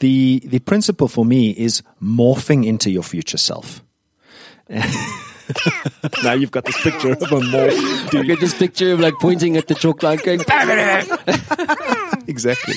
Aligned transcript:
the 0.00 0.40
the 0.44 0.58
principle 0.60 1.08
for 1.08 1.24
me 1.24 1.50
is 1.50 1.82
morphing 2.02 2.66
into 2.66 2.90
your 2.90 3.02
future 3.02 3.38
self. 3.38 3.82
now 6.24 6.32
you've 6.32 6.50
got 6.50 6.64
this 6.64 6.80
picture 6.82 7.12
of 7.12 7.22
a 7.22 7.40
morph. 7.40 8.12
You 8.12 8.24
get 8.24 8.40
this 8.40 8.54
picture 8.54 8.92
of 8.92 9.00
like 9.00 9.14
pointing 9.20 9.56
at 9.56 9.68
the 9.68 9.74
chalk 9.74 10.02
line 10.02 10.18
going, 10.18 10.40
exactly. 12.26 12.74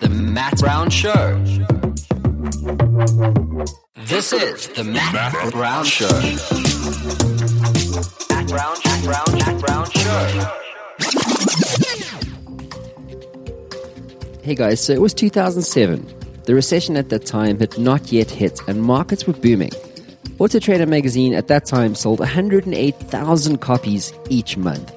The 0.00 0.08
Matt 0.10 0.58
Brown 0.58 0.90
Show. 0.90 1.38
This 4.06 4.32
is 4.32 4.68
the 4.68 4.84
Matt, 4.84 5.52
Brown 5.52 5.84
Show. 5.84 6.08
Matt 8.30 8.48
Brown, 8.48 8.76
Matt 8.84 9.04
Brown, 9.04 9.38
Matt 9.38 9.60
Brown 9.60 9.90
Show. 9.90 10.52
Hey 14.46 14.54
guys, 14.54 14.80
so 14.80 14.92
it 14.92 15.00
was 15.00 15.12
2007. 15.12 16.06
The 16.44 16.54
recession 16.54 16.96
at 16.96 17.08
that 17.08 17.26
time 17.26 17.58
had 17.58 17.76
not 17.76 18.12
yet 18.12 18.30
hit 18.30 18.60
and 18.68 18.80
markets 18.80 19.26
were 19.26 19.32
booming. 19.32 19.72
Auto 20.38 20.60
Trader 20.60 20.86
magazine 20.86 21.34
at 21.34 21.48
that 21.48 21.66
time 21.66 21.96
sold 21.96 22.20
108,000 22.20 23.58
copies 23.58 24.12
each 24.30 24.56
month. 24.56 24.92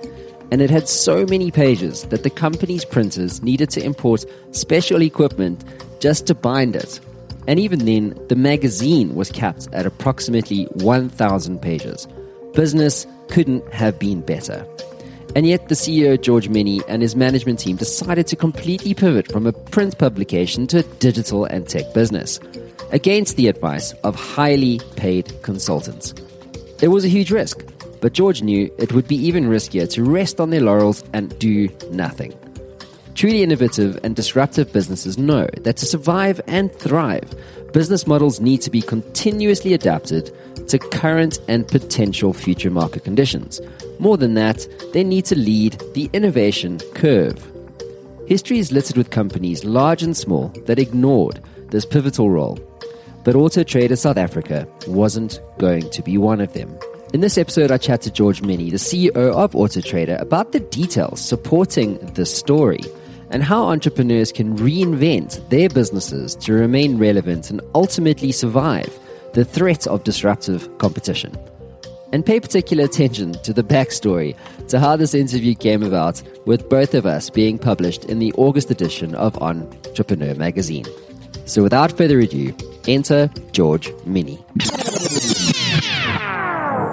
And 0.52 0.62
it 0.62 0.70
had 0.70 0.88
so 0.88 1.26
many 1.26 1.49
pages 1.49 2.04
that 2.09 2.21
the 2.21 2.30
company's 2.30 2.85
printers 2.85 3.41
needed 3.41 3.71
to 3.71 3.84
import 3.84 4.23
special 4.52 5.02
equipment 5.02 5.66
just 5.99 6.27
to 6.27 6.35
bind 6.35 6.76
it. 6.76 6.99
And 7.48 7.59
even 7.59 7.85
then, 7.85 8.16
the 8.27 8.35
magazine 8.35 9.16
was 9.16 9.31
capped 9.31 9.68
at 9.73 9.88
approximately 9.88 10.66
1,000 10.76 11.59
pages. 11.59 12.07
Business 12.54 13.07
couldn't 13.29 13.68
have 13.73 13.98
been 13.98 14.21
better. 14.21 14.63
And 15.35 15.45
yet, 15.45 15.69
the 15.69 15.75
CEO, 15.75 16.19
George 16.19 16.49
Mienie, 16.49 16.81
and 16.88 17.01
his 17.01 17.15
management 17.15 17.59
team 17.59 17.75
decided 17.75 18.25
to 18.27 18.35
completely 18.35 18.93
pivot 18.93 19.31
from 19.31 19.45
a 19.45 19.53
print 19.53 19.97
publication 19.97 20.65
to 20.67 20.79
a 20.79 20.83
digital 20.83 21.45
and 21.45 21.67
tech 21.67 21.93
business, 21.93 22.39
against 22.91 23.37
the 23.37 23.48
advice 23.48 23.93
of 24.04 24.15
highly 24.15 24.79
paid 24.95 25.31
consultants. 25.43 26.13
It 26.81 26.87
was 26.87 27.05
a 27.05 27.09
huge 27.09 27.29
risk, 27.31 27.63
but 28.01 28.13
George 28.13 28.41
knew 28.41 28.73
it 28.77 28.93
would 28.93 29.07
be 29.07 29.15
even 29.15 29.45
riskier 29.45 29.89
to 29.91 30.04
rest 30.04 30.39
on 30.39 30.49
their 30.49 30.62
laurels 30.62 31.04
and 31.13 31.37
do 31.39 31.70
nothing. 31.91 32.34
Truly 33.15 33.43
innovative 33.43 33.99
and 34.04 34.15
disruptive 34.15 34.71
businesses 34.71 35.17
know 35.17 35.48
that 35.61 35.77
to 35.77 35.85
survive 35.85 36.39
and 36.48 36.71
thrive, 36.73 37.29
business 37.73 38.07
models 38.07 38.39
need 38.39 38.61
to 38.61 38.70
be 38.70 38.82
continuously 38.82 39.73
adapted 39.73 40.32
to 40.70 40.79
current 40.79 41.39
and 41.48 41.67
potential 41.67 42.34
future 42.34 42.71
market 42.71 43.04
conditions. 43.04 43.59
More 43.99 44.17
than 44.17 44.33
that, 44.35 44.65
they 44.93 45.03
need 45.03 45.25
to 45.25 45.37
lead 45.37 45.81
the 45.93 46.09
innovation 46.13 46.79
curve. 46.95 47.45
History 48.27 48.57
is 48.57 48.71
littered 48.71 48.95
with 48.95 49.09
companies, 49.09 49.65
large 49.65 50.03
and 50.03 50.15
small, 50.15 50.47
that 50.65 50.79
ignored 50.79 51.41
this 51.69 51.85
pivotal 51.85 52.29
role. 52.29 52.57
But 53.25 53.35
Auto 53.35 53.63
Trader 53.63 53.97
South 53.97 54.17
Africa 54.17 54.65
wasn't 54.87 55.41
going 55.57 55.89
to 55.89 56.01
be 56.01 56.17
one 56.17 56.39
of 56.39 56.53
them. 56.53 56.73
In 57.13 57.20
this 57.20 57.37
episode, 57.37 57.71
I 57.71 57.77
chat 57.77 58.01
to 58.03 58.11
George 58.11 58.41
Mienie, 58.41 58.71
the 58.71 58.77
CEO 58.77 59.33
of 59.33 59.55
Auto 59.55 59.81
Trader, 59.81 60.17
about 60.20 60.53
the 60.53 60.61
details 60.61 61.20
supporting 61.20 61.97
this 62.13 62.33
story 62.33 62.79
and 63.31 63.43
how 63.43 63.63
entrepreneurs 63.63 64.31
can 64.31 64.55
reinvent 64.57 65.50
their 65.50 65.69
businesses 65.69 66.35
to 66.38 66.53
remain 66.53 66.97
relevant 66.97 67.50
and 67.50 67.61
ultimately 67.75 68.31
survive 68.31 68.97
the 69.33 69.44
threat 69.44 69.88
of 69.88 70.03
disruptive 70.03 70.77
competition. 70.77 71.35
And 72.12 72.25
pay 72.25 72.40
particular 72.40 72.85
attention 72.85 73.34
to 73.44 73.53
the 73.53 73.62
backstory 73.63 74.35
to 74.69 74.79
how 74.79 74.96
this 74.96 75.13
interview 75.13 75.53
came 75.53 75.84
about, 75.84 76.24
with 76.46 76.68
both 76.68 76.96
of 76.96 77.06
us 77.06 77.29
being 77.29 77.59
published 77.59 78.06
in 78.06 78.18
the 78.18 78.34
August 78.34 78.72
edition 78.72 79.13
of 79.13 79.38
Entrepreneur 79.38 80.34
magazine. 80.34 80.85
So 81.46 81.62
without 81.62 81.96
further 81.96 82.19
ado, 82.19 82.56
enter 82.88 83.29
George 83.51 83.90
Mienie. 84.07 84.44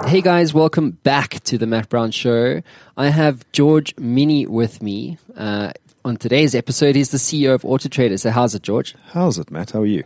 Hey 0.07 0.21
guys, 0.21 0.53
welcome 0.53 0.91
back 0.91 1.43
to 1.45 1.57
the 1.57 1.65
Matt 1.65 1.89
Brown 1.89 2.11
Show. 2.11 2.61
I 2.95 3.09
have 3.09 3.43
George 3.51 3.95
Mienie 3.95 4.47
with 4.47 4.83
me. 4.83 5.17
Uh, 5.35 5.71
on 6.07 6.15
today's 6.15 6.55
episode, 6.55 6.95
he's 6.95 7.11
the 7.11 7.17
CEO 7.17 7.53
of 7.53 7.63
Autotrader. 7.63 8.17
So, 8.19 8.31
how's 8.31 8.55
it, 8.55 8.63
George? 8.63 8.95
How's 9.11 9.37
it, 9.37 9.51
Matt? 9.51 9.71
How 9.71 9.81
are 9.81 9.85
you? 9.85 10.03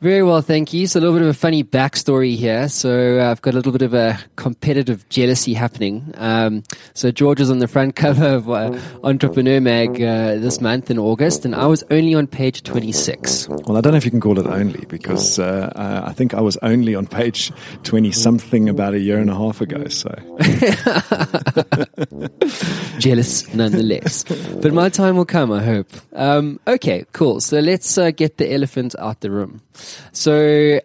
Very 0.00 0.22
well, 0.22 0.42
thank 0.42 0.72
you. 0.72 0.86
So, 0.86 0.98
a 0.98 1.00
little 1.00 1.14
bit 1.14 1.22
of 1.22 1.28
a 1.28 1.34
funny 1.34 1.64
backstory 1.64 2.36
here. 2.36 2.68
So, 2.68 3.18
uh, 3.18 3.30
I've 3.30 3.40
got 3.40 3.54
a 3.54 3.56
little 3.56 3.72
bit 3.72 3.82
of 3.82 3.94
a 3.94 4.18
competitive 4.36 5.08
jealousy 5.08 5.54
happening. 5.54 6.12
Um, 6.16 6.62
so, 6.92 7.10
George 7.10 7.40
was 7.40 7.50
on 7.50 7.60
the 7.60 7.66
front 7.66 7.96
cover 7.96 8.26
of 8.26 8.50
uh, 8.50 8.78
Entrepreneur 9.02 9.60
Mag 9.60 10.00
uh, 10.00 10.36
this 10.36 10.60
month 10.60 10.90
in 10.90 10.98
August, 10.98 11.46
and 11.46 11.54
I 11.54 11.66
was 11.66 11.82
only 11.90 12.14
on 12.14 12.26
page 12.26 12.62
26. 12.62 13.48
Well, 13.48 13.78
I 13.78 13.80
don't 13.80 13.92
know 13.92 13.96
if 13.96 14.04
you 14.04 14.10
can 14.10 14.20
call 14.20 14.38
it 14.38 14.46
only 14.46 14.84
because 14.86 15.38
uh, 15.38 15.72
I 16.06 16.12
think 16.12 16.34
I 16.34 16.42
was 16.42 16.58
only 16.58 16.94
on 16.94 17.06
page 17.06 17.50
20 17.84 18.12
something 18.12 18.68
about 18.68 18.92
a 18.92 19.00
year 19.00 19.18
and 19.18 19.30
a 19.30 19.34
half 19.34 19.62
ago. 19.62 19.88
So, 19.88 20.10
jealous 22.98 23.54
nonetheless. 23.54 24.24
But 24.60 24.72
my 24.74 24.88
time 24.88 25.16
will 25.16 25.24
come, 25.24 25.37
I 25.52 25.62
hope. 25.62 25.88
Um, 26.12 26.58
okay, 26.66 27.04
cool. 27.12 27.40
So, 27.40 27.60
let's 27.60 27.96
uh, 27.96 28.10
get 28.10 28.38
the 28.38 28.52
elephant 28.52 28.94
out 28.98 29.20
the 29.20 29.30
room. 29.30 29.60
So 30.12 30.80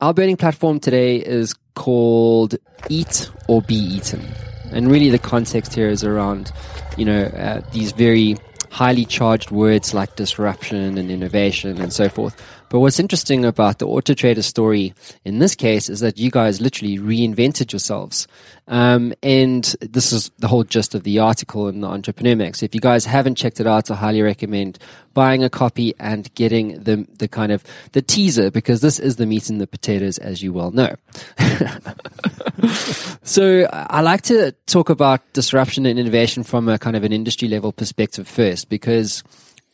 our 0.00 0.14
burning 0.14 0.36
platform 0.36 0.80
today 0.80 1.16
is 1.16 1.54
called 1.74 2.54
Eat 2.88 3.30
or 3.48 3.62
Be 3.62 3.74
Eaten. 3.74 4.24
And 4.70 4.90
really 4.90 5.10
the 5.10 5.18
context 5.18 5.74
here 5.74 5.88
is 5.88 6.04
around, 6.04 6.52
you 6.96 7.04
know, 7.04 7.24
uh, 7.24 7.62
these 7.72 7.92
very 7.92 8.36
highly 8.70 9.04
charged 9.04 9.50
words 9.50 9.94
like 9.94 10.14
disruption 10.16 10.98
and 10.98 11.10
innovation 11.10 11.80
and 11.80 11.92
so 11.92 12.08
forth. 12.08 12.40
But 12.70 12.80
what's 12.80 13.00
interesting 13.00 13.44
about 13.44 13.78
the 13.78 13.86
Auto 13.86 14.14
Trader 14.14 14.42
story 14.42 14.94
in 15.24 15.38
this 15.38 15.54
case 15.54 15.88
is 15.88 16.00
that 16.00 16.18
you 16.18 16.30
guys 16.30 16.60
literally 16.60 16.98
reinvented 16.98 17.72
yourselves. 17.72 18.28
Um, 18.66 19.14
and 19.22 19.64
this 19.80 20.12
is 20.12 20.30
the 20.38 20.48
whole 20.48 20.64
gist 20.64 20.94
of 20.94 21.02
the 21.02 21.18
article 21.18 21.68
in 21.68 21.80
the 21.80 21.88
Entrepreneur. 21.88 22.52
So 22.52 22.64
if 22.64 22.74
you 22.74 22.80
guys 22.80 23.06
haven't 23.06 23.36
checked 23.36 23.60
it 23.60 23.66
out, 23.66 23.90
I 23.90 23.94
highly 23.94 24.20
recommend 24.20 24.78
buying 25.14 25.42
a 25.42 25.50
copy 25.50 25.94
and 25.98 26.32
getting 26.34 26.82
the, 26.82 27.06
the 27.18 27.26
kind 27.26 27.50
of 27.50 27.64
the 27.92 28.02
teaser 28.02 28.50
because 28.50 28.82
this 28.82 28.98
is 28.98 29.16
the 29.16 29.26
meat 29.26 29.48
and 29.48 29.60
the 29.60 29.66
potatoes, 29.66 30.18
as 30.18 30.42
you 30.42 30.52
well 30.52 30.70
know. 30.70 30.94
so 33.22 33.66
I 33.72 34.02
like 34.02 34.22
to 34.22 34.52
talk 34.66 34.90
about 34.90 35.22
disruption 35.32 35.86
and 35.86 35.98
innovation 35.98 36.42
from 36.42 36.68
a 36.68 36.78
kind 36.78 36.96
of 36.96 37.04
an 37.04 37.12
industry 37.12 37.48
level 37.48 37.72
perspective 37.72 38.28
first 38.28 38.68
because 38.68 39.24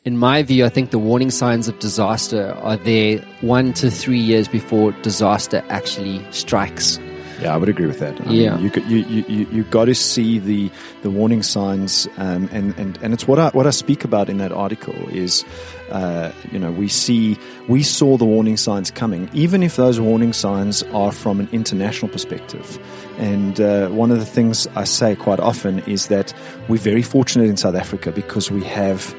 in 0.04 0.18
my 0.18 0.42
view, 0.42 0.66
I 0.66 0.68
think 0.68 0.90
the 0.90 0.98
warning 0.98 1.30
signs 1.30 1.66
of 1.66 1.78
disaster 1.78 2.52
are 2.62 2.76
there 2.76 3.18
one 3.40 3.72
to 3.74 3.90
three 3.90 4.18
years 4.18 4.48
before 4.48 4.92
disaster 5.02 5.64
actually 5.70 6.24
strikes. 6.30 6.98
Yeah, 7.40 7.52
I 7.52 7.56
would 7.56 7.68
agree 7.68 7.86
with 7.86 7.98
that. 7.98 8.20
I 8.26 8.30
yeah, 8.30 8.56
mean, 8.56 8.70
you, 8.76 8.82
you 8.86 9.24
you 9.26 9.46
you 9.50 9.64
got 9.64 9.86
to 9.86 9.94
see 9.94 10.38
the 10.38 10.70
the 11.02 11.10
warning 11.10 11.42
signs, 11.42 12.06
um, 12.16 12.48
and 12.52 12.74
and 12.78 12.96
and 13.02 13.12
it's 13.12 13.26
what 13.26 13.38
I 13.38 13.48
what 13.50 13.66
I 13.66 13.70
speak 13.70 14.04
about 14.04 14.28
in 14.28 14.38
that 14.38 14.52
article 14.52 14.94
is, 15.08 15.44
uh, 15.90 16.30
you 16.52 16.60
know, 16.60 16.70
we 16.70 16.86
see 16.86 17.36
we 17.66 17.82
saw 17.82 18.16
the 18.16 18.24
warning 18.24 18.56
signs 18.56 18.90
coming, 18.92 19.28
even 19.32 19.64
if 19.64 19.74
those 19.74 20.00
warning 20.00 20.32
signs 20.32 20.84
are 20.94 21.10
from 21.10 21.40
an 21.40 21.48
international 21.50 22.10
perspective. 22.10 22.78
And 23.18 23.60
uh, 23.60 23.88
one 23.88 24.12
of 24.12 24.20
the 24.20 24.26
things 24.26 24.68
I 24.76 24.84
say 24.84 25.16
quite 25.16 25.40
often 25.40 25.80
is 25.80 26.06
that 26.08 26.32
we're 26.68 26.78
very 26.78 27.02
fortunate 27.02 27.48
in 27.48 27.56
South 27.56 27.74
Africa 27.74 28.12
because 28.12 28.50
we 28.50 28.62
have 28.64 29.12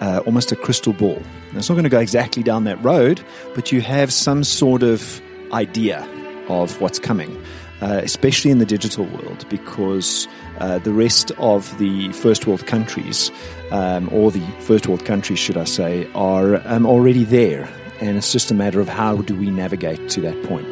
uh, 0.00 0.20
almost 0.26 0.52
a 0.52 0.56
crystal 0.56 0.92
ball. 0.92 1.22
Now, 1.52 1.58
it's 1.58 1.68
not 1.68 1.74
going 1.74 1.84
to 1.84 1.90
go 1.90 2.00
exactly 2.00 2.42
down 2.42 2.64
that 2.64 2.82
road, 2.82 3.22
but 3.54 3.72
you 3.72 3.80
have 3.80 4.12
some 4.12 4.44
sort 4.44 4.82
of 4.82 5.20
idea 5.52 6.06
of 6.48 6.80
what's 6.80 6.98
coming, 6.98 7.36
uh, 7.80 8.00
especially 8.02 8.50
in 8.50 8.58
the 8.58 8.66
digital 8.66 9.04
world, 9.04 9.46
because 9.48 10.28
uh, 10.58 10.78
the 10.78 10.92
rest 10.92 11.30
of 11.38 11.76
the 11.78 12.12
first 12.12 12.46
world 12.46 12.66
countries, 12.66 13.30
um, 13.70 14.08
or 14.12 14.30
the 14.30 14.46
first 14.60 14.86
world 14.86 15.04
countries, 15.04 15.38
should 15.38 15.56
I 15.56 15.64
say, 15.64 16.08
are 16.14 16.56
um, 16.66 16.86
already 16.86 17.24
there. 17.24 17.68
And 18.00 18.16
it's 18.16 18.32
just 18.32 18.50
a 18.50 18.54
matter 18.54 18.80
of 18.80 18.88
how 18.88 19.16
do 19.16 19.34
we 19.34 19.50
navigate 19.50 20.10
to 20.10 20.20
that 20.20 20.42
point. 20.44 20.66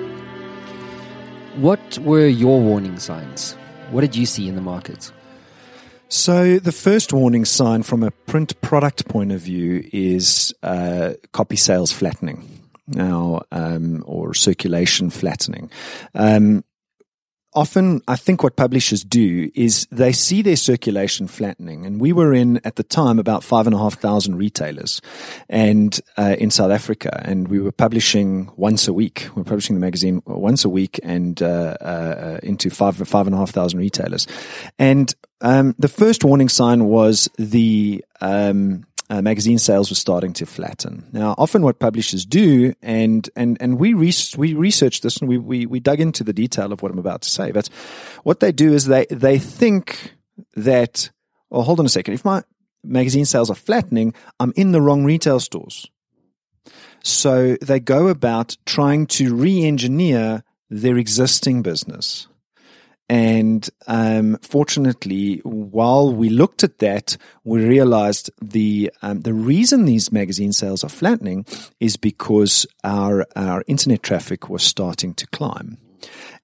What 1.56 1.98
were 2.00 2.26
your 2.26 2.60
warning 2.60 2.98
signs? 2.98 3.54
What 3.90 4.02
did 4.02 4.16
you 4.16 4.26
see 4.26 4.48
in 4.48 4.56
the 4.56 4.60
markets? 4.60 5.12
So, 6.08 6.58
the 6.58 6.72
first 6.72 7.12
warning 7.12 7.44
sign 7.44 7.82
from 7.82 8.02
a 8.02 8.10
print 8.10 8.60
product 8.60 9.08
point 9.08 9.32
of 9.32 9.40
view 9.40 9.88
is 9.92 10.54
uh, 10.62 11.14
copy 11.32 11.56
sales 11.56 11.92
flattening 11.92 12.48
now, 12.86 13.42
um, 13.50 14.04
or 14.06 14.34
circulation 14.34 15.10
flattening. 15.10 15.70
Um, 16.14 16.64
often 17.54 18.02
I 18.08 18.16
think 18.16 18.42
what 18.42 18.56
publishers 18.56 19.04
do 19.04 19.50
is 19.54 19.86
they 19.90 20.12
see 20.12 20.42
their 20.42 20.56
circulation 20.56 21.28
flattening. 21.28 21.86
And 21.86 22.00
we 22.00 22.12
were 22.12 22.34
in, 22.34 22.60
at 22.64 22.76
the 22.76 22.82
time, 22.82 23.18
about 23.18 23.44
five 23.44 23.66
and 23.66 23.74
a 23.74 23.78
half 23.78 23.94
thousand 23.94 24.36
retailers 24.36 25.00
and, 25.48 25.98
uh, 26.16 26.36
in 26.38 26.50
South 26.50 26.70
Africa. 26.70 27.20
And 27.24 27.48
we 27.48 27.60
were 27.60 27.72
publishing 27.72 28.50
once 28.56 28.88
a 28.88 28.92
week. 28.92 29.28
We 29.34 29.40
were 29.40 29.44
publishing 29.44 29.76
the 29.76 29.80
magazine 29.80 30.22
once 30.26 30.64
a 30.64 30.68
week 30.68 30.98
and, 31.02 31.40
uh, 31.42 31.76
uh, 31.80 32.38
into 32.42 32.70
five, 32.70 32.96
five 32.96 33.26
and 33.26 33.34
a 33.34 33.38
half 33.38 33.50
thousand 33.50 33.78
retailers. 33.78 34.26
And, 34.78 35.14
um, 35.40 35.74
the 35.78 35.88
first 35.88 36.24
warning 36.24 36.48
sign 36.48 36.86
was 36.86 37.28
the, 37.38 38.04
um, 38.20 38.84
uh, 39.10 39.20
magazine 39.22 39.58
sales 39.58 39.90
were 39.90 39.96
starting 39.96 40.32
to 40.34 40.46
flatten. 40.46 41.04
Now, 41.12 41.34
often 41.36 41.62
what 41.62 41.78
publishers 41.78 42.24
do, 42.24 42.74
and 42.82 43.28
and 43.36 43.56
and 43.60 43.78
we 43.78 43.94
res- 43.94 44.36
we 44.36 44.54
researched 44.54 45.02
this 45.02 45.18
and 45.18 45.28
we, 45.28 45.38
we 45.38 45.66
we 45.66 45.80
dug 45.80 46.00
into 46.00 46.24
the 46.24 46.32
detail 46.32 46.72
of 46.72 46.82
what 46.82 46.90
I'm 46.90 46.98
about 46.98 47.22
to 47.22 47.28
say, 47.28 47.52
but 47.52 47.68
what 48.22 48.40
they 48.40 48.52
do 48.52 48.72
is 48.72 48.86
they 48.86 49.06
they 49.10 49.38
think 49.38 50.14
that, 50.56 51.10
well, 51.50 51.62
hold 51.62 51.80
on 51.80 51.86
a 51.86 51.90
second, 51.90 52.14
if 52.14 52.24
my 52.24 52.42
magazine 52.82 53.24
sales 53.24 53.50
are 53.50 53.54
flattening, 53.54 54.14
I'm 54.40 54.52
in 54.56 54.72
the 54.72 54.80
wrong 54.80 55.04
retail 55.04 55.40
stores. 55.40 55.90
So 57.02 57.56
they 57.60 57.80
go 57.80 58.08
about 58.08 58.56
trying 58.64 59.06
to 59.08 59.34
re-engineer 59.34 60.42
their 60.70 60.96
existing 60.96 61.62
business. 61.62 62.28
And 63.08 63.68
um, 63.86 64.38
fortunately, 64.40 65.40
while 65.44 66.12
we 66.12 66.30
looked 66.30 66.64
at 66.64 66.78
that, 66.78 67.18
we 67.44 67.62
realized 67.62 68.30
the 68.40 68.90
um, 69.02 69.20
the 69.20 69.34
reason 69.34 69.84
these 69.84 70.10
magazine 70.10 70.52
sales 70.52 70.82
are 70.82 70.88
flattening 70.88 71.44
is 71.80 71.98
because 71.98 72.66
our 72.82 73.26
our 73.36 73.62
internet 73.66 74.02
traffic 74.02 74.48
was 74.48 74.62
starting 74.62 75.12
to 75.14 75.26
climb, 75.26 75.76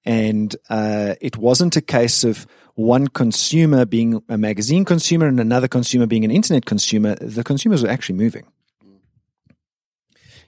and 0.05 0.55
uh, 0.69 1.15
it 1.19 1.35
wasn't 1.35 1.77
a 1.77 1.81
case 1.81 2.23
of 2.23 2.45
one 2.75 3.07
consumer 3.07 3.83
being 3.83 4.21
a 4.29 4.37
magazine 4.37 4.85
consumer 4.85 5.25
and 5.25 5.39
another 5.39 5.67
consumer 5.67 6.05
being 6.05 6.25
an 6.25 6.31
internet 6.31 6.65
consumer. 6.65 7.15
The 7.15 7.43
consumers 7.43 7.81
were 7.81 7.89
actually 7.89 8.17
moving. 8.17 8.45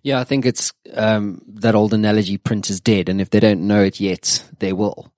Yeah, 0.03 0.19
I 0.19 0.25
think 0.25 0.45
it's 0.45 0.73
um, 0.93 1.41
that 1.47 1.73
old 1.73 1.91
analogy: 1.91 2.37
print 2.37 2.69
is 2.69 2.79
dead, 2.79 3.09
and 3.09 3.19
if 3.19 3.31
they 3.31 3.39
don't 3.39 3.65
know 3.65 3.81
it 3.81 3.99
yet, 3.99 4.43
they 4.59 4.73
will. 4.73 5.11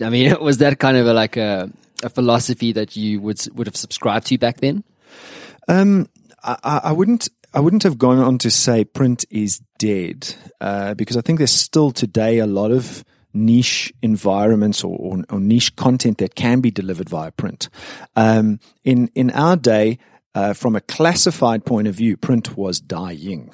I 0.00 0.10
mean, 0.10 0.34
was 0.40 0.58
that 0.58 0.78
kind 0.78 0.96
of 0.96 1.06
a, 1.06 1.12
like 1.12 1.36
a, 1.36 1.70
a 2.02 2.08
philosophy 2.08 2.72
that 2.72 2.96
you 2.96 3.20
would 3.20 3.46
would 3.54 3.66
have 3.66 3.76
subscribed 3.76 4.26
to 4.28 4.38
back 4.38 4.58
then? 4.58 4.84
Um, 5.68 6.08
I, 6.42 6.80
I 6.84 6.92
wouldn't. 6.92 7.28
I 7.52 7.60
wouldn't 7.60 7.84
have 7.84 7.98
gone 7.98 8.18
on 8.18 8.38
to 8.38 8.50
say 8.50 8.84
print 8.84 9.24
is 9.30 9.60
dead 9.78 10.34
uh, 10.60 10.94
because 10.94 11.16
I 11.16 11.20
think 11.20 11.38
there's 11.38 11.52
still 11.52 11.92
today 11.92 12.38
a 12.38 12.46
lot 12.46 12.72
of 12.72 13.04
niche 13.32 13.92
environments 14.02 14.82
or, 14.82 14.96
or, 14.98 15.24
or 15.30 15.38
niche 15.38 15.76
content 15.76 16.18
that 16.18 16.34
can 16.34 16.60
be 16.60 16.72
delivered 16.72 17.08
via 17.08 17.30
print. 17.30 17.68
Um, 18.16 18.58
in 18.82 19.08
in 19.14 19.30
our 19.30 19.56
day, 19.56 19.98
uh, 20.34 20.52
from 20.52 20.74
a 20.74 20.80
classified 20.80 21.64
point 21.64 21.86
of 21.86 21.94
view, 21.94 22.16
print 22.16 22.56
was 22.56 22.80
dying 22.80 23.52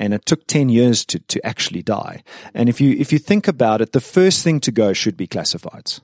and 0.00 0.14
it 0.14 0.24
took 0.24 0.46
10 0.46 0.70
years 0.70 1.04
to, 1.04 1.18
to 1.18 1.46
actually 1.46 1.82
die. 1.82 2.24
And 2.54 2.68
if 2.68 2.80
you, 2.80 2.96
if 2.98 3.12
you 3.12 3.18
think 3.18 3.46
about 3.46 3.82
it, 3.82 3.92
the 3.92 4.00
first 4.00 4.42
thing 4.42 4.58
to 4.60 4.72
go 4.72 4.94
should 4.94 5.16
be 5.16 5.28
classifieds. 5.28 6.00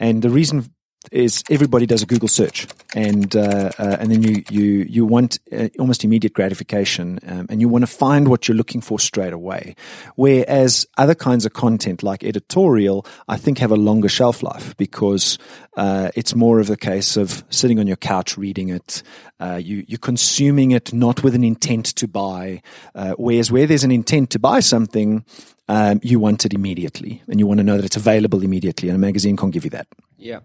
And 0.00 0.22
the 0.22 0.30
reason 0.30 0.70
is 1.10 1.42
everybody 1.50 1.86
does 1.86 2.02
a 2.02 2.06
Google 2.06 2.28
search, 2.28 2.66
and 2.94 3.34
uh, 3.34 3.70
uh, 3.78 3.96
and 4.00 4.10
then 4.10 4.22
you 4.22 4.42
you 4.50 4.86
you 4.88 5.04
want 5.04 5.38
uh, 5.52 5.68
almost 5.78 6.04
immediate 6.04 6.32
gratification, 6.32 7.18
um, 7.26 7.46
and 7.48 7.60
you 7.60 7.68
want 7.68 7.82
to 7.82 7.86
find 7.86 8.28
what 8.28 8.48
you're 8.48 8.56
looking 8.56 8.80
for 8.80 8.98
straight 8.98 9.32
away. 9.32 9.74
Whereas 10.16 10.86
other 10.96 11.14
kinds 11.14 11.46
of 11.46 11.52
content, 11.52 12.02
like 12.02 12.24
editorial, 12.24 13.06
I 13.28 13.36
think 13.36 13.58
have 13.58 13.72
a 13.72 13.76
longer 13.76 14.08
shelf 14.08 14.42
life 14.42 14.76
because 14.76 15.38
uh, 15.76 16.10
it's 16.14 16.34
more 16.34 16.60
of 16.60 16.70
a 16.70 16.76
case 16.76 17.16
of 17.16 17.44
sitting 17.50 17.78
on 17.78 17.86
your 17.86 17.96
couch 17.96 18.36
reading 18.36 18.70
it. 18.70 19.02
Uh, 19.38 19.60
you 19.62 19.84
you're 19.86 19.98
consuming 19.98 20.70
it 20.70 20.92
not 20.92 21.22
with 21.22 21.34
an 21.34 21.44
intent 21.44 21.86
to 21.96 22.08
buy. 22.08 22.62
Uh, 22.94 23.12
whereas 23.18 23.50
where 23.52 23.66
there's 23.66 23.84
an 23.84 23.92
intent 23.92 24.30
to 24.30 24.38
buy 24.38 24.60
something, 24.60 25.24
um, 25.68 26.00
you 26.02 26.20
want 26.20 26.44
it 26.44 26.54
immediately, 26.54 27.22
and 27.28 27.40
you 27.40 27.46
want 27.46 27.58
to 27.58 27.64
know 27.64 27.76
that 27.76 27.84
it's 27.84 27.96
available 27.96 28.42
immediately, 28.42 28.88
and 28.88 28.96
a 28.96 28.98
magazine 28.98 29.36
can't 29.36 29.52
give 29.52 29.64
you 29.64 29.70
that. 29.70 29.86
Yeah. 30.18 30.40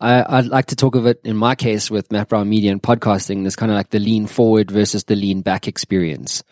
I, 0.00 0.40
would 0.40 0.48
like 0.48 0.66
to 0.66 0.76
talk 0.76 0.94
of 0.94 1.06
it 1.06 1.20
in 1.24 1.36
my 1.36 1.54
case 1.54 1.90
with 1.90 2.12
Matt 2.12 2.28
Brown 2.28 2.48
Media 2.48 2.72
and 2.72 2.82
podcasting. 2.82 3.42
There's 3.42 3.56
kind 3.56 3.72
of 3.72 3.76
like 3.76 3.90
the 3.90 3.98
lean 3.98 4.26
forward 4.26 4.70
versus 4.70 5.04
the 5.04 5.16
lean 5.16 5.40
back 5.40 5.66
experience. 5.66 6.42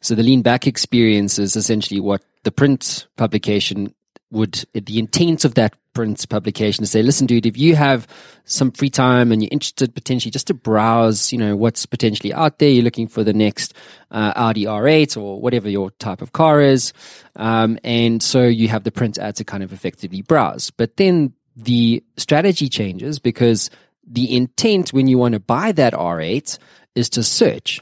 So 0.00 0.14
the 0.14 0.22
lean 0.22 0.42
back 0.42 0.66
experience 0.66 1.38
is 1.38 1.56
essentially 1.56 2.00
what 2.00 2.22
the 2.42 2.50
print 2.50 3.06
publication 3.16 3.94
would, 4.30 4.64
the 4.72 4.98
intent 4.98 5.44
of 5.44 5.54
that 5.54 5.76
print 5.92 6.26
publication 6.28 6.82
to 6.82 6.88
say, 6.88 7.02
listen, 7.02 7.26
dude, 7.26 7.46
if 7.46 7.58
you 7.58 7.76
have 7.76 8.06
some 8.44 8.72
free 8.72 8.90
time 8.90 9.30
and 9.30 9.42
you're 9.42 9.52
interested 9.52 9.94
potentially 9.94 10.30
just 10.30 10.46
to 10.46 10.54
browse, 10.54 11.32
you 11.32 11.38
know, 11.38 11.54
what's 11.54 11.86
potentially 11.86 12.32
out 12.32 12.58
there, 12.58 12.70
you're 12.70 12.82
looking 12.82 13.06
for 13.06 13.22
the 13.22 13.34
next 13.34 13.74
uh, 14.10 14.32
Audi 14.34 14.64
R8 14.64 15.16
or 15.16 15.40
whatever 15.40 15.68
your 15.68 15.90
type 15.92 16.22
of 16.22 16.32
car 16.32 16.60
is. 16.60 16.92
Um, 17.36 17.78
and 17.84 18.22
so 18.22 18.44
you 18.44 18.68
have 18.68 18.84
the 18.84 18.92
print 18.92 19.18
ad 19.18 19.36
to 19.36 19.44
kind 19.44 19.62
of 19.62 19.72
effectively 19.72 20.22
browse. 20.22 20.70
But 20.70 20.96
then 20.96 21.34
the 21.56 22.02
strategy 22.16 22.68
changes 22.68 23.18
because 23.18 23.70
the 24.06 24.34
intent 24.34 24.92
when 24.92 25.06
you 25.06 25.18
want 25.18 25.34
to 25.34 25.40
buy 25.40 25.72
that 25.72 25.92
R8 25.92 26.58
is 26.94 27.10
to 27.10 27.22
search. 27.22 27.80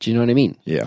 Do 0.00 0.10
you 0.10 0.16
know 0.16 0.22
what 0.22 0.30
I 0.30 0.34
mean? 0.34 0.56
Yeah. 0.64 0.86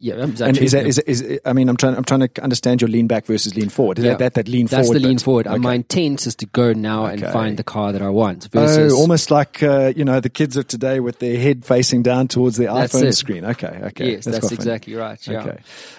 Yeah, 0.00 0.16
and 0.16 0.58
is 0.58 0.72
that, 0.72 0.86
is, 0.86 0.98
is, 0.98 1.40
I 1.46 1.54
mean, 1.54 1.70
I'm 1.70 1.76
trying, 1.78 1.96
I'm 1.96 2.04
trying 2.04 2.20
to 2.20 2.42
understand 2.42 2.82
your 2.82 2.88
lean 2.88 3.06
back 3.06 3.24
versus 3.24 3.56
lean 3.56 3.70
forward. 3.70 3.98
Is 3.98 4.04
yeah. 4.04 4.10
that, 4.12 4.18
that, 4.18 4.34
that 4.34 4.48
lean 4.48 4.66
That's 4.66 4.86
forward? 4.86 4.96
That's 4.96 5.02
the 5.02 5.08
lean 5.08 5.16
bit? 5.16 5.22
forward. 5.22 5.46
Okay. 5.46 5.56
My 5.56 5.74
intent 5.74 6.26
is 6.26 6.34
to 6.36 6.46
go 6.46 6.74
now 6.74 7.06
okay. 7.06 7.24
and 7.24 7.32
find 7.32 7.56
the 7.56 7.64
car 7.64 7.92
that 7.92 8.02
I 8.02 8.10
want. 8.10 8.48
Oh, 8.52 8.60
versus, 8.60 8.92
oh, 8.92 8.96
almost 8.96 9.30
like, 9.30 9.62
uh, 9.62 9.94
you 9.96 10.04
know, 10.04 10.20
the 10.20 10.28
kids 10.28 10.58
of 10.58 10.66
today 10.66 11.00
with 11.00 11.20
their 11.20 11.38
head 11.38 11.64
facing 11.64 12.02
down 12.02 12.28
towards 12.28 12.58
the 12.58 12.66
iPhone 12.66 13.14
screen. 13.14 13.46
Okay. 13.46 13.80
Okay. 13.84 14.12
Yes, 14.12 14.26
that's, 14.26 14.40
that's 14.40 14.52
exactly 14.52 14.94
right. 14.94 15.26
Yeah. 15.26 15.40
Okay. 15.40 15.58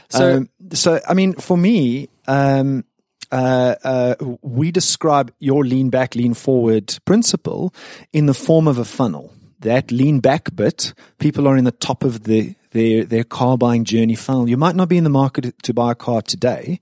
So, 0.10 0.38
um, 0.38 0.50
so, 0.71 1.00
I 1.10 1.16
mean, 1.16 1.33
for 1.33 1.57
me, 1.57 2.10
um, 2.27 2.86
uh, 3.31 3.76
uh, 3.84 4.16
we 4.42 4.72
describe 4.72 5.31
your 5.40 5.64
lean 5.64 5.90
back, 5.90 6.16
lean 6.16 6.34
forward 6.34 6.98
principle 7.06 7.74
in 8.12 8.26
the 8.26 8.34
form 8.34 8.68
of 8.68 8.78
a 8.78 8.86
funnel. 8.86 9.34
That 9.60 9.92
lean 9.92 10.20
back 10.20 10.56
bit, 10.56 10.94
people 11.18 11.48
are 11.48 11.58
in 11.58 11.66
the 11.66 11.72
top 11.72 12.04
of 12.04 12.24
the, 12.24 12.56
their, 12.72 13.04
their 13.04 13.24
car 13.24 13.58
buying 13.58 13.84
journey 13.84 14.16
funnel. 14.16 14.50
You 14.50 14.58
might 14.58 14.76
not 14.76 14.90
be 14.90 14.98
in 14.98 15.04
the 15.04 15.10
market 15.10 15.62
to 15.64 15.74
buy 15.74 15.92
a 15.92 15.96
car 15.96 16.22
today, 16.22 16.80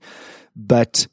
but 0.54 1.08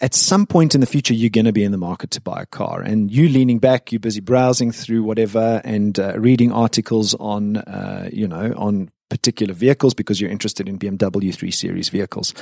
at 0.00 0.14
some 0.14 0.46
point 0.46 0.74
in 0.74 0.80
the 0.80 0.86
future, 0.86 1.12
you're 1.12 1.28
going 1.28 1.44
to 1.44 1.52
be 1.52 1.64
in 1.64 1.72
the 1.72 1.78
market 1.78 2.10
to 2.12 2.20
buy 2.20 2.42
a 2.42 2.46
car. 2.46 2.80
And 2.80 3.10
you 3.10 3.28
leaning 3.28 3.58
back, 3.58 3.92
you're 3.92 4.00
busy 4.00 4.20
browsing 4.20 4.72
through 4.72 5.02
whatever 5.02 5.60
and 5.62 5.98
uh, 5.98 6.18
reading 6.18 6.52
articles 6.52 7.14
on, 7.14 7.58
uh, 7.58 8.08
you 8.10 8.26
know, 8.26 8.54
on 8.56 8.90
particular 9.10 9.52
vehicles 9.52 9.92
because 9.92 10.20
you're 10.20 10.30
interested 10.30 10.68
in 10.68 10.78
BMW 10.78 11.34
3 11.34 11.50
Series 11.50 11.90
vehicles. 11.90 12.32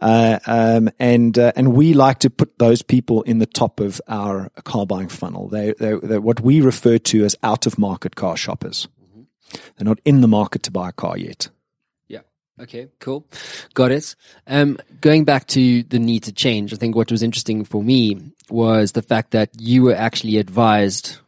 Uh, 0.00 0.38
um, 0.46 0.90
and, 0.98 1.38
uh, 1.38 1.52
and 1.56 1.72
we 1.72 1.94
like 1.94 2.18
to 2.18 2.28
put 2.28 2.58
those 2.58 2.82
people 2.82 3.22
in 3.22 3.38
the 3.38 3.46
top 3.46 3.80
of 3.80 4.00
our 4.08 4.50
car 4.64 4.84
buying 4.84 5.08
funnel. 5.08 5.48
They, 5.48 5.72
they're, 5.78 5.98
they're 6.00 6.20
what 6.20 6.40
we 6.40 6.60
refer 6.60 6.98
to 6.98 7.24
as 7.24 7.36
out 7.42 7.66
of 7.66 7.78
market 7.78 8.16
car 8.16 8.36
shoppers. 8.36 8.88
Mm-hmm. 9.02 9.22
They're 9.76 9.86
not 9.86 10.00
in 10.04 10.20
the 10.20 10.28
market 10.28 10.62
to 10.64 10.70
buy 10.70 10.90
a 10.90 10.92
car 10.92 11.16
yet. 11.16 11.48
Yeah. 12.08 12.20
Okay, 12.60 12.88
cool. 13.00 13.26
Got 13.72 13.92
it. 13.92 14.14
Um, 14.46 14.78
going 15.00 15.24
back 15.24 15.46
to 15.48 15.82
the 15.84 15.98
need 15.98 16.24
to 16.24 16.32
change, 16.32 16.74
I 16.74 16.76
think 16.76 16.94
what 16.94 17.10
was 17.10 17.22
interesting 17.22 17.64
for 17.64 17.82
me 17.82 18.32
was 18.50 18.92
the 18.92 19.02
fact 19.02 19.30
that 19.30 19.50
you 19.58 19.84
were 19.84 19.94
actually 19.94 20.36
advised. 20.36 21.18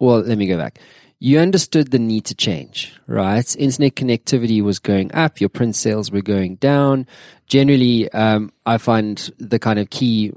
Well, 0.00 0.20
let 0.20 0.38
me 0.38 0.46
go 0.46 0.56
back 0.56 0.78
you 1.20 1.38
understood 1.38 1.90
the 1.90 1.98
need 1.98 2.24
to 2.26 2.34
change, 2.34 2.94
right? 3.06 3.56
Internet 3.56 3.96
connectivity 3.96 4.62
was 4.62 4.78
going 4.78 5.12
up, 5.14 5.40
your 5.40 5.48
print 5.48 5.74
sales 5.74 6.12
were 6.12 6.22
going 6.22 6.56
down. 6.56 7.06
Generally, 7.46 8.10
um, 8.12 8.52
I 8.66 8.78
find 8.78 9.30
the 9.38 9.58
kind 9.58 9.78
of 9.78 9.90
key 9.90 10.32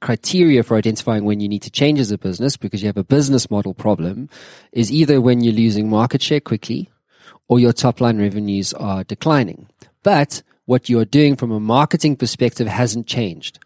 criteria 0.00 0.62
for 0.62 0.76
identifying 0.76 1.24
when 1.24 1.40
you 1.40 1.48
need 1.48 1.62
to 1.62 1.70
change 1.70 1.98
as 1.98 2.10
a 2.10 2.18
business 2.18 2.56
because 2.56 2.82
you 2.82 2.88
have 2.88 2.96
a 2.96 3.04
business 3.04 3.50
model 3.50 3.74
problem 3.74 4.28
is 4.72 4.90
either 4.92 5.20
when 5.20 5.40
you're 5.40 5.54
losing 5.54 5.88
market 5.88 6.20
share 6.20 6.40
quickly 6.40 6.90
or 7.48 7.58
your 7.58 7.72
top 7.72 8.00
line 8.00 8.18
revenues 8.18 8.72
are 8.74 9.04
declining. 9.04 9.68
But 10.02 10.42
what 10.66 10.88
you're 10.88 11.04
doing 11.04 11.36
from 11.36 11.50
a 11.50 11.60
marketing 11.60 12.16
perspective 12.16 12.66
hasn't 12.66 13.06
changed 13.06 13.58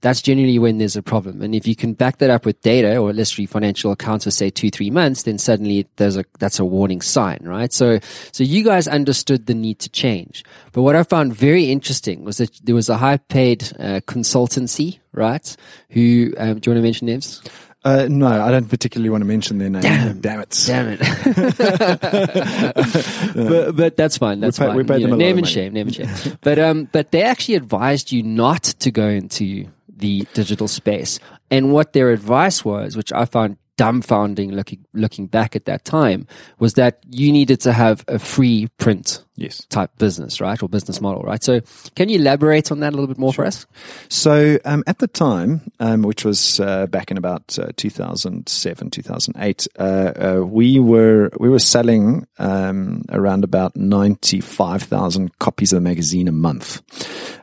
that's 0.00 0.22
generally 0.22 0.58
when 0.58 0.78
there's 0.78 0.96
a 0.96 1.02
problem. 1.02 1.42
And 1.42 1.54
if 1.54 1.66
you 1.66 1.76
can 1.76 1.92
back 1.92 2.18
that 2.18 2.30
up 2.30 2.46
with 2.46 2.60
data 2.62 2.96
or 2.96 3.12
read 3.12 3.46
financial 3.46 3.92
accounts 3.92 4.24
for 4.24 4.30
say 4.30 4.48
two, 4.48 4.70
three 4.70 4.90
months, 4.90 5.24
then 5.24 5.38
suddenly 5.38 5.86
there's 5.96 6.16
a, 6.16 6.24
that's 6.38 6.58
a 6.58 6.64
warning 6.64 7.02
sign, 7.02 7.40
right? 7.42 7.72
So, 7.72 7.98
so 8.32 8.42
you 8.42 8.64
guys 8.64 8.88
understood 8.88 9.46
the 9.46 9.54
need 9.54 9.78
to 9.80 9.90
change. 9.90 10.42
But 10.72 10.82
what 10.82 10.96
I 10.96 11.02
found 11.02 11.34
very 11.34 11.70
interesting 11.70 12.24
was 12.24 12.38
that 12.38 12.50
there 12.64 12.74
was 12.74 12.88
a 12.88 12.96
high 12.96 13.18
paid 13.18 13.64
uh, 13.78 14.00
consultancy, 14.06 15.00
right? 15.12 15.54
Who, 15.90 16.32
um, 16.38 16.60
do 16.60 16.70
you 16.70 16.74
want 16.74 16.78
to 16.78 16.82
mention 16.82 17.06
names? 17.06 17.42
Uh, 17.82 18.06
no, 18.10 18.26
I 18.26 18.50
don't 18.50 18.68
particularly 18.68 19.08
want 19.08 19.22
to 19.22 19.26
mention 19.26 19.56
their 19.56 19.70
name. 19.70 19.80
Damn, 19.80 20.20
damn 20.20 20.40
it, 20.40 20.64
damn 20.66 20.88
it. 20.88 21.00
but, 23.34 23.74
but 23.74 23.96
that's 23.96 24.18
fine. 24.18 24.40
That's 24.40 24.58
we 24.58 24.64
pay, 24.64 24.68
fine. 24.68 24.76
We 24.76 24.84
paid 24.84 25.00
you 25.00 25.06
them 25.06 25.18
know, 25.18 25.24
name 25.24 25.38
and 25.38 25.48
shame, 25.48 25.72
name 25.72 25.86
and 25.86 25.96
shame. 25.96 26.38
but 26.42 26.58
um, 26.58 26.90
but 26.92 27.10
they 27.10 27.22
actually 27.22 27.54
advised 27.54 28.12
you 28.12 28.22
not 28.22 28.64
to 28.64 28.90
go 28.90 29.08
into 29.08 29.66
the 30.00 30.26
digital 30.34 30.68
space. 30.68 31.18
And 31.50 31.72
what 31.72 31.92
their 31.92 32.10
advice 32.10 32.64
was, 32.64 32.96
which 32.96 33.12
I 33.12 33.24
found 33.24 33.56
dumbfounding 33.80 34.52
looking 34.52 34.84
looking 34.92 35.26
back 35.26 35.56
at 35.56 35.64
that 35.64 35.86
time 35.86 36.26
was 36.58 36.74
that 36.74 36.98
you 37.08 37.32
needed 37.32 37.60
to 37.60 37.72
have 37.72 38.04
a 38.08 38.18
free 38.18 38.68
print 38.76 39.24
Yes. 39.40 39.64
type 39.70 39.96
business, 39.96 40.38
right, 40.38 40.62
or 40.62 40.68
business 40.68 41.00
model, 41.00 41.22
right? 41.22 41.42
So, 41.42 41.62
can 41.96 42.10
you 42.10 42.18
elaborate 42.18 42.70
on 42.70 42.80
that 42.80 42.90
a 42.90 42.94
little 42.94 43.06
bit 43.06 43.16
more 43.16 43.32
for 43.32 43.46
us? 43.46 43.64
So 44.10 44.58
um, 44.66 44.84
at 44.86 44.98
the 44.98 45.06
time, 45.06 45.62
um, 45.80 46.02
which 46.02 46.26
was 46.26 46.60
uh, 46.60 46.86
back 46.88 47.10
in 47.10 47.16
about 47.16 47.58
uh, 47.58 47.68
2007, 47.74 48.90
2008, 48.90 49.66
uh, 49.78 49.82
uh, 49.82 50.44
we 50.44 50.78
were 50.78 51.30
we 51.40 51.48
were 51.48 51.58
selling 51.58 52.26
um, 52.38 53.00
around 53.08 53.44
about 53.44 53.74
95,000 53.76 55.38
copies 55.38 55.72
of 55.72 55.78
the 55.78 55.80
magazine 55.88 56.28
a 56.28 56.32
month. 56.32 56.82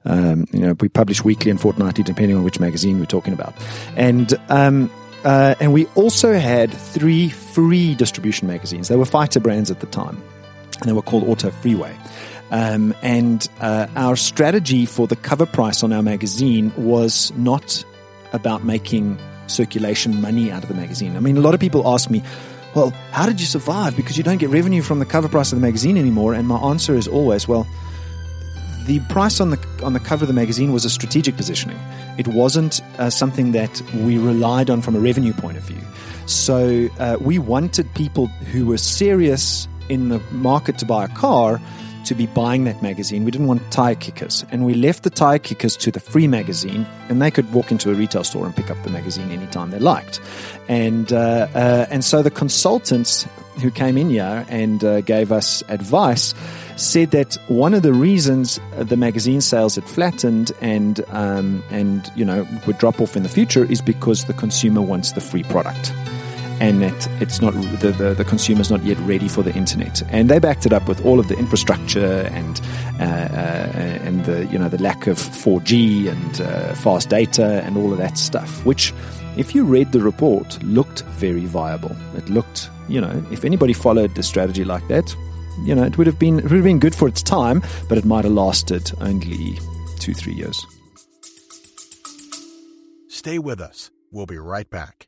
Um, 0.05 0.45
you 0.51 0.59
know, 0.59 0.75
we 0.79 0.89
publish 0.89 1.23
weekly 1.23 1.49
and 1.49 1.59
fortnightly, 1.59 2.03
depending 2.03 2.37
on 2.37 2.43
which 2.43 2.59
magazine 2.59 2.99
we're 2.99 3.05
talking 3.07 3.33
about, 3.33 3.55
and. 3.95 4.37
Uh, 5.27 5.55
and 5.59 5.73
we 5.73 5.85
also 5.87 6.31
had 6.31 6.71
three 6.71 7.27
free 7.27 7.95
distribution 7.95 8.47
magazines. 8.47 8.87
They 8.87 8.95
were 8.95 9.03
fighter 9.03 9.41
brands 9.41 9.69
at 9.69 9.81
the 9.81 9.85
time 9.87 10.23
and 10.79 10.87
they 10.87 10.93
were 10.93 11.01
called 11.01 11.27
Auto 11.27 11.51
Freeway. 11.51 11.93
Um, 12.49 12.95
and 13.01 13.45
uh, 13.59 13.87
our 13.97 14.15
strategy 14.15 14.85
for 14.85 15.05
the 15.05 15.17
cover 15.17 15.45
price 15.45 15.83
on 15.83 15.91
our 15.91 16.01
magazine 16.01 16.71
was 16.77 17.33
not 17.35 17.83
about 18.31 18.63
making 18.63 19.19
circulation 19.47 20.21
money 20.21 20.49
out 20.49 20.63
of 20.63 20.69
the 20.69 20.75
magazine. 20.75 21.17
I 21.17 21.19
mean, 21.19 21.35
a 21.35 21.41
lot 21.41 21.53
of 21.53 21.59
people 21.59 21.85
ask 21.89 22.09
me, 22.09 22.23
well, 22.73 22.91
how 23.11 23.25
did 23.25 23.41
you 23.41 23.47
survive? 23.47 23.97
Because 23.97 24.17
you 24.17 24.23
don't 24.23 24.37
get 24.37 24.49
revenue 24.49 24.81
from 24.81 24.99
the 24.99 25.05
cover 25.05 25.27
price 25.27 25.51
of 25.51 25.59
the 25.59 25.65
magazine 25.65 25.97
anymore. 25.97 26.35
And 26.35 26.47
my 26.47 26.57
answer 26.57 26.95
is 26.95 27.05
always, 27.05 27.49
well, 27.49 27.67
the 28.87 28.99
price 29.01 29.39
on 29.39 29.51
the 29.51 29.59
on 29.83 29.93
the 29.93 29.99
cover 29.99 30.23
of 30.23 30.27
the 30.27 30.33
magazine 30.33 30.71
was 30.71 30.85
a 30.85 30.89
strategic 30.89 31.35
positioning. 31.35 31.77
It 32.17 32.27
wasn't 32.27 32.81
uh, 32.97 33.09
something 33.09 33.51
that 33.51 33.81
we 33.93 34.17
relied 34.17 34.69
on 34.69 34.81
from 34.81 34.95
a 34.95 34.99
revenue 34.99 35.33
point 35.33 35.57
of 35.57 35.63
view. 35.63 35.81
So 36.25 36.87
uh, 36.99 37.17
we 37.21 37.37
wanted 37.37 37.93
people 37.93 38.27
who 38.51 38.65
were 38.65 38.77
serious 38.77 39.67
in 39.89 40.09
the 40.09 40.19
market 40.31 40.77
to 40.79 40.85
buy 40.85 41.05
a 41.05 41.09
car 41.09 41.61
to 42.05 42.15
be 42.15 42.25
buying 42.27 42.63
that 42.63 42.81
magazine. 42.81 43.25
We 43.25 43.31
didn't 43.31 43.47
want 43.47 43.69
tire 43.69 43.95
kickers, 43.95 44.45
and 44.49 44.65
we 44.65 44.73
left 44.73 45.03
the 45.03 45.09
tire 45.09 45.39
kickers 45.39 45.75
to 45.77 45.91
the 45.91 45.99
free 45.99 46.27
magazine, 46.27 46.87
and 47.09 47.21
they 47.21 47.29
could 47.29 47.51
walk 47.53 47.69
into 47.69 47.91
a 47.91 47.93
retail 47.93 48.23
store 48.23 48.45
and 48.45 48.55
pick 48.55 48.71
up 48.71 48.81
the 48.83 48.89
magazine 48.89 49.29
anytime 49.31 49.71
they 49.71 49.79
liked. 49.79 50.21
And 50.69 51.11
uh, 51.11 51.47
uh, 51.53 51.87
and 51.89 52.05
so 52.05 52.23
the 52.23 52.31
consultants 52.31 53.27
who 53.61 53.69
came 53.69 53.97
in 53.97 54.09
here 54.09 54.45
and 54.47 54.83
uh, 54.83 55.01
gave 55.01 55.31
us 55.33 55.63
advice 55.67 56.33
said 56.77 57.11
that 57.11 57.35
one 57.47 57.73
of 57.73 57.81
the 57.81 57.93
reasons 57.93 58.59
the 58.77 58.95
magazine 58.95 59.41
sales 59.41 59.75
had 59.75 59.83
flattened 59.83 60.51
and 60.61 61.03
um, 61.09 61.63
and 61.71 62.11
you 62.15 62.23
know 62.23 62.47
would 62.65 62.77
drop 62.77 63.01
off 63.01 63.17
in 63.17 63.23
the 63.23 63.29
future 63.29 63.65
is 63.65 63.81
because 63.81 64.25
the 64.25 64.33
consumer 64.33 64.81
wants 64.81 65.11
the 65.13 65.21
free 65.21 65.43
product 65.43 65.91
and 66.59 66.81
that 66.81 67.07
it's 67.21 67.41
not 67.41 67.53
the, 67.53 67.91
the, 67.91 68.13
the 68.13 68.25
consumer's 68.25 68.71
not 68.71 68.83
yet 68.83 68.97
ready 69.01 69.27
for 69.27 69.43
the 69.43 69.53
internet. 69.53 70.01
And 70.11 70.29
they 70.29 70.39
backed 70.39 70.65
it 70.65 70.73
up 70.73 70.87
with 70.87 71.05
all 71.05 71.19
of 71.19 71.27
the 71.27 71.37
infrastructure 71.37 72.21
and 72.31 72.59
uh, 72.99 73.03
uh, 73.03 73.71
and 74.03 74.25
the 74.25 74.45
you 74.47 74.57
know 74.57 74.69
the 74.69 74.81
lack 74.81 75.07
of 75.07 75.17
4G 75.17 76.09
and 76.09 76.41
uh, 76.41 76.73
fast 76.75 77.09
data 77.09 77.61
and 77.63 77.77
all 77.77 77.91
of 77.91 77.97
that 77.97 78.17
stuff, 78.17 78.65
which. 78.65 78.93
If 79.37 79.53
you 79.53 79.65
read 79.65 79.91
the 79.91 79.99
report, 79.99 80.57
looked 80.63 81.03
very 81.03 81.45
viable. 81.45 81.95
It 82.15 82.27
looked, 82.27 82.71
you 82.89 82.99
know, 82.99 83.23
if 83.29 83.45
anybody 83.45 83.71
followed 83.71 84.15
the 84.15 84.23
strategy 84.23 84.65
like 84.65 84.87
that, 84.87 85.15
you 85.63 85.75
know, 85.75 85.83
it 85.83 85.97
would 85.97 86.07
have 86.07 86.19
been 86.19 86.39
it 86.39 86.43
would 86.43 86.53
have 86.53 86.63
been 86.63 86.79
good 86.79 86.95
for 86.95 87.07
its 87.07 87.21
time, 87.21 87.61
but 87.89 87.97
it 87.97 88.05
might 88.05 88.25
have 88.25 88.33
lasted 88.33 88.91
only 89.01 89.59
two, 89.99 90.13
three 90.13 90.33
years. 90.33 90.65
Stay 93.09 93.39
with 93.39 93.59
us. 93.59 93.91
We'll 94.11 94.25
be 94.25 94.37
right 94.37 94.69
back. 94.69 95.07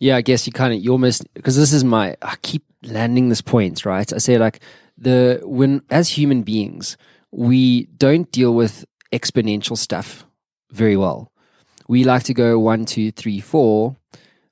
Yeah, 0.00 0.16
I 0.16 0.22
guess 0.22 0.46
you 0.46 0.52
kind 0.52 0.72
of 0.74 0.80
you 0.80 0.90
almost 0.92 1.32
because 1.34 1.56
this 1.56 1.72
is 1.72 1.84
my 1.84 2.16
I 2.22 2.36
keep 2.42 2.64
landing 2.82 3.28
this 3.28 3.42
point, 3.42 3.84
right? 3.84 4.10
I 4.12 4.18
say 4.18 4.38
like 4.38 4.60
the 4.96 5.40
when 5.44 5.82
as 5.90 6.08
human 6.08 6.42
beings 6.42 6.96
we 7.30 7.84
don't 7.96 8.30
deal 8.32 8.54
with 8.54 8.84
exponential 9.12 9.76
stuff 9.76 10.24
very 10.72 10.96
well. 10.96 11.30
We 11.86 12.04
like 12.04 12.22
to 12.24 12.34
go 12.34 12.58
one, 12.58 12.86
two, 12.86 13.12
three, 13.12 13.40
four, 13.40 13.96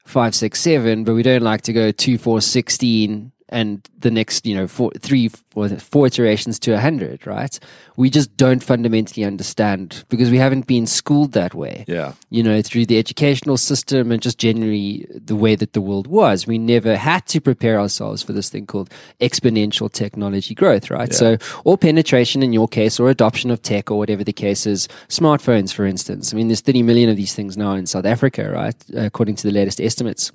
five, 0.05 0.35
six, 0.35 0.61
seven, 0.61 1.05
but 1.05 1.15
we 1.15 1.23
don't 1.23 1.43
like 1.43 1.63
to 1.63 1.73
go 1.73 1.93
two, 1.93 2.19
four, 2.19 2.41
sixteen, 2.41 3.33
and 3.51 3.89
the 3.99 4.11
next, 4.11 4.47
you 4.47 4.55
know, 4.55 4.67
four, 4.67 4.91
three, 4.99 5.29
four, 5.29 5.69
four 5.69 6.07
iterations 6.07 6.59
to 6.61 6.73
a 6.73 6.79
hundred, 6.81 7.27
right? 7.27 7.59
We 7.97 8.11
just 8.11 8.37
don't 8.37 8.63
fundamentally 8.63 9.25
understand 9.25 10.05
because 10.09 10.31
we 10.31 10.39
haven't 10.39 10.67
been 10.67 10.87
schooled 10.87 11.33
that 11.33 11.55
way 11.55 11.85
Yeah. 11.89 12.13
you 12.31 12.43
know, 12.43 12.63
through 12.63 12.87
the 12.87 12.99
educational 12.99 13.57
system 13.57 14.13
and 14.13 14.23
just 14.23 14.39
generally 14.39 15.07
the 15.13 15.35
way 15.35 15.55
that 15.57 15.73
the 15.73 15.81
world 15.81 16.07
was. 16.07 16.47
We 16.47 16.59
never 16.59 16.97
had 16.97 17.27
to 17.29 17.41
prepare 17.41 17.81
ourselves 17.81 18.23
for 18.23 18.33
this 18.33 18.51
thing 18.51 18.67
called 18.67 18.91
exponential 19.21 19.91
technology 19.91 20.55
growth, 20.55 20.91
right? 20.91 21.13
So, 21.13 21.37
or 21.65 21.77
penetration 21.79 22.43
in 22.43 22.53
your 22.53 22.69
case, 22.69 23.01
or 23.01 23.09
adoption 23.11 23.51
of 23.51 23.63
tech, 23.63 23.91
or 23.91 23.99
whatever 23.99 24.25
the 24.25 24.33
case 24.33 24.67
is. 24.67 24.89
Smartphones, 25.09 25.73
for 25.73 25.85
instance. 25.87 26.33
I 26.33 26.37
mean, 26.37 26.49
there's 26.49 26.61
30 26.61 26.83
million 26.83 27.09
of 27.11 27.17
these 27.17 27.35
things 27.35 27.57
now 27.57 27.73
in 27.73 27.87
South 27.87 28.05
Africa, 28.07 28.51
right? 28.51 28.77
According 28.95 29.37
to 29.37 29.43
the 29.45 29.53
latest 29.53 29.81
estimates. 29.81 30.31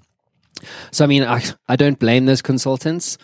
So, 0.92 1.04
I 1.04 1.08
mean, 1.08 1.24
I, 1.24 1.44
I 1.68 1.76
don't 1.76 2.00
blame 2.00 2.26
those 2.26 2.42
consultants, 2.42 3.18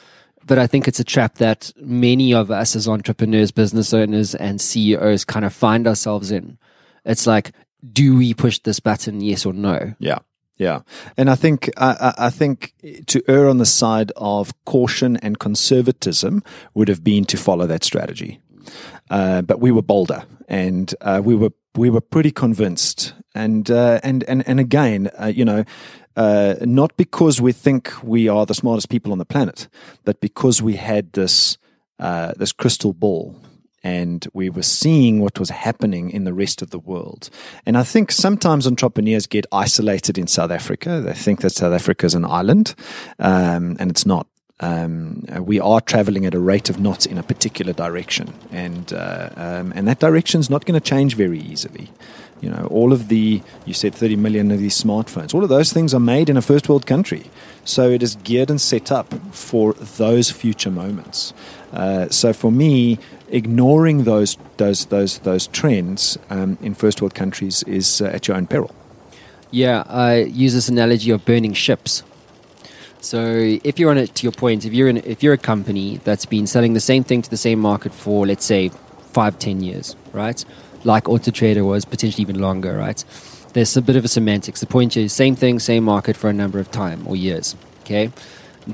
but 0.45 0.57
I 0.57 0.67
think 0.67 0.87
it's 0.87 0.99
a 0.99 1.03
trap 1.03 1.35
that 1.35 1.71
many 1.77 2.33
of 2.33 2.51
us 2.51 2.75
as 2.75 2.87
entrepreneurs, 2.87 3.51
business 3.51 3.93
owners, 3.93 4.35
and 4.35 4.59
CEOs 4.59 5.25
kind 5.25 5.45
of 5.45 5.53
find 5.53 5.87
ourselves 5.87 6.31
in. 6.31 6.57
It's 7.05 7.27
like, 7.27 7.51
do 7.93 8.17
we 8.17 8.33
push 8.33 8.59
this 8.59 8.79
button, 8.79 9.21
yes 9.21 9.45
or 9.45 9.53
no? 9.53 9.95
Yeah. 9.99 10.19
Yeah, 10.59 10.81
and 11.15 11.29
I 11.29 11.35
think 11.35 11.69
I, 11.77 12.13
I 12.17 12.29
think 12.29 12.73
to 13.07 13.23
err 13.29 13.47
on 13.47 13.59
the 13.59 13.65
side 13.65 14.11
of 14.17 14.51
caution 14.65 15.15
and 15.15 15.39
conservatism 15.39 16.43
would 16.73 16.89
have 16.89 17.01
been 17.01 17.23
to 17.25 17.37
follow 17.37 17.65
that 17.67 17.85
strategy, 17.85 18.41
uh, 19.09 19.41
but 19.41 19.61
we 19.61 19.71
were 19.71 19.81
bolder, 19.81 20.25
and 20.49 20.93
uh, 20.99 21.21
we 21.23 21.33
were 21.33 21.51
we 21.75 21.89
were 21.89 22.01
pretty 22.01 22.31
convinced, 22.31 23.13
and 23.33 23.71
uh, 23.71 24.01
and 24.03 24.25
and 24.25 24.45
and 24.49 24.59
again, 24.59 25.09
uh, 25.17 25.27
you 25.27 25.45
know, 25.45 25.63
uh, 26.19 26.55
not 26.65 26.97
because 26.97 27.39
we 27.39 27.53
think 27.53 27.93
we 28.03 28.27
are 28.27 28.45
the 28.45 28.53
smartest 28.53 28.89
people 28.89 29.13
on 29.13 29.19
the 29.19 29.25
planet, 29.25 29.69
but 30.03 30.19
because 30.19 30.61
we 30.61 30.75
had 30.75 31.13
this 31.13 31.57
uh, 31.97 32.33
this 32.35 32.51
crystal 32.51 32.93
ball 32.93 33.35
and 33.83 34.27
we 34.33 34.49
were 34.49 34.63
seeing 34.63 35.21
what 35.21 35.39
was 35.39 35.49
happening 35.49 36.09
in 36.09 36.25
the 36.25 36.33
rest 36.33 36.61
of 36.61 36.71
the 36.71 36.79
world. 36.79 37.29
And 37.65 37.77
I 37.77 37.83
think 37.83 38.11
sometimes 38.11 38.67
entrepreneurs 38.67 39.27
get 39.27 39.45
isolated 39.53 40.17
in 40.17 40.27
South 40.27 40.51
Africa. 40.51 40.99
They 40.99 41.13
think 41.13 41.39
that 41.39 41.51
South 41.51 41.71
Africa 41.73 42.05
is 42.05 42.15
an 42.15 42.25
island, 42.25 42.75
um, 43.19 43.77
and 43.79 43.89
it's 43.89 44.05
not. 44.05 44.27
Um, 44.59 45.23
we 45.39 45.61
are 45.61 45.79
traveling 45.79 46.25
at 46.25 46.33
a 46.33 46.39
rate 46.39 46.69
of 46.69 46.81
knots 46.81 47.05
in 47.05 47.17
a 47.17 47.23
particular 47.23 47.71
direction, 47.71 48.33
and 48.51 48.91
uh, 48.91 49.29
um, 49.37 49.71
and 49.73 49.87
that 49.87 49.99
direction 49.99 50.41
is 50.41 50.49
not 50.49 50.65
going 50.65 50.77
to 50.77 50.85
change 50.85 51.15
very 51.15 51.39
easily. 51.39 51.89
You 52.41 52.49
know, 52.49 52.67
all 52.71 52.93
of 52.93 53.09
the 53.09 53.41
you 53.65 53.73
said 53.73 53.93
30 53.93 54.15
million 54.15 54.51
of 54.51 54.59
these 54.59 54.81
smartphones. 54.81 55.33
All 55.33 55.43
of 55.43 55.49
those 55.49 55.73
things 55.73 55.93
are 55.93 55.99
made 55.99 56.29
in 56.29 56.37
a 56.37 56.41
first 56.41 56.69
world 56.69 56.85
country, 56.85 57.29
so 57.65 57.89
it 57.89 58.01
is 58.01 58.15
geared 58.15 58.49
and 58.49 58.61
set 58.61 58.91
up 58.91 59.13
for 59.33 59.73
those 59.73 60.31
future 60.31 60.71
moments. 60.71 61.33
Uh, 61.73 62.07
so 62.09 62.33
for 62.33 62.51
me, 62.51 62.97
ignoring 63.29 64.03
those 64.03 64.37
those 64.57 64.85
those 64.85 65.19
those 65.19 65.47
trends 65.47 66.17
um, 66.29 66.57
in 66.61 66.73
first 66.73 67.01
world 67.01 67.13
countries 67.13 67.63
is 67.63 68.01
uh, 68.01 68.05
at 68.05 68.27
your 68.27 68.37
own 68.37 68.47
peril. 68.47 68.71
Yeah, 69.51 69.83
I 69.87 70.17
use 70.17 70.53
this 70.53 70.69
analogy 70.69 71.11
of 71.11 71.25
burning 71.25 71.53
ships. 71.53 72.03
So 73.01 73.23
if 73.63 73.79
you're 73.79 73.91
on 73.91 73.97
it, 73.97 74.13
to 74.15 74.23
your 74.23 74.33
point, 74.33 74.65
if 74.65 74.73
you're 74.73 74.89
in, 74.89 74.97
if 74.97 75.23
you're 75.23 75.33
a 75.33 75.37
company 75.37 75.99
that's 76.03 76.25
been 76.25 76.47
selling 76.47 76.73
the 76.73 76.79
same 76.79 77.03
thing 77.03 77.21
to 77.21 77.29
the 77.29 77.37
same 77.37 77.59
market 77.59 77.93
for 77.93 78.27
let's 78.27 78.45
say 78.45 78.69
five, 79.13 79.39
ten 79.39 79.61
years, 79.61 79.95
right? 80.11 80.43
Like 80.83 81.05
AutoTrader 81.05 81.65
was 81.65 81.85
potentially 81.85 82.21
even 82.21 82.39
longer, 82.39 82.77
right? 82.77 83.03
There's 83.53 83.75
a 83.75 83.81
bit 83.81 83.95
of 83.95 84.05
a 84.05 84.07
semantics. 84.07 84.59
The 84.59 84.67
point 84.67 84.95
is 84.95 85.11
same 85.11 85.35
thing, 85.35 85.59
same 85.59 85.83
market 85.83 86.15
for 86.15 86.29
a 86.29 86.33
number 86.33 86.59
of 86.59 86.71
time 86.71 87.05
or 87.07 87.15
years. 87.15 87.55
Okay, 87.81 88.11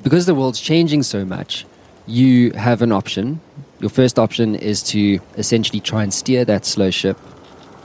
because 0.03 0.25
the 0.25 0.35
world's 0.35 0.59
changing 0.59 1.03
so 1.03 1.23
much, 1.25 1.65
you 2.05 2.51
have 2.51 2.81
an 2.81 2.91
option. 2.91 3.39
Your 3.79 3.89
first 3.89 4.19
option 4.19 4.55
is 4.55 4.83
to 4.83 5.19
essentially 5.37 5.79
try 5.79 6.03
and 6.03 6.13
steer 6.13 6.43
that 6.45 6.65
slow 6.65 6.91
ship 6.91 7.17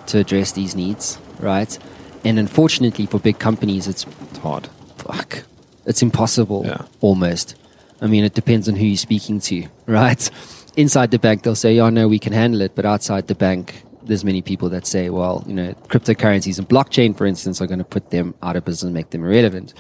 to 0.07 0.19
address 0.19 0.53
these 0.53 0.75
needs, 0.75 1.19
right? 1.39 1.79
And 2.25 2.39
unfortunately 2.39 3.07
for 3.07 3.19
big 3.21 3.39
companies, 3.39 3.87
it's 3.87 4.05
It's 4.31 4.39
hard. 4.39 4.69
fuck, 4.97 5.45
it's 5.87 6.03
impossible 6.03 6.65
Yeah. 6.67 6.83
almost. 7.01 7.55
I 8.03 8.07
mean, 8.09 8.25
it 8.25 8.35
depends 8.35 8.69
on 8.69 8.75
who 8.77 8.85
you're 8.87 8.97
speaking 8.97 9.41
to, 9.41 9.65
right? 9.87 10.29
Inside 10.77 11.11
the 11.13 11.19
bank, 11.19 11.43
they'll 11.43 11.55
say, 11.55 11.79
"Oh 11.79 11.91
no, 11.91 12.09
we 12.09 12.19
can 12.19 12.33
handle 12.33 12.61
it," 12.63 12.73
but 12.75 12.85
outside 12.85 13.27
the 13.29 13.35
bank, 13.35 13.83
there's 14.11 14.25
many 14.25 14.43
people 14.43 14.69
that 14.71 14.87
say, 14.87 15.09
"Well, 15.09 15.45
you 15.47 15.55
know, 15.55 15.73
cryptocurrencies 15.89 16.59
and 16.59 16.69
blockchain, 16.69 17.17
for 17.17 17.27
instance, 17.27 17.63
are 17.63 17.67
going 17.67 17.79
to 17.79 17.85
put 17.85 18.11
them 18.11 18.35
out 18.43 18.57
of 18.57 18.65
business 18.65 18.83
and 18.83 18.93
make 18.93 19.11
them 19.11 19.25
irrelevant." 19.25 19.73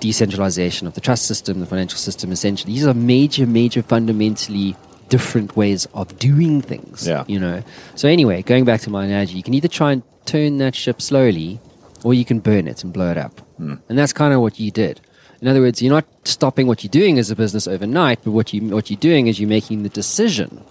Decentralization 0.00 0.86
of 0.86 0.94
the 0.94 1.00
trust 1.00 1.26
system, 1.26 1.60
the 1.60 1.66
financial 1.66 1.98
system, 1.98 2.32
essentially, 2.32 2.72
these 2.72 2.86
are 2.86 2.94
major, 2.94 3.46
major, 3.46 3.82
fundamentally 3.82 4.74
different 5.10 5.56
ways 5.56 5.86
of 5.92 6.18
doing 6.18 6.62
things. 6.62 7.06
Yeah. 7.06 7.24
You 7.28 7.38
know. 7.38 7.62
So 7.96 8.08
anyway, 8.08 8.40
going 8.42 8.64
back 8.64 8.80
to 8.82 8.90
my 8.90 9.04
analogy, 9.04 9.36
you 9.36 9.42
can 9.42 9.52
either 9.52 9.68
try 9.68 9.92
and 9.92 10.02
turn 10.24 10.56
that 10.58 10.74
ship 10.74 11.02
slowly, 11.02 11.60
or 12.02 12.14
you 12.14 12.24
can 12.24 12.40
burn 12.40 12.66
it 12.66 12.82
and 12.82 12.92
blow 12.92 13.10
it 13.10 13.18
up. 13.18 13.40
Hmm. 13.58 13.74
And 13.90 13.98
that's 13.98 14.14
kind 14.14 14.32
of 14.32 14.40
what 14.40 14.58
you 14.58 14.70
did. 14.70 15.02
In 15.42 15.48
other 15.48 15.60
words, 15.60 15.82
you're 15.82 15.92
not 15.92 16.06
stopping 16.24 16.66
what 16.66 16.82
you're 16.82 16.90
doing 16.90 17.18
as 17.18 17.30
a 17.30 17.36
business 17.36 17.66
overnight, 17.66 18.20
but 18.24 18.30
what 18.30 18.54
you 18.54 18.62
what 18.74 18.90
you're 18.90 19.04
doing 19.10 19.26
is 19.26 19.38
you're 19.38 19.48
making 19.48 19.82
the 19.82 19.88
decision 19.90 20.64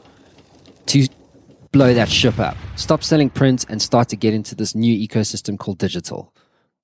to 0.87 1.07
blow 1.71 1.93
that 1.93 2.09
ship 2.09 2.39
up. 2.39 2.57
Stop 2.75 3.03
selling 3.03 3.29
print 3.29 3.65
and 3.69 3.81
start 3.81 4.09
to 4.09 4.15
get 4.15 4.33
into 4.33 4.55
this 4.55 4.75
new 4.75 5.07
ecosystem 5.07 5.57
called 5.57 5.77
digital. 5.77 6.33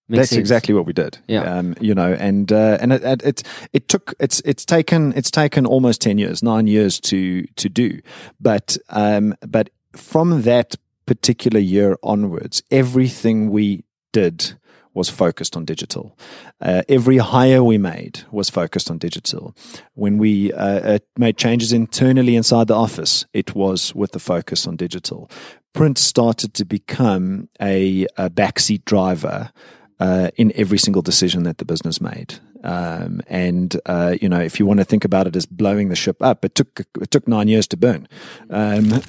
Makes 0.07 0.19
That's 0.19 0.29
sense? 0.31 0.39
exactly 0.39 0.75
what 0.75 0.85
we 0.85 0.93
did. 0.93 1.17
Yeah. 1.27 1.41
Um, 1.41 1.73
you 1.81 1.95
know, 1.95 2.13
and 2.13 2.51
uh, 2.51 2.77
and 2.79 2.93
it, 2.93 3.03
it 3.03 3.23
it 3.23 3.43
it 3.73 3.87
took 3.87 4.13
it's 4.19 4.39
it's 4.45 4.63
taken 4.63 5.13
it's 5.15 5.31
taken 5.31 5.65
almost 5.65 5.99
ten 5.99 6.19
years, 6.19 6.43
nine 6.43 6.67
years 6.67 6.99
to 7.01 7.43
to 7.55 7.69
do, 7.69 8.01
but 8.39 8.77
um, 8.89 9.33
but 9.41 9.71
from 9.93 10.43
that 10.43 10.75
particular 11.07 11.59
year 11.59 11.97
onwards, 12.03 12.61
everything 12.69 13.49
we 13.49 13.83
did 14.11 14.53
was 14.95 15.09
focused 15.09 15.55
on 15.55 15.65
digital. 15.65 16.17
Uh, 16.59 16.81
every 16.89 17.17
hire 17.17 17.63
we 17.63 17.77
made 17.77 18.21
was 18.31 18.49
focused 18.49 18.89
on 18.89 18.97
digital. 18.97 19.55
When 19.93 20.17
we 20.17 20.51
uh, 20.53 20.95
uh, 20.95 20.99
made 21.17 21.37
changes 21.37 21.71
internally 21.71 22.35
inside 22.35 22.67
the 22.67 22.75
office, 22.75 23.25
it 23.33 23.53
was 23.53 23.93
with 23.93 24.13
the 24.13 24.19
focus 24.19 24.65
on 24.65 24.77
digital. 24.77 25.29
Print 25.73 25.97
started 25.97 26.53
to 26.55 26.65
become 26.65 27.49
a, 27.61 28.07
a 28.17 28.29
backseat 28.29 28.85
driver 28.85 29.51
uh, 29.99 30.29
in 30.35 30.51
every 30.55 30.77
single 30.77 31.01
decision 31.01 31.43
that 31.43 31.57
the 31.57 31.65
business 31.65 32.01
made. 32.01 32.39
Um, 32.65 33.21
and 33.27 33.79
uh, 33.85 34.15
you 34.19 34.27
know, 34.27 34.39
if 34.39 34.59
you 34.59 34.65
want 34.65 34.79
to 34.79 34.85
think 34.85 35.05
about 35.05 35.27
it 35.27 35.35
as 35.35 35.45
blowing 35.45 35.89
the 35.89 35.95
ship 35.95 36.21
up, 36.21 36.43
it 36.43 36.55
took 36.55 36.81
it 36.99 37.11
took 37.11 37.27
nine 37.27 37.47
years 37.47 37.67
to 37.67 37.77
burn. 37.77 38.07
Um, 38.49 38.89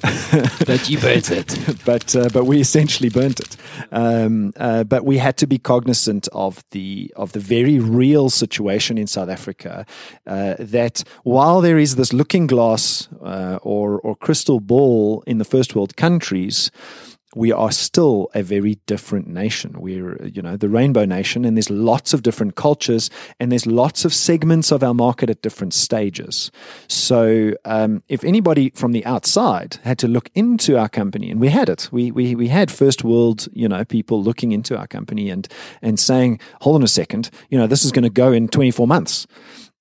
But 0.65 0.89
you 0.89 0.99
burnt 0.99 1.31
it. 1.31 1.57
but 1.85 2.15
uh, 2.15 2.29
but 2.31 2.45
we 2.45 2.59
essentially 2.59 3.09
burnt 3.09 3.39
it. 3.39 3.57
Um, 3.91 4.53
uh, 4.57 4.83
but 4.83 5.05
we 5.05 5.17
had 5.17 5.37
to 5.37 5.47
be 5.47 5.57
cognizant 5.57 6.27
of 6.33 6.63
the 6.71 7.11
of 7.15 7.31
the 7.31 7.39
very 7.39 7.79
real 7.79 8.29
situation 8.29 8.97
in 8.97 9.07
South 9.07 9.29
Africa. 9.29 9.85
Uh, 10.27 10.55
that 10.59 11.03
while 11.23 11.61
there 11.61 11.79
is 11.79 11.95
this 11.95 12.13
looking 12.13 12.45
glass 12.45 13.09
uh, 13.23 13.57
or 13.63 13.99
or 14.01 14.15
crystal 14.15 14.59
ball 14.59 15.23
in 15.25 15.39
the 15.39 15.45
first 15.45 15.75
world 15.75 15.95
countries. 15.97 16.69
We 17.35 17.51
are 17.51 17.71
still 17.71 18.29
a 18.33 18.41
very 18.41 18.75
different 18.85 19.27
nation. 19.27 19.75
We're, 19.79 20.25
you 20.25 20.41
know, 20.41 20.55
the 20.55 20.69
rainbow 20.69 21.03
nation, 21.03 21.43
and 21.43 21.57
there's 21.57 21.69
lots 21.69 22.13
of 22.13 22.23
different 22.23 22.55
cultures, 22.55 23.09
and 23.39 23.51
there's 23.51 23.67
lots 23.67 24.05
of 24.05 24.13
segments 24.13 24.71
of 24.71 24.81
our 24.81 24.93
market 24.93 25.29
at 25.29 25.41
different 25.41 25.73
stages. 25.73 26.51
So, 26.87 27.53
um, 27.65 28.01
if 28.07 28.23
anybody 28.23 28.71
from 28.75 28.93
the 28.93 29.05
outside 29.05 29.77
had 29.83 29.99
to 29.99 30.07
look 30.07 30.29
into 30.35 30.77
our 30.77 30.87
company, 30.87 31.29
and 31.29 31.41
we 31.41 31.49
had 31.49 31.67
it, 31.67 31.89
we 31.91 32.11
we 32.11 32.33
we 32.33 32.47
had 32.47 32.71
first 32.71 33.03
world, 33.03 33.47
you 33.51 33.67
know, 33.67 33.83
people 33.83 34.23
looking 34.23 34.53
into 34.53 34.77
our 34.77 34.87
company 34.87 35.29
and 35.29 35.47
and 35.81 35.99
saying, 35.99 36.39
"Hold 36.61 36.77
on 36.77 36.83
a 36.83 36.87
second, 36.87 37.29
you 37.49 37.57
know, 37.57 37.67
this 37.67 37.83
is 37.83 37.91
going 37.91 38.03
to 38.03 38.09
go 38.09 38.31
in 38.31 38.47
24 38.47 38.87
months." 38.87 39.27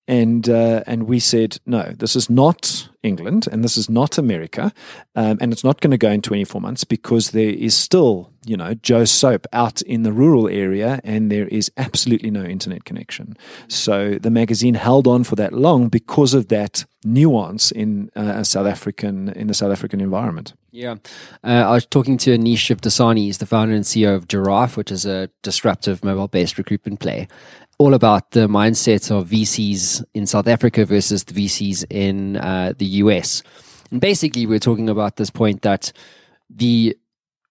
And 0.09 0.49
uh, 0.49 0.83
and 0.87 1.05
we 1.05 1.19
said 1.19 1.59
no, 1.67 1.93
this 1.97 2.17
is 2.17 2.31
not 2.31 2.89
England, 3.03 3.49
and 3.51 3.65
this 3.65 3.77
is 3.77 3.89
not 3.89 4.19
America, 4.19 4.73
um, 5.15 5.39
and 5.41 5.53
it's 5.53 5.65
not 5.65 5.81
going 5.81 5.93
to 5.93 5.99
go 5.99 6.11
in 6.11 6.23
24 6.23 6.61
months 6.61 6.85
because 6.85 7.31
there 7.31 7.51
is 7.51 7.75
still, 7.77 8.31
you 8.45 8.57
know, 8.57 8.75
Joe 8.75 9.05
Soap 9.05 9.47
out 9.53 9.81
in 9.83 10.03
the 10.03 10.13
rural 10.13 10.49
area, 10.49 11.01
and 11.05 11.31
there 11.31 11.49
is 11.49 11.71
absolutely 11.77 12.31
no 12.31 12.45
internet 12.45 12.85
connection. 12.85 13.37
So 13.69 14.19
the 14.21 14.31
magazine 14.31 14.75
held 14.75 15.07
on 15.07 15.25
for 15.25 15.37
that 15.37 15.53
long 15.53 15.89
because 15.89 16.35
of 16.35 16.49
that 16.49 16.85
nuance 17.05 17.71
in 17.71 18.11
uh, 18.17 18.35
a 18.37 18.45
South 18.45 18.67
African 18.67 19.29
in 19.31 19.47
the 19.47 19.55
South 19.55 19.73
African 19.73 20.01
environment. 20.01 20.55
Yeah. 20.73 20.97
Uh, 21.43 21.65
I 21.67 21.73
was 21.73 21.87
talking 21.87 22.19
to 22.19 22.37
Anish 22.37 22.75
Dasani, 22.77 23.21
he's 23.21 23.39
the 23.39 23.47
founder 23.47 23.75
and 23.75 23.85
CEO 23.85 24.15
of 24.15 24.29
Giraffe, 24.29 24.77
which 24.77 24.93
is 24.93 25.07
a 25.07 25.31
disruptive 25.43 26.05
mobile 26.05 26.29
based 26.29 26.59
recruitment 26.59 27.01
play, 27.01 27.29
all 27.79 27.95
about 27.95 28.31
the 28.31 28.47
mindsets 28.49 29.11
of 29.11 29.29
VCs 29.29 30.05
in 30.15 30.27
South 30.27 30.49
Africa 30.49 30.85
versus 30.85 31.25
the 31.25 31.35
VCs 31.35 31.85
in 31.91 32.37
uh, 32.39 32.73
the 32.79 32.87
US. 33.03 33.43
And 33.91 34.01
basically, 34.01 34.47
we're 34.47 34.59
talking 34.59 34.89
about 34.89 35.17
this 35.17 35.31
point 35.31 35.63
that 35.63 35.93
the 36.49 36.97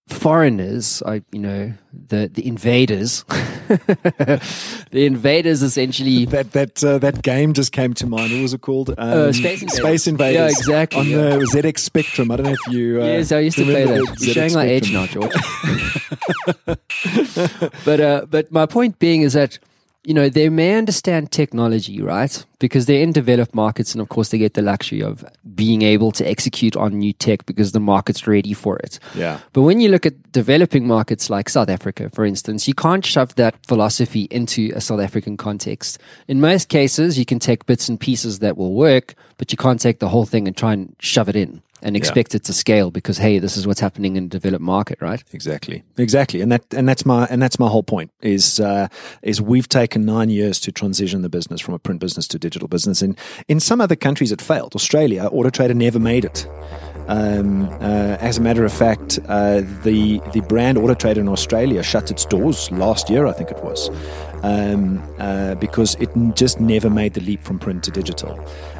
foreigners, 0.08 1.02
I, 1.06 1.22
you 1.32 1.40
know, 1.40 1.74
the, 1.94 2.30
the 2.32 2.48
invaders, 2.48 3.24
the 3.68 5.06
invaders 5.06 5.62
essentially 5.64 6.26
That 6.36 6.52
that 6.52 6.84
uh, 6.84 6.98
that 7.00 7.22
game 7.24 7.54
just 7.54 7.72
came 7.72 7.94
to 7.96 8.06
mind. 8.06 8.32
What 8.34 8.42
was 8.42 8.54
it 8.54 8.62
called? 8.62 8.90
Um, 8.92 8.96
Uh, 8.98 9.32
Space 9.32 9.62
Invaders. 9.62 9.78
Space 9.78 10.08
Invaders. 10.08 10.36
Yeah, 10.36 10.48
exactly, 10.48 11.00
On 11.00 11.08
yeah. 11.08 11.38
the 11.38 11.46
ZX 11.46 11.80
Spectrum. 11.80 12.32
I 12.32 12.36
don't 12.36 12.46
know 12.46 12.52
if 12.54 12.74
you. 12.74 13.02
Uh, 13.02 13.06
Yes, 13.06 13.32
I 13.32 13.40
used 13.40 13.58
to 13.58 13.64
play 13.64 13.86
that. 13.86 14.16
You're 14.20 14.34
showing 14.34 14.54
my 14.54 14.66
age 14.66 14.92
now, 14.94 15.06
George. 15.08 15.34
but 17.86 18.00
uh, 18.00 18.26
but 18.30 18.52
my 18.52 18.66
point 18.66 19.00
being 19.00 19.22
is 19.22 19.34
that 19.34 19.58
you 20.06 20.14
know 20.14 20.30
they 20.30 20.50
may 20.50 20.76
understand 20.76 21.32
technology, 21.32 22.02
right? 22.02 22.46
Because 22.60 22.86
they're 22.86 23.02
in 23.02 23.12
developed 23.12 23.54
markets, 23.54 23.94
and 23.94 24.02
of 24.02 24.10
course 24.10 24.30
they 24.30 24.38
get 24.38 24.54
the 24.54 24.62
luxury 24.62 25.02
of 25.02 25.26
being 25.56 25.82
able 25.82 26.12
to 26.14 26.28
execute 26.28 26.76
on 26.76 27.00
new 27.00 27.14
tech 27.14 27.46
because 27.46 27.74
the 27.74 27.80
market's 27.80 28.28
ready 28.28 28.54
for 28.54 28.78
it. 28.78 29.00
Yeah. 29.14 29.40
But 29.54 29.64
when 29.64 29.80
you 29.80 29.90
look 29.90 30.06
at 30.06 30.32
developing 30.32 30.88
markets 30.88 31.30
like 31.30 31.50
South 31.50 31.70
Africa, 31.70 32.10
for 32.14 32.26
instance, 32.26 32.68
you 32.68 32.74
can't 32.74 33.06
shove 33.06 33.36
that 33.36 33.56
philosophy 33.66 34.28
into 34.32 34.72
a 34.76 34.82
South 34.82 35.02
African 35.02 35.38
context. 35.38 36.00
In 36.28 36.40
most 36.40 36.70
cases, 36.70 37.20
you 37.20 37.26
can 37.26 37.40
take 37.40 37.66
bits 37.66 37.90
and 37.90 38.00
pieces 38.00 38.40
that 38.40 38.58
will 38.58 38.74
work, 38.74 39.16
but 39.38 39.52
you 39.52 39.58
can't 39.58 39.80
take 39.80 40.00
the 40.00 40.10
whole 40.10 40.26
thing 40.26 40.48
and 40.48 40.56
try 40.56 40.74
and 40.74 40.96
shove 41.00 41.30
it 41.30 41.36
in 41.36 41.62
and 41.86 41.96
expect 41.96 42.34
it 42.34 42.44
to 42.44 42.52
scale 42.52 42.90
because 42.90 43.20
hey, 43.20 43.38
this 43.38 43.56
is 43.56 43.68
what's 43.68 43.80
happening 43.80 44.16
in 44.16 44.26
a 44.26 44.28
developed 44.28 44.64
market, 44.64 44.98
right? 45.02 45.24
Exactly, 45.34 45.84
exactly, 45.98 46.42
and 46.42 46.52
that 46.52 46.74
and 46.74 46.90
that's 46.90 47.06
my 47.06 47.28
and 47.30 47.42
that's 47.42 47.60
my 47.60 47.68
whole 47.68 47.84
point 47.84 48.12
is 48.22 48.60
uh, 48.60 48.88
is 49.22 49.40
we've 49.40 49.70
taken 49.70 50.04
nine 50.04 50.30
years 50.30 50.60
to 50.62 50.72
transition 50.72 51.22
the 51.22 51.30
business 51.30 51.62
from 51.62 51.76
a 51.76 51.80
print 51.80 52.02
business 52.02 52.28
to 52.30 52.40
digital 52.48 52.68
business, 52.68 53.02
and 53.02 53.18
in 53.48 53.60
some 53.60 53.80
other 53.86 53.98
countries 54.08 54.32
it 54.32 54.42
failed. 54.42 54.74
Australia, 54.76 55.24
Auto 55.36 55.50
Trader 55.50 55.74
never 55.74 56.00
made 56.00 56.26
it. 56.32 56.40
Um, 57.08 57.70
uh, 57.82 58.30
as 58.30 58.38
a 58.38 58.42
matter 58.42 58.66
of 58.66 58.74
fact, 58.74 59.20
uh, 59.28 59.62
the 59.84 60.22
the 60.36 60.42
brand 60.52 60.78
Auto 60.78 60.96
Trader 60.96 61.22
in 61.22 61.30
Australia 61.38 61.84
shut 61.84 62.12
its 62.14 62.26
doors 62.26 62.72
last 62.72 63.10
year, 63.10 63.24
I 63.32 63.34
think 63.38 63.50
it 63.52 63.62
was, 63.64 63.90
um, 64.44 65.04
uh, 65.20 65.56
because 65.66 65.92
it 66.04 66.10
just 66.34 66.60
never 66.60 66.90
made 66.90 67.14
the 67.14 67.22
leap 67.22 67.42
from 67.44 67.60
print 67.60 67.84
to 67.86 67.92
digital. 67.92 68.34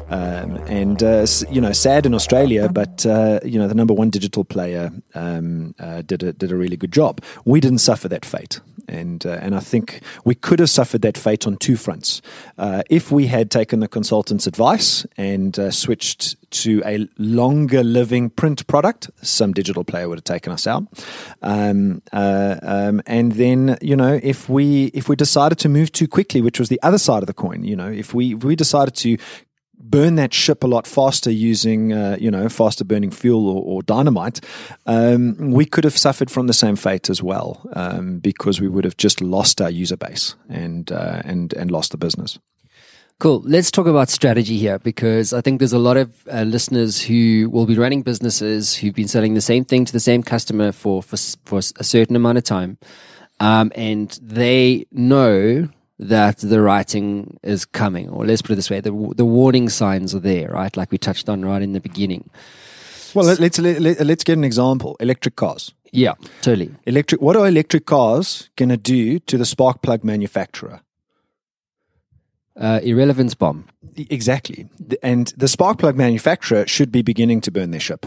Um, 0.08 0.56
and 0.66 1.02
uh, 1.02 1.26
you 1.50 1.60
know, 1.60 1.72
sad 1.72 2.06
in 2.06 2.14
Australia, 2.14 2.68
but 2.68 3.04
uh, 3.04 3.40
you 3.44 3.58
know, 3.58 3.66
the 3.66 3.74
number 3.74 3.94
one 3.94 4.10
digital 4.10 4.44
player 4.44 4.92
um, 5.14 5.74
uh, 5.78 6.02
did 6.02 6.22
a, 6.22 6.32
did 6.32 6.52
a 6.52 6.56
really 6.56 6.76
good 6.76 6.92
job. 6.92 7.20
We 7.44 7.60
didn't 7.60 7.78
suffer 7.78 8.08
that 8.08 8.24
fate, 8.24 8.60
and 8.88 9.26
uh, 9.26 9.38
and 9.40 9.56
I 9.56 9.60
think 9.60 10.00
we 10.24 10.36
could 10.36 10.60
have 10.60 10.70
suffered 10.70 11.02
that 11.02 11.18
fate 11.18 11.46
on 11.46 11.56
two 11.56 11.76
fronts. 11.76 12.22
Uh, 12.56 12.82
if 12.88 13.10
we 13.10 13.26
had 13.26 13.50
taken 13.50 13.80
the 13.80 13.88
consultant's 13.88 14.46
advice 14.46 15.04
and 15.16 15.58
uh, 15.58 15.72
switched 15.72 16.36
to 16.50 16.82
a 16.86 17.08
longer 17.18 17.82
living 17.82 18.30
print 18.30 18.64
product, 18.68 19.10
some 19.22 19.52
digital 19.52 19.82
player 19.82 20.08
would 20.08 20.18
have 20.18 20.24
taken 20.24 20.52
us 20.52 20.68
out. 20.68 20.84
Um, 21.42 22.02
um, 22.12 23.02
and 23.06 23.32
then 23.32 23.76
you 23.82 23.96
know, 23.96 24.20
if 24.22 24.48
we 24.48 24.86
if 24.86 25.08
we 25.08 25.16
decided 25.16 25.58
to 25.58 25.68
move 25.68 25.90
too 25.90 26.06
quickly, 26.06 26.40
which 26.40 26.60
was 26.60 26.68
the 26.68 26.80
other 26.82 26.98
side 26.98 27.24
of 27.24 27.26
the 27.26 27.34
coin, 27.34 27.64
you 27.64 27.74
know, 27.74 27.90
if 27.90 28.14
we 28.14 28.34
if 28.34 28.44
we 28.44 28.54
decided 28.54 28.94
to 28.96 29.18
burn 29.78 30.16
that 30.16 30.34
ship 30.34 30.64
a 30.64 30.66
lot 30.66 30.86
faster 30.86 31.30
using, 31.30 31.92
uh, 31.92 32.16
you 32.20 32.30
know, 32.30 32.48
faster 32.48 32.84
burning 32.84 33.10
fuel 33.10 33.48
or, 33.48 33.62
or 33.62 33.82
dynamite, 33.82 34.40
um, 34.86 35.36
we 35.52 35.64
could 35.64 35.84
have 35.84 35.96
suffered 35.96 36.30
from 36.30 36.46
the 36.46 36.52
same 36.52 36.76
fate 36.76 37.10
as 37.10 37.22
well 37.22 37.68
um, 37.74 38.18
because 38.18 38.60
we 38.60 38.68
would 38.68 38.84
have 38.84 38.96
just 38.96 39.20
lost 39.20 39.60
our 39.60 39.70
user 39.70 39.96
base 39.96 40.34
and 40.48 40.92
uh, 40.92 41.22
and 41.24 41.52
and 41.54 41.70
lost 41.70 41.92
the 41.92 41.98
business. 41.98 42.38
Cool. 43.18 43.40
Let's 43.46 43.70
talk 43.70 43.86
about 43.86 44.10
strategy 44.10 44.58
here 44.58 44.78
because 44.78 45.32
I 45.32 45.40
think 45.40 45.58
there's 45.58 45.72
a 45.72 45.78
lot 45.78 45.96
of 45.96 46.28
uh, 46.30 46.42
listeners 46.42 47.00
who 47.00 47.48
will 47.50 47.64
be 47.64 47.78
running 47.78 48.02
businesses 48.02 48.76
who've 48.76 48.94
been 48.94 49.08
selling 49.08 49.32
the 49.32 49.40
same 49.40 49.64
thing 49.64 49.86
to 49.86 49.92
the 49.92 50.00
same 50.00 50.22
customer 50.22 50.70
for 50.70 51.02
for, 51.02 51.16
for 51.46 51.58
a 51.58 51.84
certain 51.84 52.14
amount 52.14 52.38
of 52.38 52.44
time, 52.44 52.76
um, 53.40 53.72
and 53.74 54.18
they 54.22 54.86
know 54.92 55.68
that 55.98 56.38
the 56.38 56.60
writing 56.60 57.38
is 57.42 57.64
coming, 57.64 58.08
or 58.08 58.26
let's 58.26 58.42
put 58.42 58.52
it 58.52 58.56
this 58.56 58.70
way: 58.70 58.80
the 58.80 58.92
the 59.16 59.24
warning 59.24 59.68
signs 59.68 60.14
are 60.14 60.20
there, 60.20 60.50
right? 60.50 60.76
Like 60.76 60.90
we 60.90 60.98
touched 60.98 61.28
on 61.28 61.44
right 61.44 61.62
in 61.62 61.72
the 61.72 61.80
beginning. 61.80 62.30
Well, 63.14 63.26
let, 63.26 63.40
let's 63.40 63.58
let, 63.58 63.80
let, 63.80 64.00
let's 64.00 64.24
get 64.24 64.36
an 64.36 64.44
example: 64.44 64.96
electric 65.00 65.36
cars. 65.36 65.72
Yeah, 65.92 66.14
totally. 66.42 66.74
Electric. 66.84 67.20
What 67.20 67.36
are 67.36 67.46
electric 67.46 67.86
cars 67.86 68.50
going 68.56 68.68
to 68.68 68.76
do 68.76 69.18
to 69.20 69.38
the 69.38 69.46
spark 69.46 69.82
plug 69.82 70.04
manufacturer? 70.04 70.80
Uh, 72.58 72.80
irrelevance 72.82 73.34
bomb. 73.34 73.66
Exactly. 73.96 74.66
And 75.02 75.32
the 75.36 75.48
spark 75.48 75.78
plug 75.78 75.96
manufacturer 75.96 76.66
should 76.66 76.90
be 76.90 77.02
beginning 77.02 77.42
to 77.42 77.50
burn 77.50 77.70
their 77.70 77.80
ship. 77.80 78.06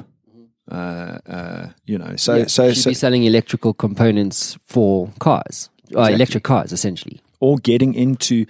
Uh, 0.70 1.18
uh, 1.28 1.70
you 1.86 1.98
know, 1.98 2.16
so 2.16 2.36
Yeah, 2.36 2.46
so, 2.46 2.70
should 2.74 2.84
so 2.84 2.90
be 2.92 2.94
selling 2.96 3.24
electrical 3.24 3.74
components 3.74 4.58
for 4.66 5.12
cars, 5.20 5.70
uh, 5.96 6.02
electric 6.02 6.44
cars, 6.44 6.72
essentially. 6.72 7.22
Or 7.40 7.58
getting 7.58 7.94
into 7.94 8.46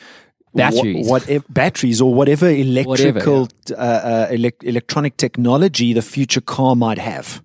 Batteries. 0.54 1.08
wha- 1.08 1.20
whatever 1.20 1.46
batteries 1.50 2.02
or 2.02 2.14
whatever 2.14 2.50
electrical 2.50 3.48
uh, 3.72 3.76
uh, 3.76 4.30
elec- 4.32 4.64
electronic 4.64 5.16
technology 5.18 5.94
the 5.94 6.02
future 6.02 6.42
car 6.42 6.76
might 6.76 6.98
have. 6.98 7.44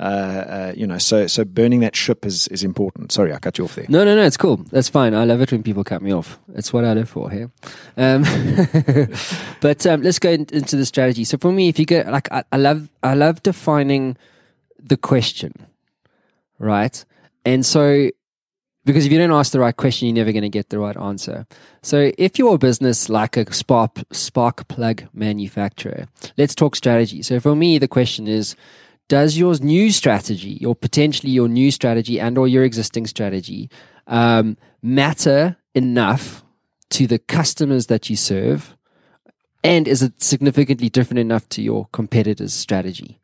Uh, 0.00 0.02
uh, 0.02 0.72
you 0.76 0.86
know, 0.86 0.96
so 0.96 1.26
so 1.26 1.44
burning 1.44 1.80
that 1.80 1.96
ship 1.96 2.24
is 2.24 2.46
is 2.48 2.62
important. 2.62 3.10
Sorry, 3.10 3.34
I 3.34 3.38
cut 3.38 3.58
you 3.58 3.64
off 3.64 3.74
there. 3.74 3.84
No, 3.88 4.04
no, 4.04 4.14
no, 4.14 4.22
it's 4.22 4.36
cool. 4.36 4.58
That's 4.70 4.88
fine. 4.88 5.12
I 5.12 5.24
love 5.24 5.40
it 5.40 5.50
when 5.50 5.64
people 5.64 5.82
cut 5.82 6.02
me 6.02 6.12
off. 6.12 6.38
It's 6.54 6.72
what 6.72 6.84
I 6.84 6.94
live 6.94 7.08
for 7.08 7.28
here. 7.30 7.50
Um, 7.96 8.22
but 9.60 9.84
um, 9.86 10.02
let's 10.02 10.20
go 10.20 10.30
in, 10.30 10.46
into 10.52 10.76
the 10.76 10.86
strategy. 10.86 11.24
So 11.24 11.36
for 11.36 11.50
me, 11.50 11.68
if 11.68 11.80
you 11.80 11.84
go 11.84 12.04
like, 12.08 12.30
I, 12.30 12.44
I 12.52 12.56
love, 12.58 12.88
I 13.02 13.14
love 13.14 13.42
defining 13.42 14.16
the 14.78 14.96
question, 14.96 15.52
right? 16.60 17.04
And 17.44 17.66
so, 17.66 18.10
because 18.88 19.04
if 19.04 19.12
you 19.12 19.18
don't 19.18 19.32
ask 19.32 19.52
the 19.52 19.60
right 19.60 19.76
question, 19.76 20.08
you're 20.08 20.14
never 20.14 20.32
going 20.32 20.40
to 20.40 20.48
get 20.48 20.70
the 20.70 20.78
right 20.78 20.96
answer. 20.96 21.46
So 21.82 22.10
if 22.16 22.38
you're 22.38 22.54
a 22.54 22.58
business 22.58 23.10
like 23.10 23.36
a 23.36 23.52
spark 23.52 23.98
spark 24.12 24.66
plug 24.68 25.04
manufacturer, 25.12 26.06
let's 26.38 26.54
talk 26.54 26.74
strategy. 26.74 27.20
So 27.20 27.38
for 27.38 27.54
me, 27.54 27.76
the 27.76 27.86
question 27.86 28.26
is 28.26 28.56
does 29.08 29.36
your 29.36 29.54
new 29.58 29.92
strategy 29.92 30.64
or 30.64 30.74
potentially 30.74 31.30
your 31.30 31.48
new 31.48 31.70
strategy 31.70 32.18
and 32.18 32.38
or 32.38 32.48
your 32.48 32.64
existing 32.64 33.06
strategy 33.06 33.68
um, 34.06 34.56
matter 34.80 35.58
enough 35.74 36.42
to 36.88 37.06
the 37.06 37.18
customers 37.18 37.88
that 37.88 38.08
you 38.08 38.16
serve 38.16 38.74
and 39.62 39.86
is 39.86 40.02
it 40.02 40.22
significantly 40.22 40.88
different 40.88 41.18
enough 41.18 41.46
to 41.50 41.60
your 41.60 41.88
competitors 41.92 42.54
strategy 42.54 43.20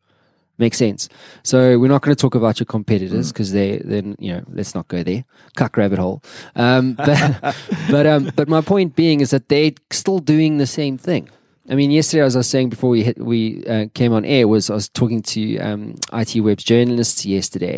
makes 0.58 0.78
sense. 0.78 1.08
So 1.42 1.78
we're 1.78 1.88
not 1.88 2.02
going 2.02 2.14
to 2.14 2.20
talk 2.20 2.34
about 2.34 2.60
your 2.60 2.66
competitors 2.66 3.32
because 3.32 3.52
they 3.52 3.78
then 3.78 4.16
you 4.18 4.32
know 4.32 4.42
let's 4.52 4.74
not 4.74 4.88
go 4.88 5.02
there. 5.02 5.24
Cuck 5.56 5.76
rabbit 5.76 5.98
hole. 5.98 6.22
Um, 6.56 6.92
but 6.94 7.56
but 7.90 8.06
um, 8.06 8.30
but 8.36 8.48
my 8.48 8.60
point 8.60 8.96
being 8.96 9.20
is 9.20 9.30
that 9.30 9.48
they're 9.48 9.72
still 9.90 10.18
doing 10.18 10.58
the 10.58 10.66
same 10.66 10.98
thing. 10.98 11.28
I 11.66 11.76
mean, 11.76 11.90
yesterday, 11.90 12.22
as 12.22 12.36
I 12.36 12.40
was 12.40 12.48
saying 12.48 12.68
before 12.68 12.90
we 12.90 13.02
hit, 13.04 13.16
we 13.18 13.64
uh, 13.64 13.86
came 13.94 14.12
on 14.12 14.26
air, 14.26 14.46
was 14.46 14.68
I 14.68 14.74
was 14.74 14.90
talking 14.90 15.22
to 15.22 15.58
um, 15.58 15.94
IT 16.12 16.38
Web's 16.40 16.62
journalists 16.62 17.24
yesterday, 17.24 17.76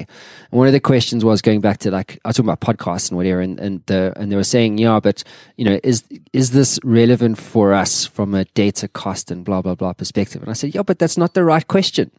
and 0.51 0.59
one 0.59 0.67
of 0.67 0.73
the 0.73 0.81
questions 0.81 1.25
was 1.25 1.41
going 1.41 1.61
back 1.61 1.79
to 1.79 1.93
like 1.93 2.19
I 2.25 2.29
was 2.31 2.37
talking 2.37 2.51
about 2.51 2.61
podcasts 2.61 3.11
and 3.11 3.17
whatever, 3.17 3.41
and 3.41 3.61
and 3.61 3.83
the, 3.87 4.13
and 4.17 4.33
they 4.33 4.37
were 4.37 4.43
saying, 4.43 4.79
yeah, 4.79 4.99
but 4.99 5.23
you 5.57 5.65
know, 5.65 5.79
is 5.85 6.03
is 6.33 6.51
this 6.51 6.81
relevant 6.83 7.39
for 7.39 7.73
us 7.73 8.07
from 8.07 8.35
a 8.35 8.45
data 8.45 8.89
cost 8.89 9.31
and 9.31 9.45
blah 9.45 9.63
blah 9.63 9.77
blah 9.77 9.93
perspective? 9.93 10.43
And 10.43 10.51
I 10.51 10.55
said, 10.55 10.75
yeah, 10.75 10.83
but 10.83 10.99
that's 10.99 11.17
not 11.17 11.35
the 11.35 11.45
right 11.45 11.67
question. 11.69 12.11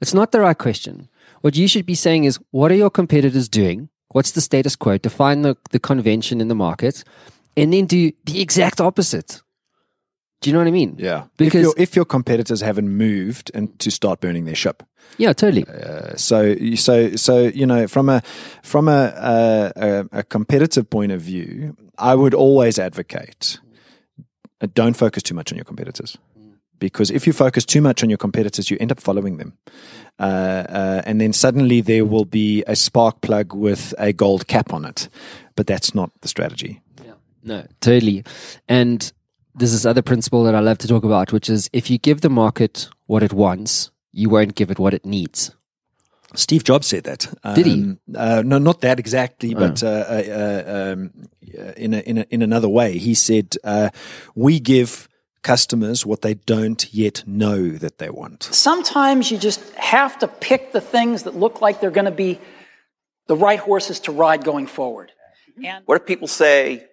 It's 0.00 0.14
not 0.14 0.32
the 0.32 0.40
right 0.40 0.56
question. 0.58 1.08
What 1.40 1.56
you 1.56 1.68
should 1.68 1.86
be 1.86 1.94
saying 1.94 2.24
is, 2.24 2.38
what 2.50 2.70
are 2.72 2.74
your 2.76 2.90
competitors 2.90 3.48
doing? 3.48 3.88
What's 4.08 4.32
the 4.32 4.40
status 4.40 4.76
quo? 4.76 4.98
Define 4.98 5.42
the, 5.42 5.56
the 5.70 5.78
convention 5.78 6.40
in 6.40 6.48
the 6.48 6.54
market, 6.54 7.04
and 7.56 7.72
then 7.72 7.86
do 7.86 8.12
the 8.24 8.40
exact 8.40 8.80
opposite. 8.80 9.42
Do 10.40 10.50
you 10.50 10.52
know 10.54 10.60
what 10.60 10.68
I 10.68 10.72
mean? 10.72 10.96
Yeah, 10.98 11.24
if 11.24 11.36
Because- 11.38 11.62
your, 11.62 11.74
if 11.78 11.96
your 11.96 12.04
competitors 12.04 12.60
haven't 12.60 12.88
moved 12.88 13.50
and 13.54 13.78
to 13.78 13.90
start 13.90 14.20
burning 14.20 14.44
their 14.44 14.54
ship, 14.54 14.82
Yeah, 15.18 15.32
totally. 15.32 15.64
Uh, 15.66 16.14
so 16.16 16.54
so 16.74 17.16
so 17.16 17.46
you 17.54 17.64
know 17.66 17.86
from 17.86 18.08
a 18.08 18.20
from 18.62 18.88
a, 18.88 19.12
a, 19.16 19.72
a, 19.76 20.18
a 20.18 20.22
competitive 20.24 20.90
point 20.90 21.12
of 21.12 21.20
view, 21.22 21.76
I 21.98 22.14
would 22.14 22.34
always 22.34 22.78
advocate 22.78 23.58
uh, 24.60 24.66
don't 24.74 24.96
focus 24.96 25.22
too 25.22 25.34
much 25.34 25.52
on 25.52 25.56
your 25.56 25.64
competitors. 25.64 26.18
Because 26.78 27.10
if 27.10 27.26
you 27.26 27.32
focus 27.32 27.64
too 27.64 27.80
much 27.80 28.02
on 28.02 28.10
your 28.10 28.18
competitors, 28.18 28.70
you 28.70 28.76
end 28.80 28.92
up 28.92 29.00
following 29.00 29.38
them. 29.38 29.54
Uh, 30.18 30.22
uh, 30.68 31.02
and 31.04 31.20
then 31.20 31.32
suddenly 31.32 31.80
there 31.80 32.04
will 32.04 32.24
be 32.24 32.62
a 32.66 32.76
spark 32.76 33.20
plug 33.20 33.54
with 33.54 33.94
a 33.98 34.12
gold 34.12 34.46
cap 34.46 34.72
on 34.72 34.84
it. 34.84 35.08
But 35.54 35.66
that's 35.66 35.94
not 35.94 36.10
the 36.20 36.28
strategy. 36.28 36.80
No, 37.42 37.64
totally. 37.80 38.24
And 38.68 39.12
there's 39.54 39.72
this 39.72 39.86
other 39.86 40.02
principle 40.02 40.42
that 40.44 40.54
I 40.54 40.60
love 40.60 40.78
to 40.78 40.88
talk 40.88 41.04
about, 41.04 41.32
which 41.32 41.48
is 41.48 41.70
if 41.72 41.88
you 41.90 41.96
give 41.96 42.20
the 42.20 42.28
market 42.28 42.88
what 43.06 43.22
it 43.22 43.32
wants, 43.32 43.90
you 44.12 44.28
won't 44.28 44.56
give 44.56 44.70
it 44.70 44.78
what 44.78 44.92
it 44.92 45.06
needs. 45.06 45.52
Steve 46.34 46.64
Jobs 46.64 46.88
said 46.88 47.04
that. 47.04 47.32
Did 47.54 47.66
he? 47.66 47.72
Um, 47.72 48.00
Uh, 48.14 48.42
no, 48.44 48.58
not 48.58 48.80
that 48.80 48.98
exactly, 48.98 49.54
but 49.54 49.82
uh, 49.82 49.86
uh, 49.86 50.22
uh, 50.66 50.92
um, 50.92 51.12
uh, 51.56 51.72
in 51.76 51.94
a, 51.94 52.00
in 52.00 52.18
a, 52.18 52.26
in 52.30 52.42
another 52.42 52.68
way, 52.68 52.98
he 52.98 53.14
said, 53.14 53.54
uh, 53.62 53.90
"We 54.34 54.58
give 54.58 55.08
customers 55.42 56.04
what 56.04 56.22
they 56.22 56.34
don't 56.34 56.92
yet 56.92 57.22
know 57.26 57.70
that 57.70 57.98
they 57.98 58.10
want." 58.10 58.44
Sometimes 58.44 59.30
you 59.30 59.38
just 59.38 59.74
have 59.74 60.18
to 60.18 60.28
pick 60.28 60.72
the 60.72 60.80
things 60.80 61.24
that 61.24 61.36
look 61.36 61.60
like 61.60 61.80
they're 61.80 61.90
going 61.90 62.06
to 62.06 62.10
be 62.10 62.40
the 63.26 63.36
right 63.36 63.58
horses 63.58 64.00
to 64.00 64.12
ride 64.12 64.44
going 64.44 64.66
forward. 64.66 65.12
And 65.64 65.84
What 65.86 66.00
if 66.00 66.06
people 66.06 66.28
say, 66.28 66.84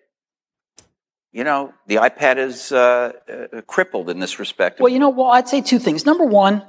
you 1.31 1.43
know, 1.43 1.73
the 1.87 1.95
iPad 1.95 2.37
is 2.37 2.71
uh, 2.71 3.11
uh, 3.27 3.61
crippled 3.61 4.09
in 4.09 4.19
this 4.19 4.39
respect? 4.39 4.79
Well, 4.79 4.91
you 4.91 4.99
know, 4.99 5.09
well, 5.09 5.27
I'd 5.27 5.47
say 5.47 5.61
two 5.61 5.79
things. 5.79 6.05
Number 6.05 6.25
one, 6.25 6.63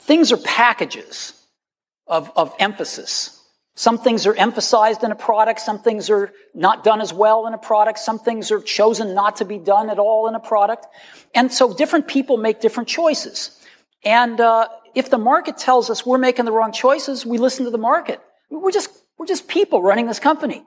things 0.00 0.32
are 0.32 0.36
packages 0.36 1.32
of, 2.06 2.30
of 2.36 2.54
emphasis. 2.58 3.40
Some 3.76 3.98
things 3.98 4.26
are 4.26 4.34
emphasized 4.34 5.02
in 5.02 5.10
a 5.10 5.16
product, 5.16 5.60
some 5.60 5.80
things 5.80 6.08
are 6.08 6.32
not 6.54 6.84
done 6.84 7.00
as 7.00 7.12
well 7.12 7.48
in 7.48 7.54
a 7.54 7.58
product, 7.58 7.98
some 7.98 8.20
things 8.20 8.52
are 8.52 8.60
chosen 8.60 9.14
not 9.14 9.36
to 9.36 9.44
be 9.44 9.58
done 9.58 9.90
at 9.90 9.98
all 9.98 10.28
in 10.28 10.36
a 10.36 10.40
product. 10.40 10.86
And 11.34 11.52
so 11.52 11.74
different 11.74 12.06
people 12.06 12.36
make 12.36 12.60
different 12.60 12.88
choices. 12.88 13.60
And 14.04 14.40
uh, 14.40 14.68
if 14.94 15.10
the 15.10 15.18
market 15.18 15.56
tells 15.56 15.90
us 15.90 16.06
we're 16.06 16.18
making 16.18 16.44
the 16.44 16.52
wrong 16.52 16.70
choices, 16.70 17.26
we 17.26 17.38
listen 17.38 17.64
to 17.64 17.70
the 17.72 17.78
market. 17.78 18.20
We're 18.48 18.70
just, 18.70 18.90
we're 19.18 19.26
just 19.26 19.48
people 19.48 19.82
running 19.82 20.06
this 20.06 20.20
company. 20.20 20.62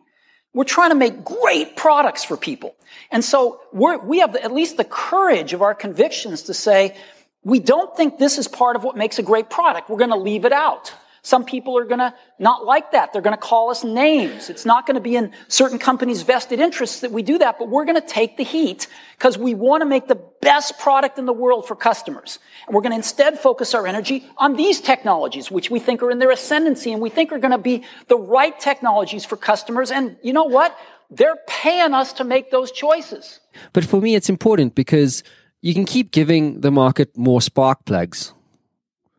We're 0.53 0.65
trying 0.65 0.89
to 0.89 0.95
make 0.95 1.23
great 1.23 1.77
products 1.77 2.25
for 2.25 2.35
people. 2.35 2.75
And 3.11 3.23
so 3.23 3.61
we 3.71 4.19
have 4.19 4.35
at 4.35 4.51
least 4.51 4.75
the 4.75 4.83
courage 4.83 5.53
of 5.53 5.61
our 5.61 5.75
convictions 5.75 6.43
to 6.43 6.53
say, 6.53 6.97
we 7.43 7.59
don't 7.59 7.95
think 7.95 8.17
this 8.17 8.37
is 8.37 8.47
part 8.47 8.75
of 8.75 8.83
what 8.83 8.97
makes 8.97 9.19
a 9.19 9.23
great 9.23 9.49
product. 9.49 9.89
We're 9.89 9.97
going 9.97 10.09
to 10.09 10.17
leave 10.17 10.43
it 10.43 10.51
out. 10.51 10.93
Some 11.21 11.45
people 11.45 11.77
are 11.77 11.85
going 11.85 11.99
to 11.99 12.13
not 12.39 12.65
like 12.65 12.91
that. 12.91 13.11
They're 13.11 13.21
going 13.21 13.35
to 13.35 13.41
call 13.41 13.69
us 13.69 13.83
names. 13.83 14.49
It's 14.49 14.65
not 14.65 14.85
going 14.85 14.95
to 14.95 15.01
be 15.01 15.15
in 15.15 15.31
certain 15.47 15.79
companies' 15.79 16.21
vested 16.21 16.59
interests 16.59 17.01
that 17.01 17.11
we 17.11 17.21
do 17.21 17.37
that, 17.39 17.59
but 17.59 17.69
we're 17.69 17.85
going 17.85 17.99
to 17.99 18.07
take 18.07 18.37
the 18.37 18.43
heat 18.43 18.87
because 19.17 19.37
we 19.37 19.53
want 19.53 19.81
to 19.81 19.85
make 19.85 20.07
the 20.07 20.21
best 20.41 20.79
product 20.79 21.17
in 21.17 21.25
the 21.25 21.33
world 21.33 21.67
for 21.67 21.75
customers. 21.75 22.39
And 22.65 22.75
we're 22.75 22.81
going 22.81 22.91
to 22.91 22.97
instead 22.97 23.39
focus 23.39 23.73
our 23.73 23.87
energy 23.87 24.25
on 24.37 24.55
these 24.55 24.79
technologies, 24.79 25.51
which 25.51 25.69
we 25.69 25.79
think 25.79 26.01
are 26.01 26.11
in 26.11 26.19
their 26.19 26.31
ascendancy 26.31 26.91
and 26.91 27.01
we 27.01 27.09
think 27.09 27.31
are 27.31 27.39
going 27.39 27.51
to 27.51 27.57
be 27.57 27.83
the 28.07 28.17
right 28.17 28.57
technologies 28.59 29.25
for 29.25 29.37
customers. 29.37 29.91
And 29.91 30.17
you 30.23 30.33
know 30.33 30.45
what? 30.45 30.77
They're 31.09 31.37
paying 31.47 31.93
us 31.93 32.13
to 32.13 32.23
make 32.23 32.51
those 32.51 32.71
choices. 32.71 33.39
But 33.73 33.85
for 33.85 34.01
me, 34.01 34.15
it's 34.15 34.29
important 34.29 34.75
because 34.75 35.23
you 35.61 35.73
can 35.73 35.85
keep 35.85 36.11
giving 36.11 36.61
the 36.61 36.71
market 36.71 37.17
more 37.17 37.41
spark 37.41 37.85
plugs, 37.85 38.33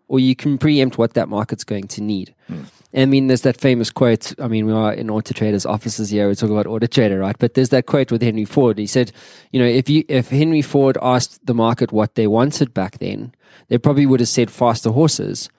or 0.08 0.18
you 0.18 0.34
can 0.34 0.58
preempt 0.58 0.98
what 0.98 1.14
that 1.14 1.28
market's 1.28 1.64
going 1.64 1.86
to 1.88 2.02
need. 2.02 2.34
I 2.94 3.04
mean, 3.04 3.26
there's 3.26 3.42
that 3.42 3.60
famous 3.60 3.90
quote. 3.90 4.32
I 4.40 4.48
mean, 4.48 4.64
we 4.64 4.72
are 4.72 4.92
in 4.92 5.10
Auto 5.10 5.34
Trader's 5.34 5.66
offices 5.66 6.08
here. 6.08 6.26
We 6.26 6.34
talk 6.34 6.50
about 6.50 6.66
Auto 6.66 6.86
Trader, 6.86 7.18
right? 7.18 7.36
But 7.38 7.52
there's 7.54 7.68
that 7.68 7.84
quote 7.84 8.10
with 8.10 8.22
Henry 8.22 8.46
Ford. 8.46 8.78
He 8.78 8.86
said, 8.86 9.12
you 9.52 9.60
know, 9.60 9.66
if 9.66 9.90
you 9.90 10.04
if 10.08 10.30
Henry 10.30 10.62
Ford 10.62 10.96
asked 11.02 11.44
the 11.44 11.54
market 11.54 11.92
what 11.92 12.14
they 12.14 12.26
wanted 12.26 12.72
back 12.72 12.98
then, 12.98 13.34
they 13.68 13.76
probably 13.76 14.06
would 14.06 14.20
have 14.20 14.28
said 14.28 14.50
faster 14.50 14.90
horses, 14.90 15.50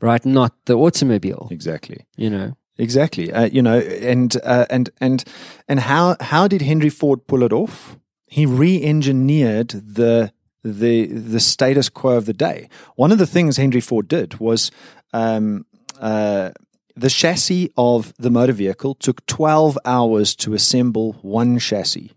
right? 0.00 0.24
Not 0.24 0.54
the 0.64 0.74
automobile. 0.74 1.48
Exactly. 1.50 2.06
You 2.16 2.30
know. 2.30 2.56
Exactly. 2.78 3.30
Uh, 3.30 3.44
you 3.44 3.60
know, 3.60 3.78
and 3.78 4.34
uh, 4.42 4.64
and 4.70 4.88
and 5.02 5.22
and 5.68 5.80
how 5.80 6.16
how 6.18 6.48
did 6.48 6.62
Henry 6.62 6.88
Ford 6.88 7.26
pull 7.26 7.42
it 7.42 7.52
off? 7.52 7.98
He 8.26 8.46
re-engineered 8.46 9.68
the 9.68 10.32
the 10.62 11.06
the 11.06 11.40
status 11.40 11.88
quo 11.88 12.16
of 12.16 12.26
the 12.26 12.32
day. 12.32 12.68
One 12.96 13.12
of 13.12 13.18
the 13.18 13.26
things 13.26 13.56
Henry 13.56 13.80
Ford 13.80 14.08
did 14.08 14.38
was 14.40 14.70
um, 15.12 15.66
uh, 16.00 16.50
the 16.96 17.10
chassis 17.10 17.72
of 17.76 18.12
the 18.18 18.30
motor 18.30 18.52
vehicle 18.52 18.94
took 18.94 19.24
12 19.26 19.78
hours 19.84 20.34
to 20.36 20.54
assemble 20.54 21.12
one 21.22 21.58
chassis. 21.58 22.12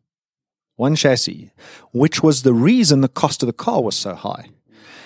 One 0.75 0.95
chassis, 0.95 1.51
which 1.91 2.23
was 2.23 2.41
the 2.41 2.53
reason 2.53 3.01
the 3.01 3.07
cost 3.07 3.43
of 3.43 3.47
the 3.47 3.53
car 3.53 3.81
was 3.81 3.95
so 3.95 4.15
high. 4.15 4.49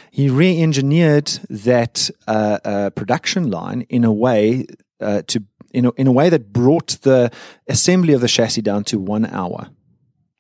He 0.10 0.30
re 0.30 0.60
engineered 0.62 1.28
that 1.50 2.10
uh, 2.28 2.60
uh, 2.64 2.90
production 2.92 3.52
line 3.52 3.82
in 3.90 4.04
a 4.04 4.12
way 4.12 4.66
uh, 5.00 5.22
to 5.28 5.44
in 5.74 5.86
a, 5.86 5.92
in 5.92 6.08
a 6.08 6.12
way 6.12 6.30
that 6.30 6.54
brought 6.54 6.98
the 7.02 7.30
assembly 7.68 8.14
of 8.14 8.22
the 8.22 8.28
chassis 8.28 8.62
down 8.62 8.84
to 8.86 8.98
one 8.98 9.26
hour. 9.26 9.70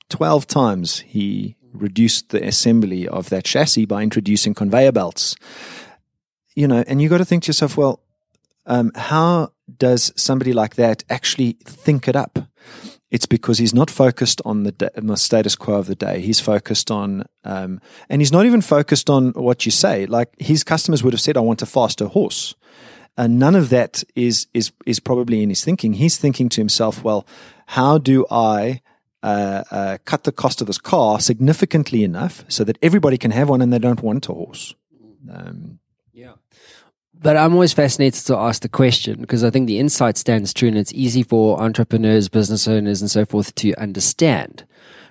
12 0.09 0.47
times 0.47 0.99
he 0.99 1.56
reduced 1.73 2.29
the 2.29 2.43
assembly 2.45 3.07
of 3.07 3.29
that 3.29 3.45
chassis 3.45 3.85
by 3.85 4.03
introducing 4.03 4.53
conveyor 4.53 4.91
belts. 4.91 5.35
You 6.55 6.67
know, 6.67 6.83
and 6.87 7.01
you 7.01 7.09
got 7.09 7.19
to 7.19 7.25
think 7.25 7.43
to 7.43 7.49
yourself, 7.49 7.77
well, 7.77 8.01
um, 8.65 8.91
how 8.95 9.53
does 9.77 10.11
somebody 10.15 10.53
like 10.53 10.75
that 10.75 11.03
actually 11.09 11.53
think 11.63 12.07
it 12.07 12.15
up? 12.15 12.39
It's 13.09 13.25
because 13.25 13.57
he's 13.57 13.73
not 13.73 13.89
focused 13.89 14.41
on 14.43 14.63
the, 14.63 14.91
the 14.95 15.15
status 15.15 15.55
quo 15.55 15.75
of 15.75 15.87
the 15.87 15.95
day. 15.95 16.19
He's 16.19 16.41
focused 16.41 16.91
on, 16.91 17.23
um, 17.45 17.79
and 18.09 18.21
he's 18.21 18.33
not 18.33 18.45
even 18.45 18.61
focused 18.61 19.09
on 19.09 19.31
what 19.31 19.65
you 19.65 19.71
say. 19.71 20.05
Like 20.05 20.29
his 20.37 20.65
customers 20.65 21.03
would 21.03 21.13
have 21.13 21.21
said, 21.21 21.37
"I 21.37 21.41
want 21.41 21.61
a 21.61 21.65
faster 21.65 22.07
horse." 22.07 22.53
And 23.17 23.39
none 23.39 23.55
of 23.55 23.69
that 23.69 24.03
is 24.15 24.47
is 24.53 24.73
is 24.85 24.99
probably 24.99 25.41
in 25.41 25.49
his 25.49 25.63
thinking. 25.63 25.93
He's 25.93 26.17
thinking 26.17 26.49
to 26.49 26.59
himself, 26.59 27.01
"Well, 27.01 27.25
how 27.67 27.97
do 27.97 28.25
I 28.29 28.81
uh, 29.27 29.63
uh, 29.77 29.97
cut 30.05 30.23
the 30.23 30.31
cost 30.31 30.61
of 30.61 30.67
this 30.67 30.81
car 30.81 31.19
significantly 31.19 32.01
enough 32.03 32.35
so 32.47 32.63
that 32.63 32.77
everybody 32.81 33.17
can 33.17 33.31
have 33.31 33.49
one 33.49 33.61
and 33.63 33.71
they 33.73 33.79
don't 33.87 34.03
want 34.03 34.29
a 34.29 34.33
horse?" 34.33 34.75
Um, 35.37 35.79
But 37.19 37.35
I'm 37.35 37.53
always 37.53 37.73
fascinated 37.73 38.25
to 38.25 38.37
ask 38.37 38.61
the 38.61 38.69
question 38.69 39.21
because 39.21 39.43
I 39.47 39.49
think 39.49 39.67
the 39.67 39.79
insight 39.79 40.17
stands 40.17 40.53
true 40.53 40.69
and 40.69 40.77
it's 40.77 40.93
easy 40.93 41.23
for 41.23 41.59
entrepreneurs, 41.59 42.29
business 42.29 42.67
owners, 42.67 43.01
and 43.01 43.09
so 43.09 43.25
forth 43.25 43.55
to 43.55 43.73
understand, 43.81 44.65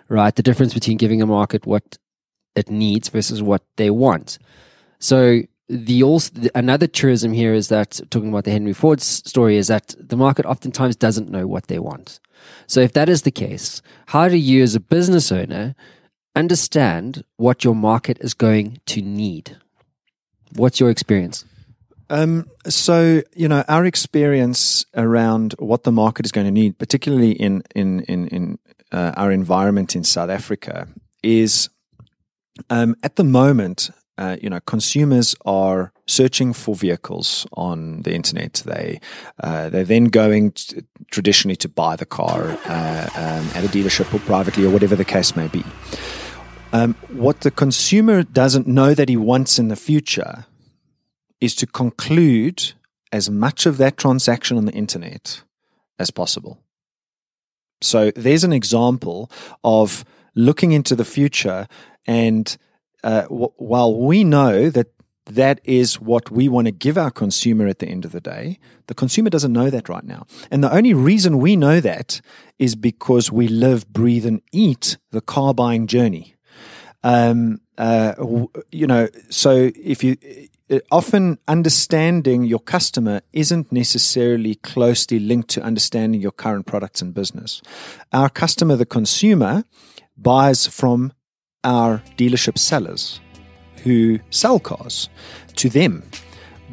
right? 0.08 0.34
The 0.34 0.42
difference 0.42 0.74
between 0.74 0.98
giving 0.98 1.22
a 1.22 1.26
market 1.26 1.66
what 1.66 1.98
it 2.54 2.70
needs 2.70 3.08
versus 3.08 3.42
what 3.42 3.62
they 3.76 3.90
want. 3.90 4.38
So 4.98 5.42
the 5.68 6.02
also 6.02 6.30
the, 6.34 6.50
another 6.54 6.86
truism 6.86 7.32
here 7.32 7.52
is 7.52 7.68
that 7.68 8.00
talking 8.10 8.28
about 8.28 8.44
the 8.44 8.52
Henry 8.52 8.72
Ford 8.72 9.00
story 9.00 9.56
is 9.56 9.68
that 9.68 9.94
the 9.98 10.16
market 10.16 10.46
oftentimes 10.46 10.96
doesn't 10.96 11.30
know 11.30 11.46
what 11.46 11.66
they 11.66 11.78
want. 11.78 12.20
So 12.66 12.80
if 12.80 12.92
that 12.92 13.08
is 13.08 13.22
the 13.22 13.30
case, 13.30 13.82
how 14.06 14.28
do 14.28 14.36
you 14.36 14.62
as 14.62 14.74
a 14.74 14.80
business 14.80 15.32
owner 15.32 15.74
understand 16.36 17.24
what 17.36 17.64
your 17.64 17.74
market 17.74 18.18
is 18.20 18.34
going 18.34 18.80
to 18.86 19.02
need? 19.02 19.56
What's 20.54 20.78
your 20.78 20.90
experience? 20.90 21.44
Um, 22.08 22.48
so 22.68 23.22
you 23.34 23.48
know 23.48 23.64
our 23.68 23.84
experience 23.84 24.86
around 24.94 25.54
what 25.58 25.82
the 25.82 25.90
market 25.90 26.24
is 26.24 26.32
going 26.32 26.46
to 26.46 26.52
need, 26.52 26.78
particularly 26.78 27.32
in 27.32 27.62
in 27.74 28.00
in, 28.02 28.28
in 28.28 28.58
uh, 28.92 29.12
our 29.16 29.32
environment 29.32 29.96
in 29.96 30.04
South 30.04 30.30
Africa, 30.30 30.86
is 31.24 31.68
um, 32.70 32.94
at 33.02 33.16
the 33.16 33.24
moment. 33.24 33.90
Uh, 34.18 34.36
you 34.40 34.48
know, 34.48 34.60
consumers 34.60 35.36
are 35.44 35.92
searching 36.06 36.52
for 36.54 36.74
vehicles 36.74 37.46
on 37.52 38.02
the 38.02 38.14
internet. 38.14 38.62
They 38.64 39.00
uh, 39.42 39.68
they're 39.68 39.84
then 39.84 40.06
going 40.06 40.54
traditionally 41.10 41.56
to 41.56 41.68
buy 41.68 41.96
the 41.96 42.06
car 42.06 42.58
uh, 42.64 43.08
um, 43.14 43.50
at 43.54 43.64
a 43.64 43.68
dealership 43.68 44.12
or 44.14 44.20
privately 44.20 44.64
or 44.64 44.70
whatever 44.70 44.96
the 44.96 45.04
case 45.04 45.36
may 45.36 45.48
be. 45.48 45.64
Um, 46.72 46.94
what 47.08 47.40
the 47.40 47.50
consumer 47.50 48.22
doesn't 48.22 48.66
know 48.66 48.94
that 48.94 49.08
he 49.08 49.16
wants 49.16 49.58
in 49.58 49.68
the 49.68 49.76
future 49.76 50.46
is 51.40 51.54
to 51.56 51.66
conclude 51.66 52.72
as 53.12 53.30
much 53.30 53.66
of 53.66 53.76
that 53.76 53.96
transaction 53.96 54.56
on 54.56 54.64
the 54.64 54.72
internet 54.72 55.42
as 55.98 56.10
possible. 56.10 56.58
So 57.82 58.10
there's 58.16 58.44
an 58.44 58.52
example 58.52 59.30
of 59.62 60.04
looking 60.34 60.72
into 60.72 60.96
the 60.96 61.04
future, 61.04 61.66
and 62.06 62.56
uh, 63.04 63.22
w- 63.22 63.52
while 63.56 63.94
we 63.94 64.24
know 64.24 64.70
that 64.70 64.88
that 65.26 65.60
is 65.64 66.00
what 66.00 66.30
we 66.30 66.48
want 66.48 66.66
to 66.66 66.72
give 66.72 66.96
our 66.96 67.10
consumer 67.10 67.66
at 67.66 67.80
the 67.80 67.88
end 67.88 68.04
of 68.04 68.12
the 68.12 68.20
day, 68.20 68.58
the 68.86 68.94
consumer 68.94 69.28
doesn't 69.28 69.52
know 69.52 69.70
that 69.70 69.88
right 69.88 70.04
now. 70.04 70.24
And 70.50 70.62
the 70.62 70.72
only 70.72 70.94
reason 70.94 71.38
we 71.38 71.56
know 71.56 71.80
that 71.80 72.20
is 72.58 72.76
because 72.76 73.32
we 73.32 73.48
live, 73.48 73.88
breathe, 73.88 74.24
and 74.24 74.40
eat 74.52 74.98
the 75.10 75.20
car 75.20 75.52
buying 75.52 75.88
journey. 75.88 76.34
Um, 77.02 77.60
uh, 77.76 78.14
you 78.70 78.86
know, 78.86 79.08
so 79.28 79.70
if 79.74 80.02
you 80.02 80.16
uh, 80.68 80.78
often 80.90 81.38
understanding 81.46 82.42
your 82.42 82.58
customer 82.58 83.20
isn't 83.32 83.70
necessarily 83.70 84.56
closely 84.56 85.20
linked 85.20 85.48
to 85.50 85.62
understanding 85.62 86.20
your 86.20 86.32
current 86.32 86.66
products 86.66 87.00
and 87.00 87.14
business. 87.14 87.62
Our 88.12 88.28
customer, 88.28 88.74
the 88.74 88.86
consumer, 88.86 89.64
buys 90.16 90.66
from 90.66 91.12
our 91.66 92.02
dealership 92.16 92.56
sellers 92.56 93.20
who 93.82 94.18
sell 94.30 94.58
cars 94.58 95.10
to 95.56 95.68
them. 95.68 96.02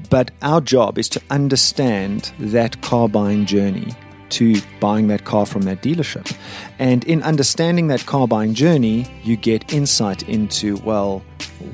But 0.10 0.32
our 0.41 0.62
job 0.62 0.97
is 0.97 1.10
to 1.10 1.21
understand 1.29 2.32
that 2.39 2.82
car 2.82 3.10
buying 3.10 3.45
journey 3.45 3.93
to 4.29 4.60
buying 4.79 5.10
that 5.10 5.25
car 5.25 5.45
from 5.45 5.62
that 5.62 5.84
dealership. 5.84 6.36
And 6.79 7.03
in 7.03 7.21
understanding 7.21 7.88
that 7.88 8.06
car 8.08 8.27
buying 8.27 8.56
journey, 8.56 9.06
you 9.23 9.36
get 9.38 9.71
insight 9.71 10.27
into, 10.27 10.77
well, 10.77 11.23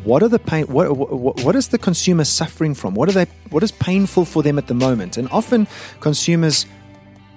what 0.04 0.22
are 0.22 0.28
the 0.28 0.40
pain 0.40 0.66
what, 0.66 0.96
what, 0.96 1.44
what 1.44 1.56
is 1.56 1.70
the 1.70 1.78
consumer 1.78 2.24
suffering 2.24 2.76
from 2.76 2.94
what 2.94 3.10
are 3.10 3.12
they 3.12 3.26
what 3.50 3.64
is 3.64 3.72
painful 3.72 4.24
for 4.24 4.44
them 4.44 4.58
at 4.58 4.68
the 4.68 4.74
moment 4.74 5.18
and 5.18 5.28
often 5.32 5.68
consumers 6.00 6.66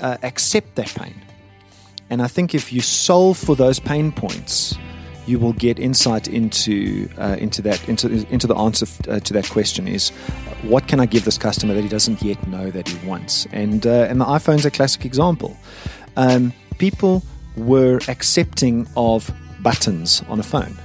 uh, 0.01 0.19
accept 0.23 0.75
that 0.75 0.89
pain 0.89 1.15
and 2.11 2.21
i 2.21 2.27
think 2.27 2.55
if 2.55 2.73
you 2.73 2.81
solve 2.81 3.39
for 3.39 3.57
those 3.57 3.79
pain 3.79 4.13
points 4.13 4.77
you 5.27 5.39
will 5.39 5.53
get 5.53 5.79
insight 5.79 6.29
into 6.29 7.09
uh, 7.19 7.37
into 7.39 7.63
that 7.63 7.89
into 7.89 8.09
into 8.31 8.47
the 8.47 8.57
answer 8.57 8.87
uh, 9.09 9.21
to 9.21 9.33
that 9.33 9.49
question 9.49 9.87
is 9.87 10.11
what 10.63 10.89
can 10.89 11.01
I 11.01 11.07
give 11.07 11.25
this 11.25 11.39
customer 11.39 11.75
that 11.75 11.83
he 11.83 11.89
doesn't 11.89 12.23
yet 12.23 12.47
know 12.49 12.71
that 12.71 12.89
he 12.89 13.07
wants? 13.07 13.47
And 13.53 13.87
uh, 13.87 14.07
and 14.09 14.21
the 14.21 14.25
iPhone's 14.25 14.65
a 14.65 14.71
classic 14.71 15.05
example. 15.05 15.57
Um, 16.17 16.53
people 16.79 17.23
were 17.57 18.01
accepting 18.09 18.87
of 18.97 19.31
buttons 19.61 20.23
on 20.29 20.41
a 20.41 20.43
phone. 20.43 20.77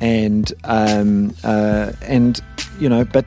And 0.00 0.52
um, 0.64 1.34
uh, 1.42 1.92
and 2.02 2.40
you 2.78 2.88
know 2.88 3.04
but 3.04 3.24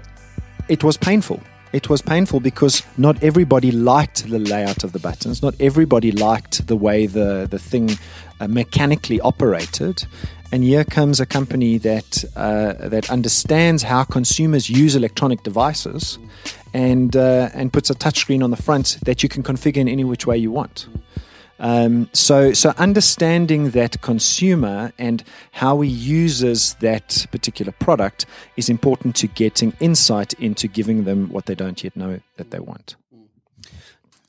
it 0.70 0.84
was 0.84 0.98
painful. 0.98 1.42
It 1.74 1.90
was 1.90 2.02
painful 2.02 2.40
because 2.40 2.82
not 2.98 3.22
everybody 3.22 3.72
liked 3.72 4.30
the 4.30 4.40
layout 4.40 4.84
of 4.84 4.94
the 4.94 5.00
buttons. 5.00 5.42
Not 5.42 5.54
everybody 5.60 6.12
liked 6.12 6.66
the 6.68 6.78
way 6.78 7.08
the, 7.08 7.48
the 7.50 7.60
thing 7.60 7.90
uh, 8.40 8.48
mechanically 8.48 9.20
operated. 9.22 10.06
And 10.52 10.64
here 10.64 10.86
comes 10.86 11.20
a 11.20 11.26
company 11.26 11.78
that 11.80 12.24
uh, 12.36 12.88
that 12.88 13.10
understands 13.10 13.84
how 13.84 14.06
consumers 14.06 14.70
use 14.70 14.96
electronic 14.96 15.44
devices, 15.44 16.18
and 16.74 17.16
uh, 17.16 17.50
and 17.54 17.74
puts 17.74 17.90
a 17.90 17.94
touchscreen 17.96 18.44
on 18.44 18.52
the 18.52 18.62
front 18.62 18.98
that 19.04 19.24
you 19.24 19.30
can 19.30 19.44
configure 19.44 19.78
in 19.78 19.90
any 19.90 20.06
which 20.06 20.26
way 20.26 20.38
you 20.38 20.52
want. 20.52 20.88
Um, 21.60 22.10
so, 22.14 22.54
so 22.54 22.74
understanding 22.78 23.72
that 23.72 24.02
consumer 24.02 24.92
and 24.98 25.24
how 25.52 25.82
he 25.82 25.90
uses 25.90 26.76
that 26.76 27.26
particular 27.32 27.72
product 27.72 28.26
is 28.56 28.70
important 28.70 29.16
to 29.18 29.28
getting 29.28 29.74
insight 29.80 30.34
into 30.34 30.68
giving 30.68 31.06
them 31.06 31.30
what 31.30 31.48
they 31.48 31.56
don't 31.56 31.84
yet 31.84 31.96
know 31.96 32.20
that 32.36 32.52
they 32.52 32.60
want. 32.60 32.96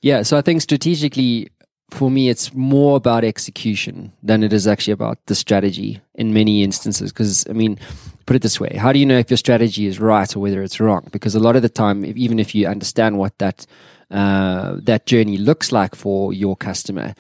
Yeah, 0.00 0.22
so 0.22 0.36
I 0.38 0.42
think 0.42 0.62
strategically, 0.62 1.50
for 1.90 2.10
me, 2.10 2.28
it's 2.28 2.52
more 2.54 2.96
about 2.96 3.24
execution 3.24 4.12
than 4.22 4.42
it 4.42 4.52
is 4.52 4.66
actually 4.66 4.92
about 4.92 5.24
the 5.26 5.34
strategy 5.34 6.00
in 6.14 6.34
many 6.34 6.62
instances. 6.62 7.12
Because, 7.12 7.46
I 7.48 7.52
mean, 7.52 7.78
put 8.26 8.36
it 8.36 8.42
this 8.42 8.60
way 8.60 8.76
how 8.76 8.92
do 8.92 8.98
you 8.98 9.06
know 9.06 9.16
if 9.16 9.30
your 9.30 9.38
strategy 9.38 9.86
is 9.86 9.98
right 9.98 10.36
or 10.36 10.40
whether 10.40 10.62
it's 10.62 10.80
wrong? 10.80 11.08
Because 11.12 11.34
a 11.34 11.40
lot 11.40 11.56
of 11.56 11.62
the 11.62 11.68
time, 11.68 12.04
if, 12.04 12.16
even 12.16 12.38
if 12.38 12.54
you 12.54 12.66
understand 12.66 13.18
what 13.18 13.36
that 13.38 13.66
uh, 14.10 14.76
that 14.82 15.06
journey 15.06 15.36
looks 15.36 15.70
like 15.70 15.94
for 15.94 16.32
your 16.32 16.56
customer, 16.56 17.14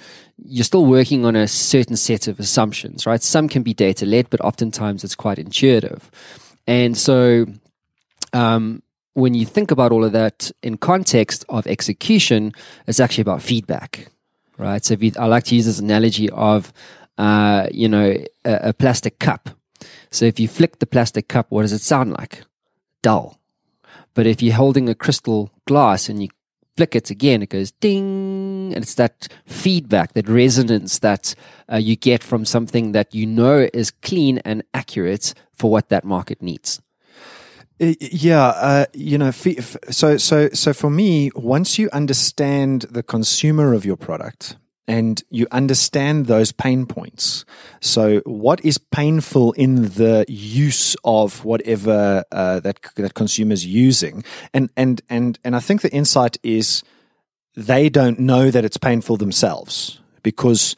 you're 0.44 0.64
still 0.64 0.86
working 0.86 1.24
on 1.24 1.36
a 1.36 1.46
certain 1.46 1.96
set 1.96 2.28
of 2.28 2.40
assumptions, 2.40 3.06
right? 3.06 3.22
Some 3.22 3.48
can 3.48 3.62
be 3.62 3.74
data 3.74 4.06
led, 4.06 4.30
but 4.30 4.40
oftentimes 4.40 5.04
it's 5.04 5.14
quite 5.14 5.38
intuitive. 5.38 6.10
And 6.66 6.96
so, 6.96 7.46
um, 8.32 8.82
when 9.14 9.34
you 9.34 9.44
think 9.44 9.70
about 9.70 9.92
all 9.92 10.04
of 10.04 10.12
that 10.12 10.50
in 10.62 10.76
context 10.76 11.44
of 11.48 11.66
execution, 11.66 12.52
it's 12.86 13.00
actually 13.00 13.22
about 13.22 13.42
feedback, 13.42 14.08
right? 14.58 14.84
So, 14.84 14.96
I 15.18 15.26
like 15.26 15.44
to 15.44 15.54
use 15.54 15.66
this 15.66 15.78
analogy 15.78 16.28
of, 16.30 16.72
uh, 17.16 17.68
you 17.70 17.88
know, 17.88 18.16
a, 18.44 18.54
a 18.68 18.72
plastic 18.72 19.18
cup. 19.18 19.50
So, 20.10 20.24
if 20.24 20.38
you 20.38 20.48
flick 20.48 20.78
the 20.78 20.86
plastic 20.86 21.28
cup, 21.28 21.46
what 21.50 21.62
does 21.62 21.72
it 21.72 21.80
sound 21.80 22.12
like? 22.12 22.44
Dull. 23.02 23.38
But 24.14 24.26
if 24.26 24.42
you're 24.42 24.54
holding 24.54 24.88
a 24.88 24.94
crystal 24.94 25.50
glass 25.66 26.08
and 26.08 26.22
you 26.22 26.28
flick 26.76 26.94
it 26.94 27.10
again, 27.10 27.42
it 27.42 27.50
goes 27.50 27.72
ding, 27.72 28.72
and 28.72 28.84
it's 28.84 28.94
that 28.94 29.28
feedback, 29.46 30.12
that 30.12 30.28
resonance 30.28 31.00
that 31.00 31.34
uh, 31.72 31.76
you 31.76 31.96
get 31.96 32.22
from 32.22 32.44
something 32.44 32.92
that 32.92 33.14
you 33.14 33.26
know 33.26 33.68
is 33.72 33.90
clean 33.90 34.38
and 34.44 34.62
accurate 34.74 35.34
for 35.52 35.70
what 35.70 35.88
that 35.88 36.04
market 36.04 36.40
needs. 36.40 36.80
Yeah, 37.78 38.46
uh, 38.46 38.86
you 38.92 39.18
know, 39.18 39.30
so 39.30 40.16
so 40.16 40.48
so 40.48 40.72
for 40.72 40.90
me, 40.90 41.30
once 41.34 41.78
you 41.78 41.88
understand 41.92 42.82
the 42.90 43.04
consumer 43.04 43.72
of 43.72 43.84
your 43.84 43.96
product 43.96 44.56
and 44.88 45.22
you 45.30 45.46
understand 45.52 46.26
those 46.26 46.50
pain 46.50 46.86
points, 46.86 47.44
so 47.80 48.20
what 48.26 48.64
is 48.64 48.78
painful 48.78 49.52
in 49.52 49.82
the 49.90 50.24
use 50.26 50.96
of 51.04 51.44
whatever 51.44 52.24
uh, 52.32 52.58
that 52.60 52.80
that 52.96 53.14
consumer's 53.14 53.64
using, 53.64 54.24
and 54.52 54.70
and 54.76 55.00
and 55.08 55.38
and 55.44 55.54
I 55.54 55.60
think 55.60 55.82
the 55.82 55.92
insight 55.92 56.36
is 56.42 56.82
they 57.54 57.88
don't 57.88 58.18
know 58.18 58.50
that 58.50 58.64
it's 58.64 58.76
painful 58.76 59.18
themselves 59.18 60.00
because 60.24 60.74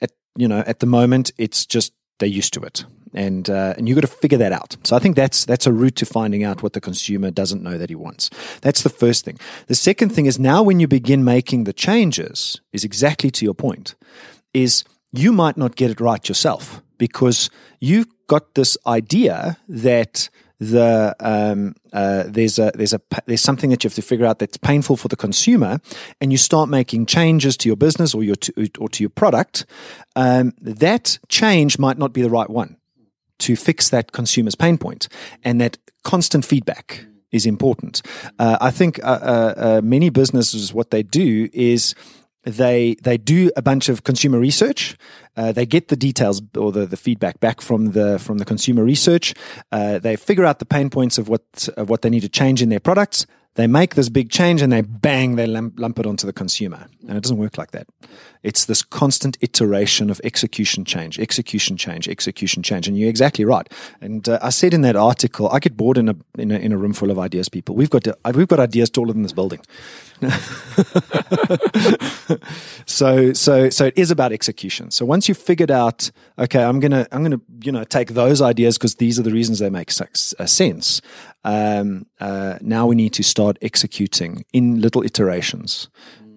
at 0.00 0.12
you 0.36 0.46
know 0.46 0.62
at 0.64 0.78
the 0.78 0.86
moment 0.86 1.32
it's 1.38 1.66
just 1.66 1.92
they're 2.20 2.28
used 2.28 2.54
to 2.54 2.60
it 2.60 2.84
and 3.14 3.48
uh, 3.48 3.74
and 3.76 3.88
you 3.88 3.94
got 3.94 4.02
to 4.02 4.06
figure 4.06 4.38
that 4.38 4.52
out. 4.52 4.76
So 4.84 4.96
i 4.96 4.98
think 4.98 5.16
that's 5.16 5.44
that's 5.44 5.66
a 5.66 5.72
route 5.72 5.96
to 5.96 6.06
finding 6.06 6.44
out 6.44 6.62
what 6.62 6.72
the 6.72 6.80
consumer 6.80 7.30
doesn't 7.30 7.62
know 7.62 7.78
that 7.78 7.90
he 7.90 7.96
wants. 7.96 8.30
That's 8.60 8.82
the 8.82 8.88
first 8.88 9.24
thing. 9.24 9.38
The 9.66 9.74
second 9.74 10.10
thing 10.10 10.26
is 10.26 10.38
now 10.38 10.62
when 10.62 10.80
you 10.80 10.88
begin 10.88 11.24
making 11.24 11.64
the 11.64 11.72
changes 11.72 12.60
is 12.72 12.84
exactly 12.84 13.30
to 13.30 13.44
your 13.44 13.54
point 13.54 13.94
is 14.52 14.84
you 15.12 15.32
might 15.32 15.56
not 15.56 15.76
get 15.76 15.90
it 15.90 16.00
right 16.00 16.28
yourself 16.28 16.82
because 16.98 17.50
you've 17.80 18.08
got 18.26 18.54
this 18.54 18.76
idea 18.86 19.58
that 19.68 20.28
the 20.58 21.14
um, 21.20 21.74
uh, 21.92 22.24
there's 22.26 22.58
a 22.58 22.72
there's 22.74 22.94
a 22.94 23.00
there's 23.26 23.42
something 23.42 23.70
that 23.70 23.84
you 23.84 23.88
have 23.88 23.94
to 23.94 24.02
figure 24.02 24.24
out 24.24 24.38
that's 24.38 24.56
painful 24.56 24.96
for 24.96 25.08
the 25.08 25.16
consumer, 25.16 25.80
and 26.20 26.32
you 26.32 26.38
start 26.38 26.68
making 26.68 27.06
changes 27.06 27.56
to 27.58 27.68
your 27.68 27.76
business 27.76 28.14
or 28.14 28.24
your 28.24 28.36
to, 28.36 28.70
or 28.78 28.88
to 28.88 29.02
your 29.02 29.10
product. 29.10 29.66
Um, 30.14 30.54
that 30.60 31.18
change 31.28 31.78
might 31.78 31.98
not 31.98 32.14
be 32.14 32.22
the 32.22 32.30
right 32.30 32.48
one 32.48 32.76
to 33.38 33.56
fix 33.56 33.90
that 33.90 34.12
consumer's 34.12 34.54
pain 34.54 34.78
point, 34.78 35.08
and 35.44 35.60
that 35.60 35.78
constant 36.04 36.44
feedback 36.44 37.06
is 37.32 37.46
important. 37.46 38.02
Uh, 38.38 38.56
I 38.60 38.70
think 38.70 39.02
uh, 39.04 39.06
uh, 39.06 39.54
uh, 39.56 39.80
many 39.82 40.10
businesses 40.10 40.72
what 40.72 40.90
they 40.90 41.02
do 41.02 41.48
is 41.52 41.94
they 42.46 42.94
they 43.02 43.18
do 43.18 43.50
a 43.56 43.62
bunch 43.62 43.88
of 43.88 44.04
consumer 44.04 44.38
research. 44.38 44.96
Uh, 45.36 45.52
they 45.52 45.66
get 45.66 45.88
the 45.88 45.96
details 45.96 46.40
or 46.56 46.72
the, 46.72 46.86
the 46.86 46.96
feedback 46.96 47.40
back 47.40 47.60
from 47.60 47.92
the 47.92 48.18
from 48.18 48.38
the 48.38 48.44
consumer 48.44 48.84
research. 48.84 49.34
Uh, 49.72 49.98
they 49.98 50.16
figure 50.16 50.44
out 50.44 50.60
the 50.60 50.64
pain 50.64 50.88
points 50.88 51.18
of 51.18 51.28
what 51.28 51.68
of 51.76 51.90
what 51.90 52.02
they 52.02 52.10
need 52.10 52.22
to 52.22 52.28
change 52.28 52.62
in 52.62 52.68
their 52.68 52.80
products. 52.80 53.26
They 53.56 53.66
make 53.66 53.94
this 53.94 54.10
big 54.10 54.30
change 54.30 54.62
and 54.62 54.70
they 54.70 54.82
bang 54.82 55.36
they 55.36 55.46
lump, 55.46 55.80
lump 55.80 55.98
it 55.98 56.06
onto 56.06 56.26
the 56.26 56.32
consumer, 56.32 56.86
and 57.08 57.16
it 57.16 57.22
doesn't 57.22 57.38
work 57.38 57.58
like 57.58 57.70
that. 57.72 57.88
It's 58.42 58.66
this 58.66 58.82
constant 58.82 59.38
iteration 59.40 60.10
of 60.10 60.20
execution 60.22 60.84
change, 60.84 61.18
execution 61.18 61.76
change, 61.76 62.06
execution 62.06 62.62
change, 62.62 62.86
and 62.86 62.98
you're 62.98 63.08
exactly 63.08 63.44
right. 63.44 63.66
And 64.00 64.28
uh, 64.28 64.38
I 64.42 64.50
said 64.50 64.74
in 64.74 64.82
that 64.82 64.94
article, 64.94 65.48
I 65.48 65.58
get 65.58 65.76
bored 65.76 65.98
in 65.98 66.08
a, 66.08 66.16
in 66.38 66.52
a 66.52 66.58
in 66.58 66.72
a 66.72 66.76
room 66.76 66.92
full 66.92 67.10
of 67.10 67.18
ideas. 67.18 67.48
People, 67.48 67.74
we've 67.74 67.90
got 67.90 68.06
we've 68.34 68.46
got 68.46 68.60
ideas 68.60 68.90
taller 68.90 69.12
than 69.12 69.22
this 69.22 69.32
building. 69.32 69.60
so 72.86 73.32
so 73.32 73.70
so 73.70 73.86
it 73.86 73.94
is 73.96 74.10
about 74.10 74.32
execution. 74.32 74.90
So 74.90 75.04
once 75.04 75.28
you've 75.28 75.38
figured 75.38 75.70
out, 75.70 76.10
okay, 76.38 76.62
I'm 76.62 76.80
gonna 76.80 77.06
I'm 77.12 77.22
gonna 77.22 77.40
you 77.62 77.72
know 77.72 77.84
take 77.84 78.14
those 78.14 78.40
ideas 78.40 78.78
because 78.78 78.96
these 78.96 79.18
are 79.18 79.22
the 79.22 79.32
reasons 79.32 79.58
they 79.58 79.70
make 79.70 79.90
uh, 80.00 80.46
sense. 80.46 81.02
Um, 81.44 82.06
uh, 82.20 82.58
now 82.60 82.86
we 82.86 82.94
need 82.94 83.12
to 83.14 83.22
start 83.22 83.58
executing 83.62 84.44
in 84.52 84.80
little 84.80 85.02
iterations 85.02 85.88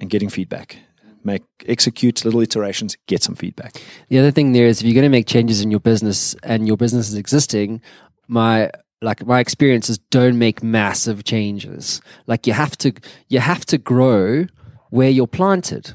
and 0.01 0.09
getting 0.09 0.29
feedback. 0.29 0.77
Make 1.23 1.43
execute 1.65 2.23
little 2.23 2.41
iterations, 2.41 2.97
get 3.07 3.23
some 3.23 3.35
feedback. 3.35 3.81
The 4.09 4.19
other 4.19 4.31
thing 4.31 4.53
there 4.53 4.67
is 4.67 4.79
if 4.79 4.85
you're 4.85 4.93
going 4.93 5.03
to 5.03 5.09
make 5.09 5.27
changes 5.27 5.61
in 5.61 5.69
your 5.69 5.81
business 5.81 6.33
and 6.43 6.65
your 6.65 6.77
business 6.77 7.09
is 7.09 7.15
existing, 7.15 7.81
my 8.27 8.71
like 9.01 9.25
my 9.25 9.39
experience 9.39 9.89
is 9.89 9.97
don't 9.97 10.37
make 10.37 10.61
massive 10.61 11.23
changes. 11.23 12.01
Like 12.27 12.47
you 12.47 12.53
have 12.53 12.77
to 12.79 12.93
you 13.27 13.39
have 13.39 13.65
to 13.67 13.77
grow 13.77 14.45
where 14.89 15.09
you're 15.09 15.27
planted. 15.27 15.93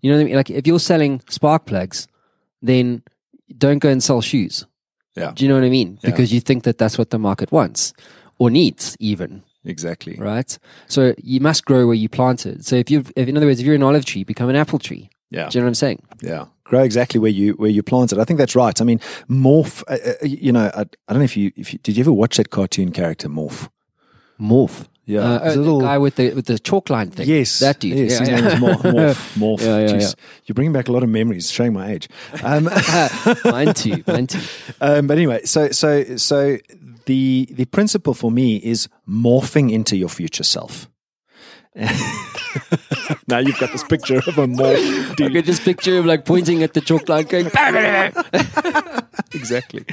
You 0.00 0.10
know 0.10 0.18
what 0.18 0.22
I 0.22 0.24
mean? 0.24 0.36
Like 0.36 0.50
if 0.50 0.66
you're 0.66 0.78
selling 0.78 1.20
spark 1.28 1.66
plugs, 1.66 2.08
then 2.62 3.02
don't 3.56 3.78
go 3.78 3.88
and 3.88 4.02
sell 4.02 4.20
shoes. 4.20 4.66
Yeah, 5.16 5.32
Do 5.34 5.44
you 5.44 5.48
know 5.48 5.54
what 5.54 5.64
I 5.64 5.70
mean? 5.70 5.98
Yeah. 6.02 6.10
Because 6.10 6.32
you 6.32 6.40
think 6.40 6.64
that 6.64 6.76
that's 6.76 6.98
what 6.98 7.10
the 7.10 7.18
market 7.18 7.52
wants 7.52 7.92
or 8.38 8.50
needs 8.50 8.96
even, 8.98 9.44
exactly. 9.64 10.16
right? 10.18 10.58
So 10.88 11.14
you 11.18 11.40
must 11.40 11.64
grow 11.64 11.86
where 11.86 11.94
you 11.94 12.08
planted. 12.08 12.64
So 12.64 12.76
if 12.76 12.90
you 12.90 13.04
if 13.14 13.28
in 13.28 13.36
other 13.36 13.46
words 13.46 13.60
if 13.60 13.66
you're 13.66 13.76
an 13.76 13.82
olive 13.82 14.04
tree, 14.04 14.24
become 14.24 14.48
an 14.48 14.56
apple 14.56 14.78
tree. 14.78 15.10
Yeah. 15.30 15.48
Do 15.48 15.58
you 15.58 15.60
know 15.62 15.66
what 15.66 15.70
I'm 15.70 15.74
saying? 15.74 16.02
Yeah, 16.22 16.46
grow 16.64 16.82
exactly 16.82 17.18
where 17.18 17.30
you 17.30 17.52
where 17.54 17.70
you 17.70 17.82
planted. 17.82 18.18
I 18.18 18.24
think 18.24 18.38
that's 18.38 18.54
right. 18.54 18.80
I 18.80 18.84
mean, 18.84 19.00
Morph. 19.28 19.82
Uh, 19.88 19.98
uh, 20.10 20.12
you 20.24 20.52
know, 20.52 20.70
I, 20.74 20.80
I 20.82 20.84
don't 21.12 21.18
know 21.18 21.24
if 21.24 21.36
you 21.36 21.50
if 21.56 21.72
you, 21.72 21.78
did 21.82 21.96
you 21.96 22.02
ever 22.02 22.12
watch 22.12 22.36
that 22.36 22.50
cartoon 22.50 22.92
character 22.92 23.28
Morph? 23.28 23.68
Morph. 24.40 24.86
Yeah, 25.06 25.20
Uh, 25.20 25.34
it's 25.36 25.56
a 25.56 25.58
uh, 25.58 25.62
little- 25.62 25.78
the 25.80 25.84
guy 25.84 25.98
with 25.98 26.14
the 26.16 26.32
with 26.34 26.46
the 26.46 26.58
chalk 26.58 26.88
line 26.88 27.10
thing. 27.10 27.28
Yes, 27.28 27.58
that 27.58 27.78
dude. 27.80 27.98
Yes, 27.98 28.12
Yeah, 28.12 28.18
his 28.20 28.28
yeah. 28.28 28.36
name 28.36 28.46
is 28.46 28.54
Morph. 28.54 28.82
Morph. 28.94 29.36
Morph. 29.38 29.60
Yeah, 29.60 29.78
yeah, 29.80 29.88
Jeez, 29.88 30.14
You're 30.46 30.54
bringing 30.54 30.72
back 30.72 30.88
a 30.88 30.92
lot 30.92 31.02
of 31.02 31.08
memories, 31.10 31.50
showing 31.50 31.72
my 31.74 31.90
age. 31.90 32.08
Um, 32.42 32.64
mine 33.44 33.74
too. 33.74 34.02
Mine 34.06 34.26
too. 34.28 34.40
um, 34.80 35.06
but 35.06 35.18
anyway, 35.18 35.44
so 35.44 35.70
so 35.72 36.16
so 36.16 36.56
the 37.06 37.48
the 37.50 37.66
principle 37.66 38.14
for 38.14 38.30
me 38.30 38.56
is 38.56 38.88
morphing 39.08 39.70
into 39.70 39.94
your 39.96 40.08
future 40.08 40.44
self. 40.44 40.88
now 43.26 43.38
you've 43.38 43.58
got 43.58 43.72
this 43.72 43.82
picture 43.82 44.18
of 44.18 44.38
a 44.38 44.42
I 44.42 45.14
dude. 45.16 45.32
could 45.32 45.44
just 45.44 45.62
picture 45.62 45.96
him 45.96 46.06
like 46.06 46.24
pointing 46.24 46.62
at 46.62 46.72
the 46.72 46.80
chalk 46.80 47.08
line, 47.08 47.24
going. 47.24 47.46
exactly. 49.34 49.84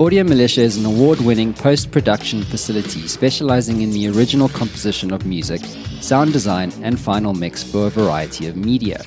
Audio 0.00 0.24
Militia 0.24 0.62
is 0.62 0.78
an 0.78 0.86
award 0.86 1.20
winning 1.20 1.52
post 1.52 1.90
production 1.90 2.42
facility 2.44 3.06
specializing 3.06 3.82
in 3.82 3.90
the 3.90 4.08
original 4.08 4.48
composition 4.48 5.12
of 5.12 5.26
music, 5.26 5.60
sound 6.00 6.32
design, 6.32 6.72
and 6.82 6.98
final 6.98 7.34
mix 7.34 7.62
for 7.62 7.88
a 7.88 7.90
variety 7.90 8.46
of 8.48 8.56
media. 8.56 9.04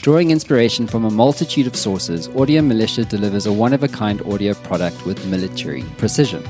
Drawing 0.00 0.30
inspiration 0.30 0.86
from 0.86 1.04
a 1.04 1.10
multitude 1.10 1.66
of 1.66 1.76
sources, 1.76 2.28
Audio 2.28 2.62
Militia 2.62 3.04
delivers 3.04 3.44
a 3.44 3.52
one 3.52 3.74
of 3.74 3.82
a 3.82 3.88
kind 3.88 4.22
audio 4.22 4.54
product 4.54 5.04
with 5.04 5.24
military 5.26 5.82
precision. 5.98 6.42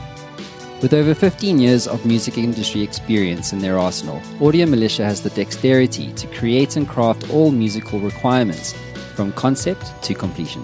With 0.83 0.93
over 0.93 1.15
15 1.15 1.59
years 1.59 1.87
of 1.87 2.05
music 2.05 2.37
industry 2.37 2.83
experience 2.83 3.55
in 3.55 3.61
their 3.61 3.79
arsenal, 3.79 4.21
Audio 4.43 4.67
Militia 4.67 5.07
has 5.07 5.23
the 5.23 5.31
dexterity 5.31 6.13
to 6.13 6.27
create 6.27 6.77
and 6.77 6.87
craft 6.87 7.31
all 7.31 7.51
musical 7.51 7.99
requirements, 7.99 8.75
from 9.15 9.33
concept 9.33 9.91
to 10.03 10.13
completion. 10.13 10.63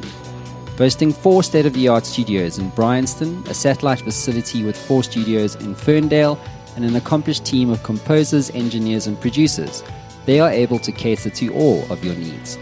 Boasting 0.76 1.14
four 1.14 1.42
state 1.42 1.64
of 1.64 1.72
the 1.72 1.88
art 1.88 2.04
studios 2.04 2.58
in 2.58 2.68
Bryanston, 2.70 3.42
a 3.48 3.54
satellite 3.54 4.02
facility 4.02 4.62
with 4.62 4.76
four 4.76 5.02
studios 5.02 5.54
in 5.54 5.74
Ferndale, 5.74 6.38
and 6.76 6.84
an 6.84 6.96
accomplished 6.96 7.46
team 7.46 7.70
of 7.70 7.82
composers, 7.82 8.50
engineers, 8.50 9.06
and 9.06 9.18
producers, 9.18 9.82
they 10.26 10.40
are 10.40 10.50
able 10.50 10.78
to 10.80 10.92
cater 10.92 11.30
to 11.30 11.54
all 11.54 11.90
of 11.90 12.04
your 12.04 12.14
needs. 12.16 12.58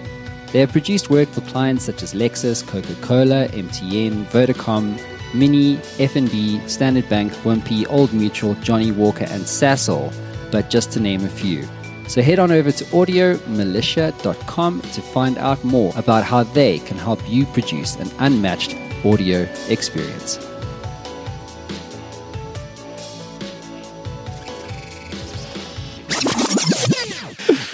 They 0.53 0.61
have 0.61 0.71
produced 0.71 1.11
work 1.11 1.29
for 1.29 1.41
clients 1.41 1.85
such 1.85 2.05
as 2.05 2.15
Lexus, 2.15 2.65
Coca-Cola, 2.65 3.49
MTN, 3.49 4.27
Vodacom, 4.27 5.01
Mini, 5.35 5.77
FNB, 5.99 6.69
Standard 6.69 7.09
Bank, 7.09 7.33
Wimpy, 7.45 7.87
Old 7.89 8.13
Mutual, 8.13 8.55
Johnnie 8.57 8.93
Walker, 8.93 9.25
and 9.25 9.43
Sasol, 9.43 10.13
but 10.51 10.71
just 10.71 10.91
to 10.93 11.01
name 11.01 11.25
a 11.25 11.29
few. 11.29 11.67
So 12.09 12.23
head 12.23 12.41
on 12.41 12.51
over 12.51 12.73
to 12.73 12.85
audiomilitia.com 12.87 14.81
to 14.81 15.01
find 15.01 15.39
out 15.39 15.63
more 15.63 15.93
about 15.97 16.25
how 16.25 16.43
they 16.43 16.81
can 16.81 16.99
help 16.99 17.21
you 17.29 17.47
produce 17.47 17.95
an 17.97 18.11
unmatched 18.19 18.75
audio 19.05 19.47
experience. 19.69 20.50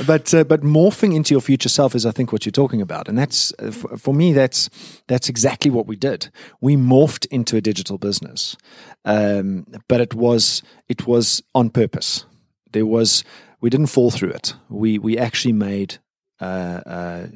But 0.07 0.33
uh, 0.35 0.45
but 0.45 0.63
morphing 0.63 1.15
into 1.15 1.35
your 1.35 1.41
future 1.41 1.69
self 1.69 1.95
is, 1.95 2.07
I 2.07 2.11
think, 2.11 2.33
what 2.33 2.45
you're 2.47 2.53
talking 2.53 2.81
about, 2.81 3.09
and 3.09 3.19
that's 3.19 3.53
uh, 3.59 3.71
for, 3.71 3.97
for 3.97 4.15
me. 4.15 4.33
That's 4.33 4.71
that's 5.07 5.29
exactly 5.29 5.71
what 5.71 5.87
we 5.87 5.97
did. 5.97 6.31
We 6.61 6.77
morphed 6.77 7.27
into 7.31 7.57
a 7.57 7.61
digital 7.61 7.99
business, 7.99 8.57
um, 9.05 9.67
but 9.89 10.01
it 10.01 10.15
was 10.15 10.63
it 10.89 11.07
was 11.07 11.43
on 11.55 11.71
purpose. 11.71 12.25
There 12.73 12.87
was 12.87 13.25
we 13.61 13.71
didn't 13.71 13.89
fall 13.89 14.11
through 14.11 14.31
it. 14.31 14.55
We 14.69 14.99
we 14.99 15.19
actually 15.19 15.53
made. 15.55 15.99
Uh, 16.39 16.83
uh, 16.87 17.27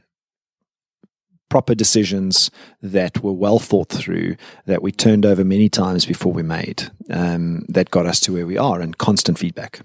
proper 1.51 1.75
decisions 1.75 2.51
that 2.81 3.23
were 3.23 3.33
well 3.33 3.59
thought 3.59 3.91
through, 3.91 4.37
that 4.65 4.83
we 4.83 4.91
turned 4.91 5.27
over 5.27 5.45
many 5.45 5.69
times 5.69 6.07
before 6.07 6.33
we 6.33 6.43
made, 6.43 6.91
um, 7.11 7.67
that 7.69 7.91
got 7.91 8.07
us 8.07 8.21
to 8.21 8.33
where 8.33 8.47
we 8.47 8.57
are, 8.57 8.81
and 8.81 8.97
constant 8.97 9.39
feedback. 9.39 9.83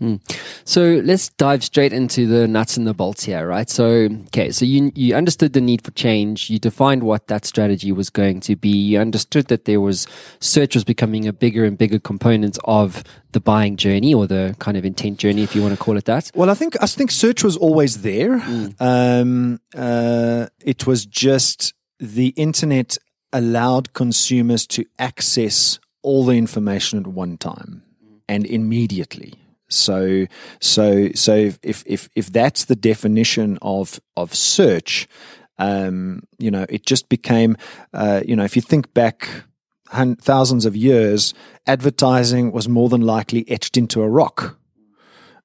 So 0.64 1.02
let's 1.04 1.30
dive 1.30 1.64
straight 1.64 1.92
into 1.92 2.26
the 2.26 2.48
nuts 2.48 2.78
and 2.78 2.88
the 2.88 2.94
bolts 2.94 3.26
here, 3.26 3.46
right? 3.46 3.70
So, 3.70 4.08
okay, 4.28 4.52
so 4.52 4.64
you 4.64 4.92
you 4.96 5.16
understood 5.16 5.52
the 5.52 5.62
need 5.62 5.84
for 5.84 5.92
change. 5.92 6.50
You 6.50 6.60
defined 6.60 7.04
what 7.04 7.28
that 7.28 7.46
strategy 7.46 7.92
was 7.92 8.10
going 8.10 8.40
to 8.42 8.56
be. 8.56 8.70
You 8.70 9.00
understood 9.00 9.48
that 9.48 9.66
there 9.66 9.82
was 9.82 10.08
search 10.40 10.76
was 10.76 10.86
becoming 10.86 11.28
a 11.28 11.34
bigger 11.34 11.66
and 11.66 11.78
bigger 11.78 12.00
component 12.00 12.58
of 12.64 13.04
the 13.36 13.42
buying 13.42 13.76
journey 13.76 14.14
or 14.14 14.26
the 14.26 14.56
kind 14.60 14.78
of 14.78 14.86
intent 14.86 15.20
journey, 15.20 15.44
if 15.44 15.54
you 15.54 15.62
want 15.62 15.78
to 15.78 15.84
call 15.86 15.98
it 15.98 16.06
that. 16.06 16.32
Well, 16.34 16.50
I 16.50 16.56
think 16.56 16.76
I 16.82 16.88
think 16.88 17.12
search 17.12 17.44
was 17.44 17.58
always 17.58 18.02
there. 18.02 18.40
Mm. 18.40 18.76
Um, 18.80 19.60
uh, 19.78 20.48
it 20.64 20.88
was 20.88 21.06
just 21.06 21.74
the 22.00 22.30
internet 22.30 22.98
allowed 23.32 23.94
consumers 23.94 24.66
to 24.68 24.86
access 24.98 25.80
all 26.02 26.24
the 26.24 26.38
information 26.38 27.00
at 27.00 27.08
one 27.08 27.38
time 27.38 27.84
and 28.30 28.46
immediately. 28.46 29.34
So, 29.68 30.28
so, 30.62 31.10
so 31.14 31.36
if 31.62 31.84
if 31.86 32.10
if 32.16 32.32
that's 32.32 32.66
the 32.66 32.76
definition 32.76 33.58
of 33.62 34.00
of 34.16 34.34
search, 34.34 35.08
um, 35.58 36.24
you 36.38 36.52
know, 36.52 36.66
it 36.70 36.86
just 36.86 37.10
became, 37.10 37.58
uh, 37.94 38.22
you 38.26 38.36
know, 38.36 38.46
if 38.46 38.56
you 38.56 38.62
think 38.62 38.94
back 38.94 39.28
thousands 40.22 40.66
of 40.66 40.76
years, 40.76 41.34
advertising 41.66 42.52
was 42.52 42.70
more 42.70 42.90
than 42.90 43.02
likely 43.02 43.50
etched 43.50 43.78
into 43.78 44.02
a 44.02 44.10
rock 44.10 44.58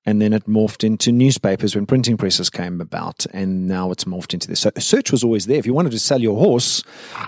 and 0.07 0.21
then 0.21 0.33
it 0.33 0.47
morphed 0.47 0.83
into 0.83 1.13
newspapers 1.13 1.75
when 1.75 1.85
printing 1.85 2.17
presses 2.17 2.49
came 2.49 2.81
about, 2.81 3.27
and 3.33 3.67
now 3.67 3.91
it's 3.91 4.05
morphed 4.05 4.33
into 4.33 4.49
this. 4.49 4.61
So 4.61 4.71
search 4.79 5.13
was 5.13 5.23
always 5.23 5.47
there. 5.47 5.59
If 5.59 5.67
you 5.67 5.75
wanted 5.75 5.93
to 5.93 5.99
sell 5.99 6.21
your 6.21 6.39
horse, 6.39 6.83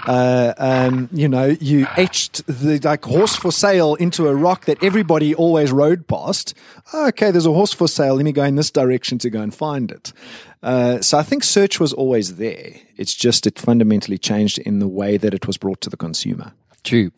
uh, 0.07 0.55
um, 0.57 1.11
you 1.13 1.29
know, 1.29 1.57
you 1.61 1.87
etched 1.97 2.47
the 2.47 2.81
like 2.83 3.05
horse 3.05 3.37
for 3.37 3.53
sale 3.53 3.95
into 3.97 4.27
a 4.27 4.35
rock 4.35 4.65
that 4.65 4.83
everybody 4.83 5.35
always 5.35 5.71
rode 5.71 6.09
past. 6.09 6.55
Okay, 6.95 7.31
there's 7.31 7.47
a 7.47 7.53
horse 7.53 7.75
for 7.75 7.89
sale. 7.89 8.15
Let 8.15 8.25
me 8.25 8.33
go 8.33 8.45
in 8.45 8.57
this 8.57 8.71
direction 8.71 9.19
to 9.19 9.31
go 9.31 9.43
and 9.43 9.55
find 9.55 9.91
it. 9.91 10.13
Uh, 10.63 11.01
so 11.03 11.19
I 11.19 11.23
think 11.23 11.45
search 11.45 11.79
was 11.79 11.93
always 11.93 12.37
there. 12.37 12.75
It's 12.97 13.15
just 13.15 13.47
it 13.47 13.59
fundamentally 13.59 14.17
changed 14.17 14.59
in 14.59 14.79
the 14.79 14.89
way 14.89 15.19
that 15.19 15.35
it 15.35 15.47
was 15.47 15.59
brought 15.59 15.83
to 15.83 15.91
the 15.91 15.97
consumer. 15.97 16.53
True. 16.85 17.11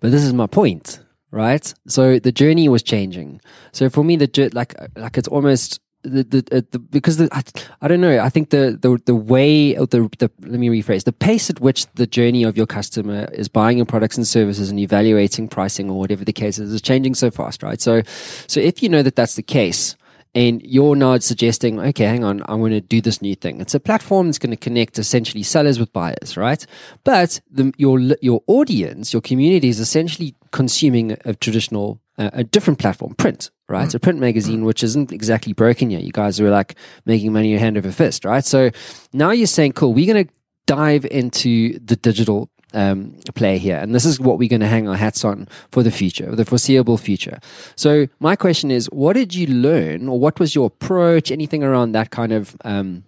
But 0.00 0.10
this 0.10 0.24
is 0.24 0.32
my 0.32 0.46
point, 0.46 1.00
right? 1.30 1.72
So 1.86 2.18
the 2.18 2.32
journey 2.32 2.68
was 2.68 2.82
changing. 2.82 3.40
So 3.72 3.88
for 3.88 4.02
me, 4.04 4.16
the 4.16 4.50
like 4.52 4.74
like 4.96 5.16
it's 5.16 5.28
almost 5.28 5.80
the 6.02 6.24
the, 6.24 6.56
uh, 6.56 6.62
the 6.72 6.78
because 6.78 7.16
the, 7.18 7.28
I, 7.32 7.42
I 7.80 7.88
don't 7.88 8.00
know. 8.00 8.18
I 8.18 8.28
think 8.28 8.50
the 8.50 8.76
the 8.80 9.00
the 9.06 9.14
way 9.14 9.74
the 9.74 10.08
the 10.18 10.30
let 10.40 10.58
me 10.58 10.68
rephrase 10.68 11.04
the 11.04 11.12
pace 11.12 11.48
at 11.50 11.60
which 11.60 11.86
the 11.94 12.06
journey 12.06 12.42
of 12.42 12.56
your 12.56 12.66
customer 12.66 13.28
is 13.32 13.48
buying 13.48 13.76
your 13.76 13.86
products 13.86 14.16
and 14.16 14.26
services 14.26 14.70
and 14.70 14.80
evaluating 14.80 15.48
pricing 15.48 15.88
or 15.88 15.98
whatever 15.98 16.24
the 16.24 16.32
case 16.32 16.58
is 16.58 16.72
is 16.72 16.82
changing 16.82 17.14
so 17.14 17.30
fast, 17.30 17.62
right? 17.62 17.80
So 17.80 18.02
so 18.48 18.60
if 18.60 18.82
you 18.82 18.88
know 18.88 19.02
that 19.02 19.16
that's 19.16 19.36
the 19.36 19.42
case. 19.42 19.96
And 20.34 20.62
you're 20.62 20.96
now 20.96 21.18
suggesting, 21.18 21.78
okay, 21.78 22.04
hang 22.04 22.24
on, 22.24 22.42
I'm 22.46 22.60
going 22.60 22.72
to 22.72 22.80
do 22.80 23.02
this 23.02 23.20
new 23.20 23.34
thing. 23.34 23.60
It's 23.60 23.74
a 23.74 23.80
platform 23.80 24.26
that's 24.28 24.38
going 24.38 24.50
to 24.50 24.56
connect 24.56 24.98
essentially 24.98 25.42
sellers 25.42 25.78
with 25.78 25.92
buyers, 25.92 26.36
right? 26.36 26.64
But 27.04 27.40
the, 27.50 27.72
your 27.76 28.00
your 28.22 28.42
audience, 28.46 29.12
your 29.12 29.20
community 29.20 29.68
is 29.68 29.78
essentially 29.78 30.34
consuming 30.50 31.16
a 31.26 31.34
traditional, 31.34 32.00
uh, 32.16 32.30
a 32.32 32.44
different 32.44 32.78
platform, 32.78 33.14
print, 33.14 33.50
right? 33.68 33.90
So 33.90 33.98
print 33.98 34.20
magazine, 34.20 34.64
which 34.64 34.82
isn't 34.82 35.12
exactly 35.12 35.52
broken 35.52 35.90
yet. 35.90 36.02
You 36.02 36.12
guys 36.12 36.40
are 36.40 36.50
like 36.50 36.76
making 37.04 37.32
money 37.32 37.52
hand 37.56 37.76
over 37.76 37.92
fist, 37.92 38.24
right? 38.24 38.44
So 38.44 38.70
now 39.12 39.32
you're 39.32 39.46
saying, 39.46 39.72
cool, 39.72 39.92
we're 39.92 40.12
going 40.12 40.26
to 40.26 40.32
dive 40.66 41.04
into 41.04 41.78
the 41.80 41.96
digital 41.96 42.48
um, 42.74 43.16
play 43.34 43.58
here. 43.58 43.76
And 43.76 43.94
this 43.94 44.04
is 44.04 44.20
what 44.20 44.38
we're 44.38 44.48
going 44.48 44.60
to 44.60 44.68
hang 44.68 44.88
our 44.88 44.96
hats 44.96 45.24
on 45.24 45.48
for 45.70 45.82
the 45.82 45.90
future, 45.90 46.34
the 46.34 46.44
foreseeable 46.44 46.98
future. 46.98 47.38
So 47.76 48.08
my 48.20 48.36
question 48.36 48.70
is, 48.70 48.86
what 48.86 49.14
did 49.14 49.34
you 49.34 49.46
learn 49.46 50.08
or 50.08 50.18
what 50.18 50.40
was 50.40 50.54
your 50.54 50.66
approach, 50.66 51.30
anything 51.30 51.62
around 51.62 51.92
that 51.92 52.10
kind 52.10 52.32
of, 52.32 52.56
um, 52.64 53.04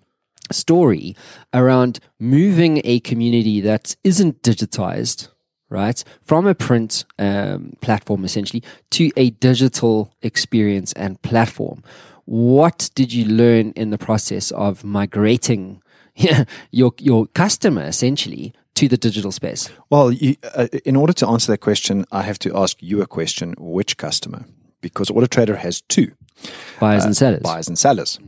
story 0.53 1.17
around 1.53 2.01
moving 2.21 2.81
a 2.85 3.01
community 3.01 3.61
that 3.61 3.97
isn't 4.05 4.43
digitized 4.43 5.29
right 5.71 6.05
from 6.21 6.47
a 6.47 6.55
print 6.55 7.05
um, 7.19 7.73
platform 7.81 8.25
essentially 8.25 8.63
to 8.91 9.11
a 9.17 9.31
digital 9.31 10.13
experience 10.23 10.93
and 10.93 11.21
platform 11.23 11.83
what 12.27 12.91
did 12.95 13.13
you 13.13 13.25
learn 13.25 13.71
in 13.73 13.91
the 13.91 13.99
process 13.99 14.51
of 14.53 14.85
migrating 14.85 15.83
your 16.71 16.93
your 16.99 17.27
customer 17.29 17.83
essentially 17.85 18.53
to 18.75 18.89
the 18.89 18.97
digital 18.97 19.33
space 19.33 19.71
Well, 19.91 20.13
you, 20.13 20.37
uh, 20.57 20.67
in 20.85 20.97
order 20.97 21.13
to 21.15 21.27
answer 21.29 21.53
that 21.53 21.61
question, 21.61 22.05
I 22.13 22.23
have 22.23 22.39
to 22.41 22.57
ask 22.57 22.83
you 22.83 23.03
a 23.03 23.07
question: 23.07 23.55
Which 23.59 23.97
customer? 23.97 24.45
Because 24.81 25.11
Auto 25.11 25.27
Trader 25.27 25.57
has 25.57 25.83
two 25.83 26.09
buyers 26.81 27.05
and 27.05 27.17
sellers 27.17 27.43
buyers 27.43 27.69
and 27.69 27.79
sellers, 27.79 28.19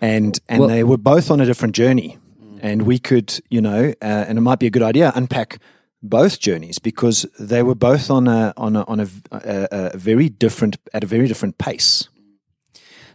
and 0.00 0.40
and 0.48 0.60
Well- 0.60 0.68
they 0.68 0.84
were 0.84 0.98
both 0.98 1.30
on 1.30 1.40
a 1.40 1.44
different 1.46 1.76
journey. 1.76 2.18
And 2.62 2.82
we 2.82 2.98
could, 2.98 3.40
you 3.48 3.62
know, 3.62 3.94
uh, 4.02 4.28
and 4.28 4.36
it 4.36 4.42
might 4.42 4.58
be 4.58 4.66
a 4.66 4.70
good 4.70 4.82
idea 4.82 5.12
unpack 5.14 5.58
both 6.02 6.38
journeys 6.40 6.78
because 6.78 7.26
they 7.38 7.62
were 7.62 7.74
both 7.74 8.10
on 8.10 8.28
a 8.28 8.52
on 8.56 8.76
a 8.76 8.84
on 8.84 9.00
a, 9.00 9.06
a, 9.32 9.68
a 9.94 9.96
very 9.96 10.28
different 10.28 10.76
at 10.92 11.02
a 11.02 11.06
very 11.06 11.26
different 11.26 11.56
pace. 11.56 12.10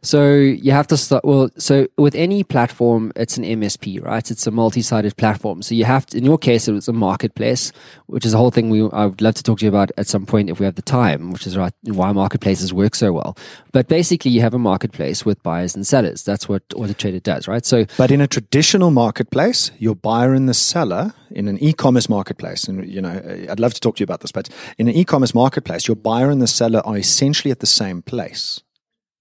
So 0.06 0.34
you 0.34 0.72
have 0.72 0.86
to 0.88 0.98
start. 0.98 1.26
Well, 1.26 1.50
so 1.58 1.88
with 1.98 2.14
any 2.14 2.44
platform, 2.44 3.12
it's 3.16 3.38
an 3.38 3.44
MSP, 3.44 4.04
right? 4.04 4.30
It's 4.30 4.46
a 4.46 4.52
multi-sided 4.52 5.18
platform. 5.18 5.64
So 5.64 5.74
you 5.74 5.84
have 5.86 6.06
to. 6.08 6.18
In 6.18 6.24
your 6.24 6.38
case, 6.38 6.68
it 6.68 6.74
was 6.74 6.88
a 6.88 6.94
marketplace, 6.94 7.72
which 8.06 8.26
is 8.26 8.34
a 8.34 8.38
whole 8.38 8.52
thing 8.52 8.70
we 8.70 8.88
I 8.94 9.08
would 9.08 9.22
love 9.22 9.34
to 9.36 9.44
talk 9.44 9.60
to 9.60 9.66
you 9.66 9.70
about 9.70 9.92
at 9.98 10.08
some 10.08 10.26
point 10.26 10.50
if 10.50 10.60
we 10.60 10.66
have 10.66 10.76
the 10.76 10.84
time. 10.84 11.32
Which 11.32 11.48
is 11.48 11.58
right 11.58 11.74
why 11.84 12.12
marketplaces 12.12 12.72
work 12.72 12.94
so 12.94 13.12
well. 13.14 13.36
But 13.72 13.88
basically, 13.88 14.32
you 14.32 14.42
have 14.42 14.54
a 14.54 14.60
marketplace 14.60 15.26
with 15.26 15.42
buyers 15.42 15.76
and 15.76 15.86
sellers. 15.88 16.24
That's 16.24 16.48
what 16.48 16.62
Auto 16.76 16.94
Trader 16.94 17.20
does, 17.20 17.48
right? 17.48 17.66
So 17.66 17.86
But 17.98 18.12
in 18.12 18.22
a 18.22 18.28
traditional 18.28 18.92
marketplace, 18.92 19.72
your 19.80 19.96
buyer 19.96 20.34
and 20.34 20.48
the 20.48 20.54
seller 20.54 21.14
in 21.32 21.48
an 21.48 21.58
e-commerce 21.62 22.08
marketplace, 22.08 22.66
and 22.66 22.88
you 22.88 23.02
know, 23.02 23.22
I'd 23.50 23.60
love 23.60 23.74
to 23.74 23.82
talk 23.82 23.96
to 23.96 24.02
you 24.02 24.06
about 24.06 24.22
this, 24.22 24.32
but 24.32 24.50
in 24.78 24.88
an 24.88 24.94
e-commerce 24.94 25.34
marketplace, 25.34 25.88
your 25.88 25.96
buyer 25.96 26.30
and 26.30 26.42
the 26.42 26.48
seller 26.48 26.82
are 26.86 26.98
essentially 26.98 27.52
at 27.52 27.60
the 27.60 27.66
same 27.66 28.02
place. 28.02 28.62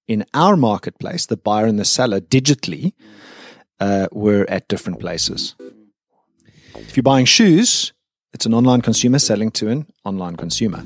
In 0.07 0.25
our 0.35 0.57
marketplace, 0.57 1.27
the 1.27 1.37
buyer 1.37 1.67
and 1.67 1.79
the 1.79 1.85
seller 1.85 2.21
digitally 2.21 2.93
uh, 3.81 4.09
were 4.13 4.45
at 4.49 4.69
different 4.69 5.01
places. 5.01 5.55
If 6.75 6.97
you're 6.97 7.03
buying 7.03 7.27
shoes, 7.27 7.93
it's 8.33 8.47
an 8.47 8.53
online 8.53 8.83
consumer 8.83 9.19
selling 9.19 9.51
to 9.53 9.69
an 9.69 9.87
online 10.05 10.37
consumer. 10.37 10.85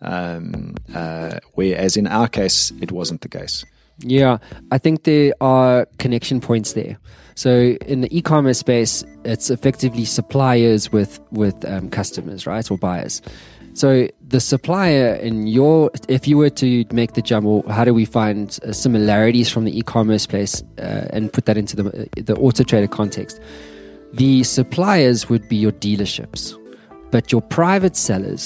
Um, 0.00 0.76
uh, 0.94 1.40
whereas 1.54 1.96
in 1.96 2.06
our 2.06 2.28
case, 2.28 2.72
it 2.80 2.92
wasn't 2.92 3.22
the 3.22 3.28
case. 3.28 3.64
Yeah, 4.00 4.38
I 4.70 4.78
think 4.78 5.02
there 5.02 5.32
are 5.40 5.86
connection 5.98 6.40
points 6.40 6.74
there. 6.74 6.98
So 7.34 7.76
in 7.86 8.02
the 8.02 8.16
e-commerce 8.16 8.58
space, 8.58 9.04
it's 9.24 9.50
effectively 9.50 10.04
suppliers 10.04 10.92
with 10.92 11.20
with 11.32 11.64
um, 11.64 11.90
customers, 11.90 12.46
right, 12.46 12.70
or 12.70 12.78
buyers. 12.78 13.22
So 13.78 14.08
the 14.26 14.40
supplier 14.40 15.14
in 15.14 15.46
your, 15.46 15.90
if 16.08 16.26
you 16.26 16.36
were 16.36 16.50
to 16.50 16.84
make 16.92 17.12
the 17.12 17.22
jump, 17.22 17.46
or 17.46 17.62
how 17.72 17.84
do 17.84 17.94
we 17.94 18.04
find 18.04 18.58
uh, 18.64 18.72
similarities 18.72 19.48
from 19.48 19.64
the 19.64 19.78
e-commerce 19.78 20.26
place 20.26 20.62
uh, 20.78 21.06
and 21.14 21.32
put 21.32 21.44
that 21.46 21.56
into 21.56 21.76
the 21.76 21.84
the 22.28 22.34
auto 22.36 22.64
trader 22.64 22.88
context? 22.88 23.40
The 24.14 24.42
suppliers 24.42 25.28
would 25.30 25.48
be 25.48 25.56
your 25.56 25.72
dealerships, 25.86 26.42
but 27.12 27.30
your 27.30 27.40
private 27.40 27.94
sellers. 27.96 28.44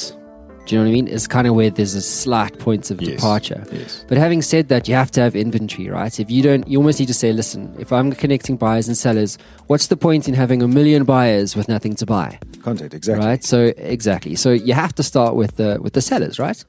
Do 0.67 0.75
you 0.75 0.79
know 0.81 0.85
what 0.85 0.91
I 0.91 0.93
mean? 0.99 1.09
Is 1.09 1.27
kind 1.27 1.47
of 1.49 1.55
where 1.55 1.71
there's 1.71 1.95
a 1.95 2.03
slight 2.03 2.59
points 2.59 2.91
of 2.93 3.01
Yes, 3.01 3.17
departure. 3.17 3.65
yes. 3.73 4.05
But 4.09 4.19
having 4.19 4.43
said 4.43 4.69
that, 4.69 4.87
you 4.89 4.95
have 4.95 5.11
to 5.13 5.21
have 5.21 5.35
inventory, 5.35 5.89
right? 5.89 6.15
If 6.21 6.31
you 6.31 6.41
don't, 6.43 6.69
you 6.69 6.79
almost 6.79 7.01
need 7.01 7.09
to 7.09 7.15
say, 7.23 7.33
listen, 7.33 7.75
if 7.81 7.91
I'm 7.91 8.13
connecting 8.13 8.57
buyers 8.59 8.87
and 8.87 8.97
sellers, 8.97 9.39
what's 9.67 9.89
the 9.89 9.97
point 9.97 10.29
in 10.29 10.35
having 10.35 10.63
a 10.63 10.69
million 10.69 11.03
buyers 11.05 11.57
with 11.57 11.67
nothing 11.69 11.95
to 11.97 12.07
buy, 12.07 12.39
Content, 12.63 12.95
exactly. 12.95 13.27
right? 13.27 13.45
So 13.45 13.73
exactly. 13.77 14.35
So 14.37 14.51
you 14.51 14.75
have 14.75 14.95
to 14.95 15.03
start 15.03 15.35
with 15.35 15.57
the 15.57 15.79
with 15.81 15.93
the 15.95 16.01
sellers, 16.01 16.39
right? 16.39 16.65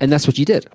And 0.00 0.10
that's 0.12 0.26
what 0.26 0.38
you 0.38 0.44
did. 0.44 0.66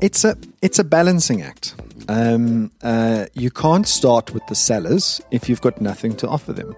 It's 0.00 0.24
a 0.24 0.36
it's 0.60 0.78
a 0.78 0.84
balancing 0.84 1.42
act. 1.42 1.74
Um, 2.08 2.70
uh, 2.82 3.26
you 3.34 3.50
can't 3.50 3.88
start 3.88 4.34
with 4.34 4.46
the 4.48 4.54
sellers 4.54 5.20
if 5.30 5.48
you've 5.48 5.62
got 5.62 5.80
nothing 5.80 6.16
to 6.16 6.28
offer 6.28 6.52
them. 6.52 6.76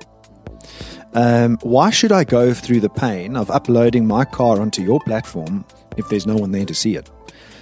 Um, 1.15 1.59
why 1.63 1.91
should 1.91 2.13
I 2.13 2.25
go 2.25 2.53
through 2.53 2.81
the 2.81 2.91
pain 2.91 3.37
of 3.37 3.51
uploading 3.51 4.07
my 4.07 4.25
car 4.25 4.61
onto 4.61 4.83
your 4.83 5.01
platform 5.01 5.65
if 5.97 6.09
there's 6.09 6.27
no 6.27 6.37
one 6.37 6.53
there 6.53 6.67
to 6.67 6.75
see 6.75 6.95
it? 6.95 7.11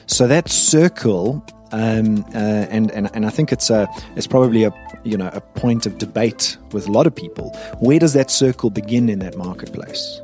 So 0.06 0.26
that 0.26 0.50
circle, 0.50 1.44
um, 1.72 2.24
uh, 2.34 2.66
and, 2.68 2.90
and 2.90 3.08
and 3.14 3.24
I 3.24 3.30
think 3.30 3.52
it's 3.52 3.70
a 3.70 3.88
it's 4.16 4.26
probably 4.26 4.64
a 4.64 4.72
you 5.04 5.16
know 5.16 5.30
a 5.32 5.40
point 5.40 5.86
of 5.86 5.98
debate 5.98 6.56
with 6.72 6.88
a 6.88 6.92
lot 6.92 7.06
of 7.06 7.14
people. 7.14 7.50
Where 7.80 7.98
does 7.98 8.12
that 8.14 8.30
circle 8.30 8.70
begin 8.70 9.08
in 9.08 9.18
that 9.20 9.36
marketplace? 9.36 10.20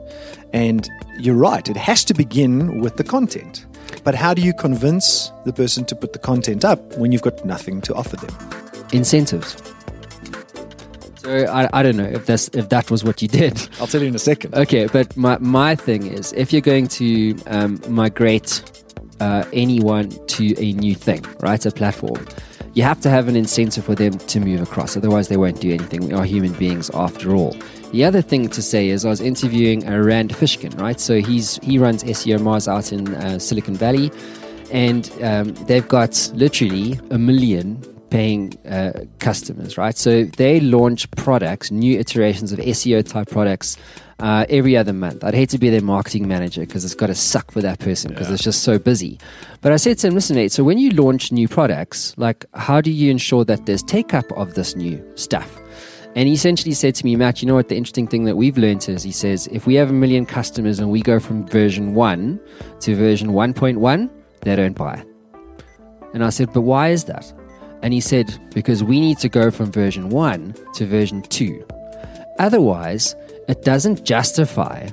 And 0.53 0.89
you're 1.19 1.37
right, 1.37 1.69
it 1.69 1.77
has 1.77 2.05
to 2.05 2.15
begin 2.15 2.81
with 2.81 2.97
the 2.97 3.05
content. 3.05 3.67
But 4.05 4.15
how 4.15 4.35
do 4.35 4.43
you 4.43 4.53
convince 4.53 5.31
the 5.45 5.53
person 5.53 5.85
to 5.87 5.95
put 5.95 6.13
the 6.13 6.19
content 6.19 6.65
up 6.65 6.97
when 6.97 7.13
you've 7.13 7.23
got 7.23 7.45
nothing 7.45 7.81
to 7.83 7.95
offer 7.95 8.17
them? 8.17 8.35
Incentives. 8.93 9.57
So 11.17 11.45
I, 11.45 11.69
I 11.73 11.83
don't 11.83 11.97
know 11.97 12.05
if 12.05 12.25
that's 12.27 12.49
if 12.49 12.71
that 12.71 12.91
was 12.91 13.05
what 13.05 13.21
you 13.21 13.29
did. 13.29 13.69
I'll 13.79 13.87
tell 13.87 14.01
you 14.01 14.09
in 14.09 14.15
a 14.15 14.19
second. 14.19 14.55
Okay, 14.55 14.87
but 14.87 15.15
my, 15.17 15.37
my 15.39 15.75
thing 15.75 16.07
is 16.07 16.33
if 16.33 16.53
you're 16.53 16.63
going 16.63 16.89
to 16.89 17.37
um, 17.47 17.81
migrate 17.89 18.63
uh, 19.21 19.45
anyone 19.53 20.09
to 20.29 20.59
a 20.59 20.73
new 20.73 20.95
thing, 20.95 21.25
right, 21.41 21.65
a 21.67 21.71
platform, 21.71 22.27
you 22.75 22.83
have 22.83 23.01
to 23.01 23.11
have 23.11 23.29
an 23.29 23.37
incentive 23.37 23.85
for 23.85 23.95
them 23.95 24.17
to 24.19 24.41
move 24.41 24.61
across. 24.61 24.97
Otherwise, 24.97 25.29
they 25.29 25.37
won't 25.37 25.61
do 25.61 25.73
anything. 25.73 26.09
We 26.09 26.15
are 26.15 26.25
human 26.25 26.53
beings 26.53 26.91
after 26.95 27.35
all. 27.35 27.57
The 27.93 28.05
other 28.05 28.23
thing 28.23 28.49
to 28.51 28.63
say 28.63 28.89
is 28.89 29.05
I 29.05 29.09
was 29.09 29.21
interviewing 29.21 29.89
uh, 29.89 29.99
Rand 29.99 30.31
Fishkin, 30.31 30.79
right? 30.81 31.01
So 31.01 31.21
he's 31.21 31.59
he 31.63 31.79
runs 31.79 32.05
SEOmoz 32.05 32.69
out 32.69 32.93
in 32.93 33.15
uh, 33.15 33.39
Silicon 33.39 33.75
Valley. 33.75 34.11
and 34.71 35.11
um, 35.23 35.55
they've 35.67 35.89
got 35.89 36.31
literally 36.35 36.99
a 37.11 37.19
million 37.19 37.83
paying 38.11 38.53
uh, 38.67 39.05
customers, 39.19 39.79
right? 39.79 39.97
So 39.97 40.25
they 40.25 40.61
launch 40.61 41.11
products, 41.13 41.71
new 41.71 41.99
iterations 41.99 42.53
of 42.53 42.59
SEO 42.59 43.09
type 43.09 43.29
products. 43.29 43.77
Uh, 44.19 44.45
every 44.51 44.77
other 44.77 44.93
month. 44.93 45.25
I'd 45.25 45.33
hate 45.33 45.49
to 45.49 45.59
be 45.59 45.71
their 45.71 45.81
marketing 45.81 46.29
manager 46.29 46.61
because 46.61 46.85
it's 46.85 46.95
got 46.95 47.07
to 47.07 47.15
suck 47.15 47.51
for 47.51 47.63
that 47.63 47.79
person 47.79 48.11
because 48.11 48.31
it's 48.31 48.43
just 48.43 48.63
so 48.63 48.79
busy. 48.79 49.19
But 49.63 49.73
I 49.73 49.77
said 49.77 49.97
to 50.01 50.09
him, 50.09 50.15
listen, 50.15 50.37
mate, 50.37 50.53
so 50.53 50.63
when 50.63 50.77
you 50.77 50.91
launch 50.91 51.33
new 51.33 51.49
products, 51.49 52.13
like 52.19 52.45
how 52.53 52.83
do 52.83 52.91
you 52.91 53.11
ensure 53.11 53.47
that 53.47 53.65
there's 53.65 53.83
take 53.83 54.13
up 54.13 54.31
of 54.33 54.53
this 54.57 54.77
new 54.77 55.03
stuff? 55.15 55.59
And 56.17 56.29
he 56.29 56.35
essentially 56.35 56.75
said 56.75 56.95
to 56.97 57.05
me, 57.07 57.17
Matt, 57.17 57.41
you 57.41 57.47
know 57.47 57.55
what? 57.55 57.69
The 57.69 57.77
interesting 57.77 58.07
thing 58.07 58.25
that 58.25 58.37
we've 58.37 58.59
learned 58.59 58.87
is 58.91 59.03
he 59.03 59.11
says, 59.11 59.47
if 59.53 59.67
we 59.67 59.75
have 59.77 59.89
a 59.89 59.95
million 59.95 60.27
customers 60.27 60.81
and 60.81 60.91
we 60.91 61.01
go 61.01 61.19
from 61.19 61.47
version 61.47 61.95
1 61.95 62.41
to 62.81 62.97
version 62.97 63.31
1.1, 63.31 64.11
they 64.43 64.57
don't 64.57 64.77
buy. 64.77 65.03
And 66.13 66.25
I 66.25 66.31
said, 66.31 66.53
but 66.53 66.63
why 66.63 66.89
is 66.89 67.05
that? 67.05 67.33
And 67.83 67.93
he 67.93 68.01
said, 68.01 68.39
because 68.55 68.85
we 68.85 69.01
need 69.01 69.19
to 69.19 69.29
go 69.29 69.51
from 69.51 69.73
version 69.73 70.11
1 70.11 70.55
to 70.75 70.87
version 70.87 71.23
2. 71.23 71.67
Otherwise, 72.39 73.15
it 73.49 73.63
doesn't 73.63 74.05
justify 74.05 74.89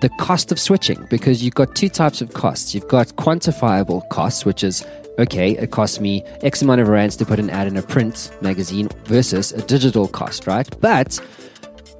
the 0.00 0.08
cost 0.20 0.52
of 0.52 0.60
switching 0.60 1.06
because 1.10 1.42
you've 1.42 1.54
got 1.54 1.74
two 1.74 1.88
types 1.88 2.20
of 2.20 2.32
costs. 2.32 2.74
You've 2.74 2.88
got 2.88 3.08
quantifiable 3.16 4.08
costs, 4.10 4.44
which 4.44 4.62
is 4.62 4.86
okay, 5.18 5.52
it 5.52 5.72
costs 5.72 6.00
me 6.00 6.22
X 6.42 6.62
amount 6.62 6.80
of 6.80 6.88
rands 6.88 7.16
to 7.16 7.26
put 7.26 7.40
an 7.40 7.50
ad 7.50 7.66
in 7.66 7.76
a 7.76 7.82
print 7.82 8.30
magazine 8.40 8.88
versus 9.04 9.52
a 9.52 9.60
digital 9.62 10.06
cost, 10.06 10.46
right? 10.46 10.68
But 10.80 11.20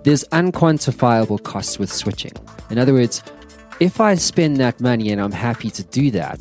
there's 0.04 0.24
unquantifiable 0.26 1.42
costs 1.42 1.78
with 1.78 1.92
switching. 1.92 2.32
In 2.70 2.78
other 2.78 2.92
words, 2.92 3.22
if 3.80 4.00
I 4.00 4.14
spend 4.14 4.58
that 4.58 4.80
money 4.80 5.10
and 5.10 5.20
I'm 5.20 5.32
happy 5.32 5.70
to 5.70 5.82
do 5.84 6.10
that, 6.12 6.40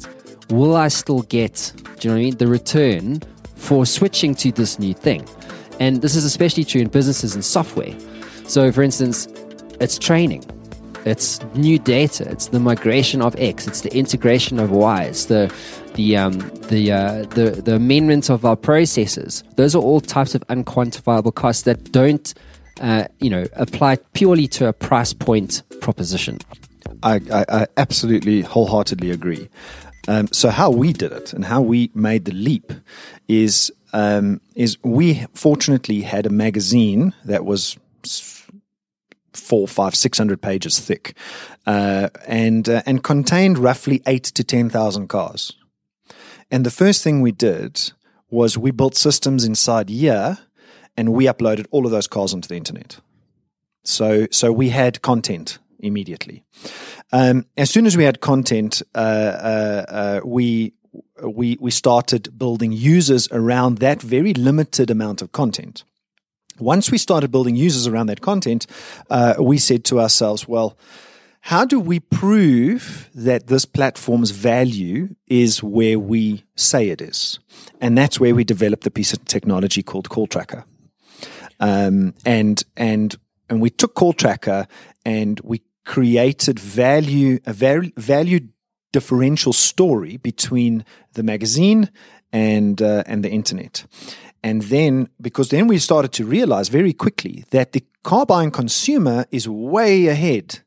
will 0.49 0.75
I 0.75 0.87
still 0.87 1.23
get, 1.23 1.73
do 1.99 2.07
you 2.07 2.09
know 2.09 2.15
what 2.15 2.21
I 2.21 2.23
mean, 2.25 2.37
the 2.37 2.47
return 2.47 3.21
for 3.57 3.85
switching 3.85 4.35
to 4.35 4.51
this 4.51 4.79
new 4.79 4.93
thing? 4.93 5.27
And 5.79 6.01
this 6.01 6.15
is 6.15 6.23
especially 6.23 6.63
true 6.63 6.81
in 6.81 6.87
businesses 6.87 7.35
and 7.35 7.43
software. 7.43 7.93
So, 8.47 8.71
for 8.71 8.81
instance, 8.81 9.27
it's 9.79 9.99
training, 9.99 10.43
it's 11.05 11.43
new 11.53 11.77
data, 11.77 12.27
it's 12.29 12.47
the 12.47 12.59
migration 12.59 13.21
of 13.21 13.35
X, 13.37 13.67
it's 13.67 13.81
the 13.81 13.95
integration 13.95 14.59
of 14.59 14.71
Y, 14.71 15.03
it's 15.03 15.25
the 15.25 15.53
the 15.93 16.15
um, 16.15 16.39
the, 16.69 16.91
uh, 16.91 17.23
the 17.35 17.61
the 17.63 17.75
amendment 17.75 18.29
of 18.29 18.45
our 18.45 18.55
processes. 18.55 19.43
Those 19.55 19.75
are 19.75 19.81
all 19.81 19.99
types 19.99 20.35
of 20.35 20.45
unquantifiable 20.47 21.33
costs 21.33 21.63
that 21.63 21.91
don't, 21.91 22.33
uh, 22.81 23.05
you 23.19 23.29
know, 23.29 23.45
apply 23.53 23.97
purely 24.13 24.47
to 24.47 24.67
a 24.67 24.73
price 24.73 25.13
point 25.13 25.63
proposition. 25.81 26.39
I, 27.03 27.19
I, 27.31 27.45
I 27.49 27.67
absolutely 27.77 28.41
wholeheartedly 28.41 29.11
agree. 29.11 29.49
Um, 30.07 30.27
so 30.31 30.49
how 30.49 30.69
we 30.69 30.93
did 30.93 31.11
it 31.11 31.33
and 31.33 31.43
how 31.43 31.61
we 31.61 31.91
made 31.93 32.25
the 32.25 32.31
leap 32.31 32.71
is 33.27 33.71
um, 33.93 34.41
is 34.55 34.77
we 34.83 35.25
fortunately 35.33 36.01
had 36.01 36.25
a 36.25 36.29
magazine 36.29 37.13
that 37.25 37.45
was 37.45 37.77
four, 39.33 39.67
five, 39.67 39.95
six 39.95 40.17
hundred 40.17 40.41
pages 40.41 40.79
thick, 40.79 41.15
uh, 41.65 42.09
and 42.27 42.67
uh, 42.69 42.81
and 42.85 43.03
contained 43.03 43.57
roughly 43.57 44.01
eight 44.05 44.23
to 44.23 44.43
ten 44.43 44.69
thousand 44.69 45.07
cars. 45.07 45.53
And 46.51 46.65
the 46.65 46.71
first 46.71 47.03
thing 47.03 47.21
we 47.21 47.31
did 47.31 47.93
was 48.29 48.57
we 48.57 48.71
built 48.71 48.95
systems 48.95 49.45
inside 49.45 49.89
year, 49.89 50.37
and 50.95 51.13
we 51.13 51.25
uploaded 51.25 51.67
all 51.71 51.85
of 51.85 51.91
those 51.91 52.07
cars 52.07 52.33
onto 52.33 52.47
the 52.47 52.55
internet. 52.55 52.99
So 53.83 54.27
so 54.31 54.51
we 54.51 54.69
had 54.69 55.01
content 55.01 55.59
immediately. 55.79 56.43
Um, 57.11 57.45
as 57.55 57.69
soon 57.69 57.85
as 57.85 57.95
we 57.95 58.03
had 58.03 58.19
content, 58.19 58.81
uh, 58.95 58.97
uh, 58.97 59.85
uh, 59.87 60.21
we 60.25 60.73
we 61.23 61.57
we 61.59 61.71
started 61.71 62.37
building 62.37 62.71
users 62.71 63.27
around 63.31 63.79
that 63.79 64.01
very 64.01 64.33
limited 64.33 64.89
amount 64.89 65.21
of 65.21 65.31
content. 65.31 65.83
Once 66.59 66.91
we 66.91 66.97
started 66.97 67.31
building 67.31 67.55
users 67.55 67.87
around 67.87 68.07
that 68.07 68.21
content, 68.21 68.65
uh, 69.09 69.35
we 69.39 69.57
said 69.57 69.83
to 69.85 69.99
ourselves, 69.99 70.47
well, 70.47 70.75
how 71.41 71.63
do 71.65 71.79
we 71.79 71.99
prove 71.99 73.09
that 73.13 73.47
this 73.47 73.63
platform's 73.65 74.31
value 74.31 75.15
is 75.27 75.63
where 75.63 75.99
we 75.99 76.43
say 76.55 76.89
it 76.89 77.01
is? 77.01 77.39
And 77.79 77.97
that's 77.97 78.19
where 78.19 78.35
we 78.35 78.43
developed 78.43 78.83
the 78.83 78.91
piece 78.91 79.13
of 79.13 79.23
technology 79.25 79.83
called 79.83 80.09
Call 80.09 80.27
Tracker. 80.27 80.65
Um, 81.59 82.13
and 82.25 82.63
and 82.75 83.15
and 83.49 83.61
we 83.61 83.69
took 83.69 83.93
Call 83.93 84.13
Tracker 84.13 84.67
and 85.05 85.39
we 85.41 85.61
created 85.85 86.59
value 86.59 87.39
a 87.45 87.53
very 87.53 87.93
value 87.95 88.41
differential 88.97 89.53
story 89.53 90.17
between 90.17 90.83
the 91.13 91.23
magazine 91.23 91.89
and 92.31 92.81
uh, 92.81 93.03
and 93.05 93.23
the 93.23 93.29
internet. 93.29 93.85
And 94.43 94.61
then, 94.63 95.09
because 95.19 95.49
then 95.49 95.67
we 95.67 95.77
started 95.77 96.11
to 96.13 96.25
realize 96.25 96.69
very 96.69 96.93
quickly 96.93 97.43
that 97.49 97.71
the 97.71 97.83
car 98.03 98.25
buying 98.25 98.51
consumer 98.51 99.25
is 99.31 99.47
way 99.47 100.07
ahead 100.07 100.59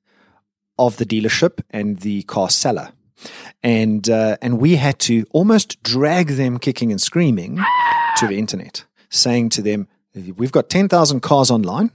of 0.76 0.96
the 0.96 1.06
dealership 1.06 1.54
and 1.70 1.98
the 2.00 2.22
car 2.24 2.50
seller. 2.50 2.88
And, 3.62 4.08
uh, 4.08 4.36
and 4.42 4.58
we 4.58 4.76
had 4.76 4.98
to 5.00 5.24
almost 5.32 5.82
drag 5.82 6.26
them 6.40 6.58
kicking 6.58 6.90
and 6.90 7.00
screaming 7.00 7.58
to 8.16 8.26
the 8.26 8.38
internet, 8.38 8.84
saying 9.08 9.50
to 9.50 9.62
them, 9.62 9.88
We've 10.36 10.52
got 10.52 10.68
10,000 10.68 11.20
cars 11.20 11.50
online. 11.50 11.90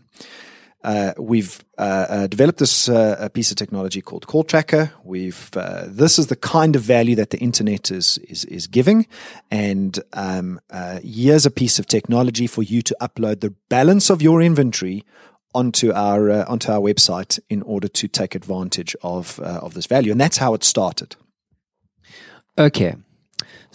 Uh, 0.86 1.14
we've 1.18 1.66
uh, 1.80 1.82
uh, 2.10 2.28
developed 2.28 2.60
this 2.60 2.88
uh, 2.88 3.28
piece 3.34 3.50
of 3.50 3.58
technology 3.58 4.02
called 4.02 4.28
Call 4.28 4.44
Tracker. 4.44 4.92
We've 5.04 5.50
uh, 5.58 5.86
this 5.88 6.20
is 6.20 6.28
the 6.28 6.36
kind 6.36 6.76
of 6.76 6.84
value 6.84 7.16
that 7.16 7.32
the 7.32 7.40
internet 7.40 7.90
is 7.90 8.20
is, 8.20 8.46
is 8.46 8.68
giving, 8.68 9.08
and 9.50 10.00
um, 10.14 10.60
here's 11.04 11.48
a 11.48 11.52
piece 11.52 11.80
of 11.80 11.88
technology 11.88 12.46
for 12.46 12.62
you 12.62 12.84
to 12.84 12.96
upload 13.02 13.40
the 13.40 13.56
balance 13.68 14.12
of 14.12 14.22
your 14.22 14.44
inventory 14.44 15.04
onto 15.56 15.92
our 15.94 16.30
uh, 16.30 16.46
onto 16.48 16.72
our 16.72 16.82
website 16.82 17.40
in 17.50 17.64
order 17.64 17.88
to 17.88 18.08
take 18.08 18.36
advantage 18.36 18.96
of 19.02 19.40
uh, 19.40 19.60
of 19.64 19.74
this 19.74 19.88
value, 19.88 20.12
and 20.12 20.22
that's 20.22 20.38
how 20.38 20.54
it 20.54 20.64
started. 20.64 21.16
Okay. 22.60 22.96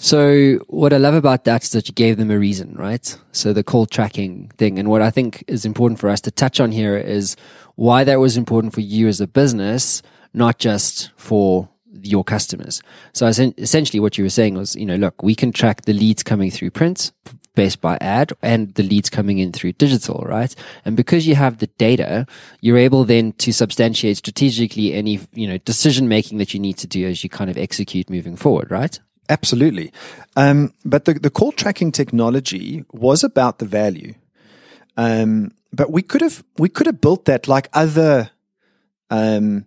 So 0.02 0.56
what 0.68 0.94
I 0.94 0.96
love 0.96 1.12
about 1.12 1.44
that 1.44 1.62
is 1.62 1.70
that 1.72 1.86
you 1.86 1.92
gave 1.92 2.16
them 2.16 2.30
a 2.30 2.38
reason, 2.38 2.74
right? 2.74 3.18
So 3.32 3.52
the 3.52 3.62
call 3.62 3.84
tracking 3.84 4.50
thing. 4.56 4.78
And 4.78 4.88
what 4.88 5.02
I 5.02 5.10
think 5.10 5.44
is 5.46 5.66
important 5.66 6.00
for 6.00 6.08
us 6.08 6.22
to 6.22 6.30
touch 6.30 6.58
on 6.58 6.72
here 6.72 6.96
is 6.96 7.36
why 7.74 8.04
that 8.04 8.18
was 8.18 8.38
important 8.38 8.72
for 8.72 8.80
you 8.80 9.08
as 9.08 9.20
a 9.20 9.26
business, 9.26 10.00
not 10.32 10.58
just 10.58 11.10
for 11.16 11.68
your 11.92 12.24
customers. 12.24 12.80
So 13.12 13.26
essentially 13.26 14.00
what 14.00 14.16
you 14.16 14.24
were 14.24 14.30
saying 14.30 14.54
was, 14.54 14.74
you 14.74 14.86
know, 14.86 14.96
look, 14.96 15.22
we 15.22 15.34
can 15.34 15.52
track 15.52 15.82
the 15.82 15.92
leads 15.92 16.22
coming 16.22 16.50
through 16.50 16.70
print 16.70 17.12
based 17.54 17.82
by 17.82 17.98
ad 18.00 18.32
and 18.40 18.72
the 18.76 18.82
leads 18.82 19.10
coming 19.10 19.36
in 19.36 19.52
through 19.52 19.72
digital, 19.72 20.24
right? 20.26 20.54
And 20.86 20.96
because 20.96 21.26
you 21.26 21.34
have 21.34 21.58
the 21.58 21.66
data, 21.76 22.26
you're 22.62 22.78
able 22.78 23.04
then 23.04 23.32
to 23.32 23.52
substantiate 23.52 24.16
strategically 24.16 24.94
any, 24.94 25.20
you 25.34 25.46
know, 25.46 25.58
decision 25.58 26.08
making 26.08 26.38
that 26.38 26.54
you 26.54 26.60
need 26.60 26.78
to 26.78 26.86
do 26.86 27.06
as 27.06 27.22
you 27.22 27.28
kind 27.28 27.50
of 27.50 27.58
execute 27.58 28.08
moving 28.08 28.34
forward, 28.34 28.70
right? 28.70 28.98
Absolutely. 29.30 29.92
Um, 30.36 30.74
but 30.84 31.04
the, 31.04 31.14
the 31.14 31.30
call 31.30 31.52
tracking 31.52 31.92
technology 31.92 32.84
was 32.92 33.22
about 33.22 33.60
the 33.60 33.64
value. 33.64 34.14
Um, 34.96 35.52
but 35.72 35.92
we 35.92 36.02
could 36.02 36.20
have 36.20 36.42
we 36.58 36.68
could 36.68 36.86
have 36.86 37.00
built 37.00 37.24
that 37.26 37.46
like 37.46 37.68
other 37.72 38.30
um, 39.08 39.66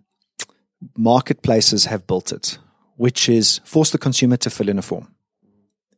marketplaces 0.96 1.86
have 1.86 2.06
built 2.06 2.30
it, 2.30 2.58
which 2.96 3.28
is 3.28 3.60
force 3.64 3.90
the 3.90 3.98
consumer 3.98 4.36
to 4.36 4.50
fill 4.50 4.68
in 4.68 4.78
a 4.78 4.82
form, 4.82 5.08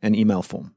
an 0.00 0.14
email 0.14 0.42
form, 0.42 0.74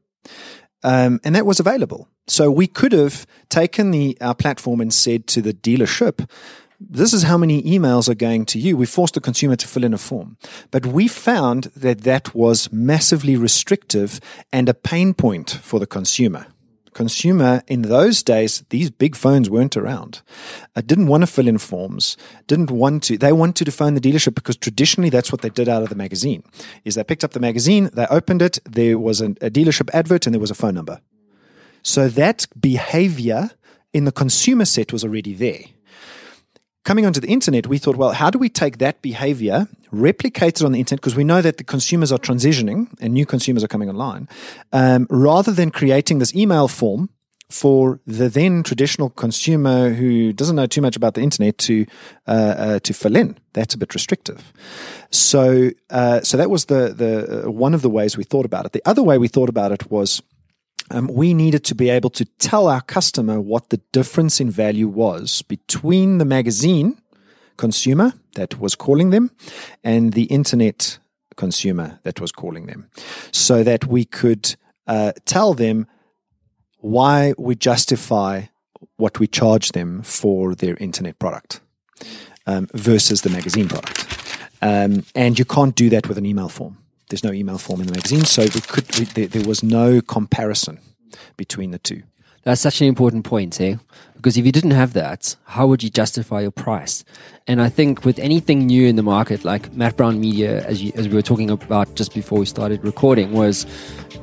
um, 0.83 1.19
and 1.23 1.35
that 1.35 1.45
was 1.45 1.59
available. 1.59 2.07
So 2.27 2.49
we 2.49 2.65
could 2.65 2.91
have 2.91 3.27
taken 3.49 3.91
the 3.91 4.17
our 4.19 4.35
platform 4.35 4.81
and 4.81 4.91
said 4.91 5.27
to 5.27 5.41
the 5.43 5.53
dealership, 5.53 6.27
this 6.79 7.13
is 7.13 7.23
how 7.23 7.37
many 7.37 7.61
emails 7.63 8.07
are 8.07 8.15
going 8.15 8.45
to 8.45 8.59
you. 8.59 8.77
We 8.77 8.85
forced 8.85 9.13
the 9.13 9.21
consumer 9.21 9.55
to 9.57 9.67
fill 9.67 9.83
in 9.83 9.93
a 9.93 9.97
form. 9.97 10.37
But 10.71 10.85
we 10.85 11.07
found 11.07 11.65
that 11.75 12.01
that 12.01 12.33
was 12.33 12.71
massively 12.71 13.35
restrictive 13.35 14.19
and 14.53 14.69
a 14.69 14.73
pain 14.73 15.13
point 15.13 15.49
for 15.61 15.79
the 15.79 15.87
consumer. 15.87 16.47
Consumer 16.93 17.61
in 17.67 17.83
those 17.83 18.23
days, 18.23 18.63
these 18.69 18.89
big 18.89 19.15
phones 19.15 19.49
weren't 19.49 19.77
around. 19.77 20.21
I 20.75 20.81
didn't 20.81 21.07
want 21.07 21.21
to 21.21 21.27
fill 21.27 21.47
in 21.47 21.57
forms. 21.57 22.17
Didn't 22.47 22.71
want 22.71 23.03
to. 23.03 23.17
They 23.17 23.31
wanted 23.31 23.65
to 23.65 23.71
phone 23.71 23.93
the 23.93 24.01
dealership 24.01 24.35
because 24.35 24.57
traditionally 24.57 25.09
that's 25.09 25.31
what 25.31 25.41
they 25.41 25.49
did 25.49 25.69
out 25.69 25.83
of 25.83 25.89
the 25.89 25.95
magazine. 25.95 26.43
Is 26.85 26.95
they 26.95 27.03
picked 27.03 27.23
up 27.23 27.31
the 27.31 27.39
magazine, 27.39 27.89
they 27.93 28.07
opened 28.07 28.41
it, 28.41 28.59
there 28.65 28.97
was 28.97 29.21
a, 29.21 29.25
a 29.41 29.51
dealership 29.51 29.89
advert, 29.93 30.25
and 30.25 30.33
there 30.33 30.41
was 30.41 30.51
a 30.51 30.55
phone 30.55 30.75
number. 30.75 30.99
So 31.83 32.09
that 32.09 32.47
behavior 32.59 33.51
in 33.93 34.05
the 34.05 34.11
consumer 34.11 34.65
set 34.65 34.91
was 34.91 35.03
already 35.03 35.33
there 35.33 35.61
coming 36.83 37.05
onto 37.05 37.19
the 37.19 37.27
internet, 37.27 37.67
we 37.67 37.77
thought, 37.77 37.95
well, 37.95 38.11
how 38.11 38.29
do 38.29 38.39
we 38.39 38.49
take 38.49 38.77
that 38.77 39.01
behavior, 39.01 39.67
replicate 39.91 40.61
it 40.61 40.63
on 40.63 40.71
the 40.71 40.79
internet, 40.79 41.01
because 41.01 41.15
we 41.15 41.23
know 41.23 41.41
that 41.41 41.57
the 41.57 41.63
consumers 41.63 42.11
are 42.11 42.17
transitioning 42.17 42.87
and 43.01 43.13
new 43.13 43.25
consumers 43.25 43.63
are 43.63 43.67
coming 43.67 43.89
online, 43.89 44.27
um, 44.73 45.07
rather 45.09 45.51
than 45.51 45.71
creating 45.71 46.19
this 46.19 46.33
email 46.35 46.67
form 46.67 47.09
for 47.49 47.99
the 48.05 48.29
then 48.29 48.61
traditional 48.61 49.09
consumer 49.09 49.89
who 49.89 50.31
doesn't 50.31 50.55
know 50.55 50.67
too 50.67 50.81
much 50.81 50.95
about 50.95 51.15
the 51.15 51.21
internet 51.21 51.57
to 51.57 51.85
uh, 52.27 52.31
uh, 52.31 52.79
to 52.79 52.93
fill 52.93 53.15
in. 53.15 53.37
That's 53.53 53.73
a 53.73 53.77
bit 53.77 53.93
restrictive. 53.95 54.53
So 55.09 55.71
uh, 55.89 56.21
so 56.21 56.37
that 56.37 56.49
was 56.49 56.65
the 56.65 56.93
the 56.93 57.47
uh, 57.47 57.51
one 57.51 57.73
of 57.73 57.81
the 57.81 57.89
ways 57.89 58.15
we 58.15 58.23
thought 58.23 58.45
about 58.45 58.65
it. 58.65 58.73
The 58.73 58.83
other 58.85 59.03
way 59.03 59.17
we 59.17 59.27
thought 59.27 59.49
about 59.49 59.71
it 59.71 59.89
was. 59.89 60.21
Um, 60.91 61.07
we 61.07 61.33
needed 61.33 61.63
to 61.65 61.75
be 61.75 61.89
able 61.89 62.09
to 62.11 62.25
tell 62.39 62.67
our 62.67 62.81
customer 62.81 63.39
what 63.39 63.69
the 63.69 63.81
difference 63.91 64.39
in 64.39 64.49
value 64.49 64.87
was 64.87 65.41
between 65.43 66.17
the 66.17 66.25
magazine 66.25 66.97
consumer 67.57 68.13
that 68.35 68.59
was 68.59 68.75
calling 68.75 69.09
them 69.09 69.31
and 69.83 70.13
the 70.13 70.23
internet 70.23 70.97
consumer 71.35 71.99
that 72.03 72.19
was 72.19 72.31
calling 72.31 72.65
them 72.65 72.89
so 73.31 73.63
that 73.63 73.85
we 73.85 74.05
could 74.05 74.55
uh, 74.87 75.11
tell 75.25 75.53
them 75.53 75.87
why 76.79 77.33
we 77.37 77.55
justify 77.55 78.43
what 78.97 79.19
we 79.19 79.27
charge 79.27 79.71
them 79.73 80.01
for 80.03 80.55
their 80.55 80.75
internet 80.77 81.19
product 81.19 81.61
um, 82.47 82.67
versus 82.73 83.21
the 83.21 83.29
magazine 83.29 83.67
product. 83.67 84.05
Um, 84.61 85.05
and 85.15 85.37
you 85.37 85.45
can't 85.45 85.75
do 85.75 85.89
that 85.89 86.07
with 86.07 86.17
an 86.17 86.25
email 86.25 86.49
form. 86.49 86.77
There's 87.09 87.23
no 87.23 87.31
email 87.31 87.57
form 87.57 87.81
in 87.81 87.87
the 87.87 87.93
magazine, 87.93 88.23
so 88.25 88.43
we 88.43 88.61
could 88.61 88.97
we, 88.97 89.05
there, 89.05 89.27
there 89.27 89.47
was 89.47 89.63
no 89.63 89.99
comparison 90.01 90.79
between 91.37 91.71
the 91.71 91.79
two. 91.79 92.03
That's 92.43 92.61
such 92.61 92.81
an 92.81 92.87
important 92.87 93.25
point, 93.25 93.59
eh? 93.59 93.75
Because 94.15 94.37
if 94.37 94.45
you 94.45 94.51
didn't 94.51 94.71
have 94.71 94.93
that, 94.93 95.35
how 95.45 95.67
would 95.67 95.83
you 95.83 95.89
justify 95.89 96.41
your 96.41 96.51
price? 96.51 97.03
And 97.47 97.61
I 97.61 97.69
think 97.69 98.05
with 98.05 98.19
anything 98.19 98.65
new 98.65 98.87
in 98.87 98.95
the 98.95 99.03
market, 99.03 99.43
like 99.43 99.73
Matt 99.73 99.97
Brown 99.97 100.19
Media, 100.19 100.65
as, 100.65 100.81
you, 100.81 100.91
as 100.95 101.07
we 101.07 101.15
were 101.15 101.21
talking 101.21 101.49
about 101.49 101.95
just 101.95 102.13
before 102.13 102.39
we 102.39 102.45
started 102.45 102.83
recording, 102.83 103.33
was 103.33 103.65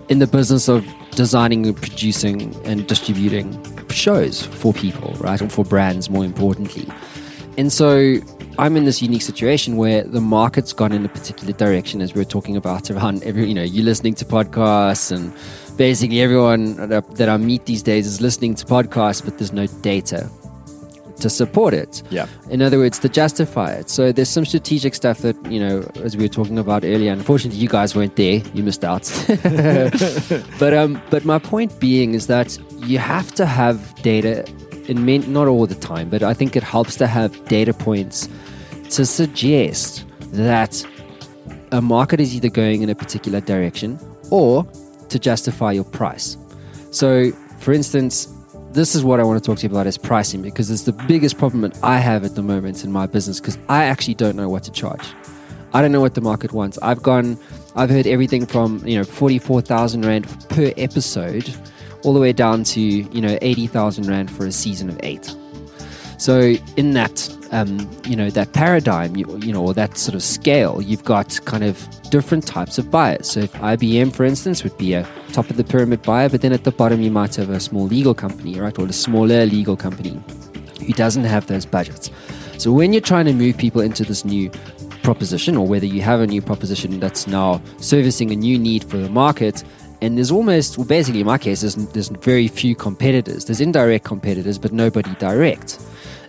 in 0.09 0.19
the 0.19 0.27
business 0.27 0.69
of 0.69 0.87
designing 1.13 1.67
and 1.67 1.77
producing 1.77 2.55
and 2.65 2.87
distributing 2.87 3.59
shows 3.91 4.43
for 4.43 4.73
people, 4.73 5.13
right? 5.15 5.41
Or 5.43 5.49
for 5.49 5.65
brands, 5.65 6.09
more 6.09 6.25
importantly. 6.25 6.87
And 7.59 7.73
so 7.73 8.17
I'm 8.59 8.77
in 8.77 8.85
this 8.85 9.03
unique 9.03 9.23
situation 9.23 9.77
where 9.77 10.03
the 10.03 10.21
market's 10.21 10.73
gone 10.73 10.93
in 10.93 11.05
a 11.05 11.09
particular 11.09 11.53
direction, 11.53 12.01
as 12.01 12.15
we 12.15 12.21
are 12.21 12.25
talking 12.25 12.57
about 12.57 12.91
around 12.93 13.23
every, 13.23 13.47
you 13.47 13.55
know, 13.55 13.63
you 13.63 13.83
listening 13.83 14.15
to 14.17 14.25
podcasts 14.25 15.11
and 15.11 15.33
basically 15.77 16.21
everyone 16.21 16.77
that 16.89 17.29
I 17.29 17.37
meet 17.37 17.67
these 17.67 17.83
days 17.83 18.07
is 18.07 18.21
listening 18.21 18.55
to 18.57 18.65
podcasts, 18.65 19.25
but 19.25 19.39
there's 19.39 19.53
no 19.53 19.67
data 19.67 20.31
to 21.21 21.31
support 21.31 21.75
it. 21.75 22.03
Yeah. 22.11 22.27
In 22.51 22.63
other 22.63 22.79
words, 22.79 22.99
to 23.01 23.09
justify 23.09 23.73
it. 23.73 23.89
So 23.89 24.13
there's 24.13 24.29
some 24.29 24.45
strategic 24.45 24.95
stuff 24.95 25.19
that, 25.19 25.37
you 25.51 25.59
know, 25.59 25.89
as 25.97 26.17
we 26.17 26.25
were 26.25 26.29
talking 26.29 26.59
about 26.59 26.85
earlier, 26.85 27.13
unfortunately 27.13 27.59
you 27.59 27.69
guys 27.69 27.97
weren't 27.97 28.17
there. 28.17 28.43
You 28.55 28.63
missed 28.63 28.85
out. 28.85 29.05
but 30.59 30.75
um 30.75 31.01
but 31.11 31.25
my 31.25 31.39
point 31.39 31.79
being 31.81 32.15
is 32.15 32.27
that 32.27 32.59
you 32.79 32.99
have 32.99 33.35
to 33.35 33.47
have 33.47 33.95
data 34.03 34.45
in 34.89 35.05
meant 35.05 35.29
not 35.29 35.49
all 35.49 35.67
the 35.67 35.75
time, 35.75 36.09
but 36.09 36.23
I 36.23 36.35
think 36.35 36.57
it 36.57 36.63
helps 36.63 36.97
to 36.97 37.07
have 37.07 37.45
data 37.49 37.73
points 37.73 38.29
to 38.91 39.05
suggest 39.05 40.05
that 40.33 40.85
a 41.73 41.81
market 41.81 42.21
is 42.21 42.35
either 42.35 42.49
going 42.49 42.83
in 42.83 42.91
a 42.91 42.95
particular 42.95 43.41
direction 43.41 43.99
or 44.31 44.65
to 45.09 45.19
justify 45.19 45.73
your 45.73 45.85
price. 45.85 46.37
So, 46.91 47.33
for 47.59 47.73
instance, 47.73 48.33
this 48.73 48.95
is 48.95 49.05
what 49.05 49.21
I 49.21 49.23
want 49.23 49.43
to 49.43 49.47
talk 49.47 49.59
to 49.59 49.67
you 49.67 49.73
about 49.73 49.87
is 49.87 49.97
pricing 49.97 50.43
because 50.43 50.71
it's 50.71 50.83
the 50.83 50.93
biggest 50.93 51.39
problem 51.39 51.63
that 51.63 51.83
I 51.83 51.99
have 51.99 52.25
at 52.25 52.35
the 52.35 52.43
moment 52.43 52.85
in 52.85 52.93
my 52.93 53.07
business 53.07 53.41
because 53.41 53.59
I 53.69 53.85
actually 53.85 54.15
don't 54.15 54.37
know 54.37 54.49
what 54.49 54.65
to 54.65 54.71
charge. 54.71 55.07
I 55.73 55.83
don't 55.83 55.93
know 55.93 56.01
what 56.01 56.15
the 56.15 56.21
market 56.21 56.53
wants. 56.53 56.79
I've 56.83 57.03
gone, 57.03 57.39
I've 57.75 57.91
heard 57.91 58.07
everything 58.07 58.47
from 58.47 58.87
you 58.87 58.97
know 58.97 59.05
forty 59.05 59.39
four 59.39 59.61
thousand 59.61 60.05
rand 60.07 60.27
per 60.49 60.73
episode, 60.77 61.55
all 62.07 62.15
the 62.15 62.21
way 62.21 62.33
down 62.33 62.65
to 62.65 62.81
you 62.81 63.21
know 63.21 63.37
eighty 63.43 63.67
thousand 63.67 64.07
rand 64.07 64.31
for 64.31 64.47
a 64.47 64.53
season 64.53 64.89
of 64.89 64.99
eight. 65.03 65.35
So 66.19 66.55
in 66.77 66.93
that, 66.93 67.29
um, 67.53 67.89
you 68.07 68.17
know, 68.17 68.31
that 68.31 68.53
paradigm, 68.55 69.17
you, 69.17 69.39
you 69.39 69.53
know, 69.53 69.63
or 69.63 69.75
that 69.75 69.99
sort 69.99 70.15
of 70.15 70.23
scale, 70.23 70.81
you've 70.81 71.05
got 71.05 71.39
kind 71.45 71.63
of 71.63 71.87
different 72.11 72.47
types 72.47 72.79
of 72.79 72.91
buyers. 72.91 73.31
So 73.31 73.41
if 73.41 73.53
IBM, 73.53 74.15
for 74.15 74.25
instance, 74.25 74.65
would 74.65 74.77
be 74.79 74.95
a 74.95 75.07
top 75.33 75.51
of 75.51 75.59
the 75.59 75.65
pyramid 75.65 76.03
buyer, 76.03 76.31
but 76.31 76.41
then 76.41 76.53
at 76.53 76.65
the 76.65 76.71
bottom 76.71 77.03
you 77.03 77.11
might 77.11 77.35
have 77.37 77.51
a 77.51 77.61
small 77.61 77.87
legal 77.87 78.15
company, 78.15 78.59
right, 78.59 78.77
or 78.79 78.87
a 78.87 78.93
smaller 78.93 79.45
legal 79.45 79.77
company 79.77 80.19
who 80.87 80.93
doesn't 80.95 81.25
have 81.25 81.47
those 81.49 81.67
budgets. 81.67 82.11
So 82.57 82.73
when 82.73 82.95
you're 82.95 83.03
trying 83.03 83.27
to 83.27 83.35
move 83.35 83.59
people 83.59 83.83
into 83.83 84.03
this 84.03 84.25
new 84.25 84.51
proposition, 85.03 85.57
or 85.57 85.67
whether 85.67 85.87
you 85.87 86.01
have 86.01 86.21
a 86.21 86.27
new 86.27 86.41
proposition 86.41 86.99
that's 86.99 87.27
now 87.27 87.61
servicing 87.79 88.31
a 88.31 88.37
new 88.37 88.59
need 88.59 88.85
for 88.85 88.97
the 88.97 89.11
market, 89.11 89.63
and 90.07 90.17
there's 90.17 90.31
almost, 90.31 90.79
well, 90.79 90.87
basically 90.87 91.21
in 91.21 91.27
my 91.27 91.37
case, 91.37 91.63
there's, 91.63 91.75
there's 91.75 92.09
very 92.09 92.47
few 92.47 92.77
competitors. 92.77 93.47
There's 93.47 93.61
indirect 93.61 94.05
competitors, 94.05 94.57
but 94.57 94.73
nobody 94.73 95.13
direct. 95.17 95.81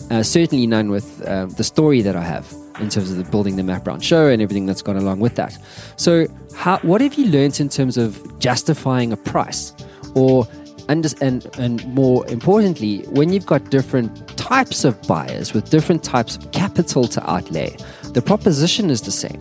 Uh, 0.09 0.23
certainly 0.23 0.65
none 0.65 0.89
with 0.89 1.21
uh, 1.28 1.45
the 1.45 1.63
story 1.63 2.01
that 2.01 2.15
I 2.15 2.23
have 2.23 2.51
in 2.80 2.89
terms 2.89 3.11
of 3.11 3.17
the 3.17 3.23
building 3.25 3.55
the 3.55 3.61
Matt 3.61 3.84
Brown 3.84 3.99
show 3.99 4.28
and 4.28 4.41
everything 4.41 4.65
that's 4.65 4.82
gone 4.82 4.97
along 4.97 5.19
with 5.19 5.36
that. 5.36 5.57
So, 5.97 6.25
how, 6.55 6.80
what 6.80 7.01
have 7.01 7.13
you 7.15 7.28
learned 7.28 7.59
in 7.59 7.69
terms 7.69 7.97
of 7.97 8.39
justifying 8.39 9.11
a 9.11 9.17
price, 9.17 9.73
or 10.15 10.47
under, 10.89 11.09
and 11.21 11.45
and 11.59 11.86
more 11.93 12.25
importantly, 12.30 12.99
when 13.09 13.32
you've 13.32 13.45
got 13.45 13.69
different 13.69 14.28
types 14.38 14.86
of 14.86 14.99
buyers 15.03 15.53
with 15.53 15.69
different 15.69 16.03
types 16.03 16.38
of 16.38 16.51
capital 16.51 17.07
to 17.09 17.30
outlay, 17.30 17.75
the 18.13 18.21
proposition 18.21 18.89
is 18.89 19.01
the 19.01 19.11
same. 19.11 19.39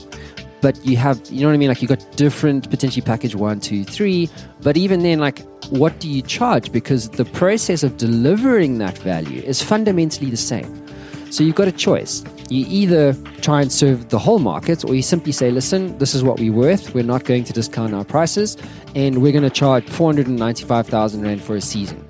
But 0.66 0.84
you 0.84 0.96
have, 0.96 1.20
you 1.30 1.42
know 1.42 1.46
what 1.46 1.54
I 1.54 1.58
mean? 1.58 1.68
Like 1.68 1.80
you 1.80 1.86
got 1.86 2.04
different 2.16 2.68
potentially 2.68 3.00
package 3.00 3.36
one, 3.36 3.60
two, 3.60 3.84
three. 3.84 4.28
But 4.62 4.76
even 4.76 5.04
then, 5.04 5.20
like, 5.20 5.38
what 5.70 6.00
do 6.00 6.08
you 6.08 6.22
charge? 6.22 6.72
Because 6.72 7.08
the 7.08 7.24
process 7.24 7.84
of 7.84 7.98
delivering 7.98 8.78
that 8.78 8.98
value 8.98 9.42
is 9.42 9.62
fundamentally 9.62 10.28
the 10.28 10.36
same. 10.36 10.84
So 11.30 11.44
you've 11.44 11.54
got 11.54 11.68
a 11.68 11.72
choice. 11.86 12.24
You 12.50 12.66
either 12.68 13.12
try 13.42 13.62
and 13.62 13.70
serve 13.70 14.08
the 14.08 14.18
whole 14.18 14.40
market, 14.40 14.84
or 14.84 14.96
you 14.96 15.02
simply 15.02 15.30
say, 15.30 15.52
listen, 15.52 15.96
this 15.98 16.16
is 16.16 16.24
what 16.24 16.40
we're 16.40 16.52
worth. 16.52 16.94
We're 16.94 17.04
not 17.04 17.22
going 17.22 17.44
to 17.44 17.52
discount 17.52 17.94
our 17.94 18.04
prices, 18.04 18.56
and 18.96 19.22
we're 19.22 19.30
going 19.30 19.44
to 19.44 19.50
charge 19.50 19.88
495,000 19.88 21.22
Rand 21.22 21.42
for 21.42 21.54
a 21.54 21.60
season. 21.60 22.04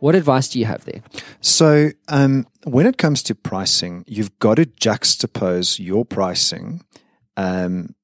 What 0.00 0.16
advice 0.16 0.48
do 0.48 0.58
you 0.58 0.64
have 0.64 0.84
there? 0.84 1.00
So, 1.40 1.90
um, 2.08 2.48
when 2.64 2.86
it 2.86 2.98
comes 2.98 3.22
to 3.22 3.36
pricing, 3.36 4.02
you've 4.08 4.36
got 4.40 4.56
to 4.56 4.66
juxtapose 4.66 5.78
your 5.78 6.04
pricing 6.04 6.82
um, 7.36 7.94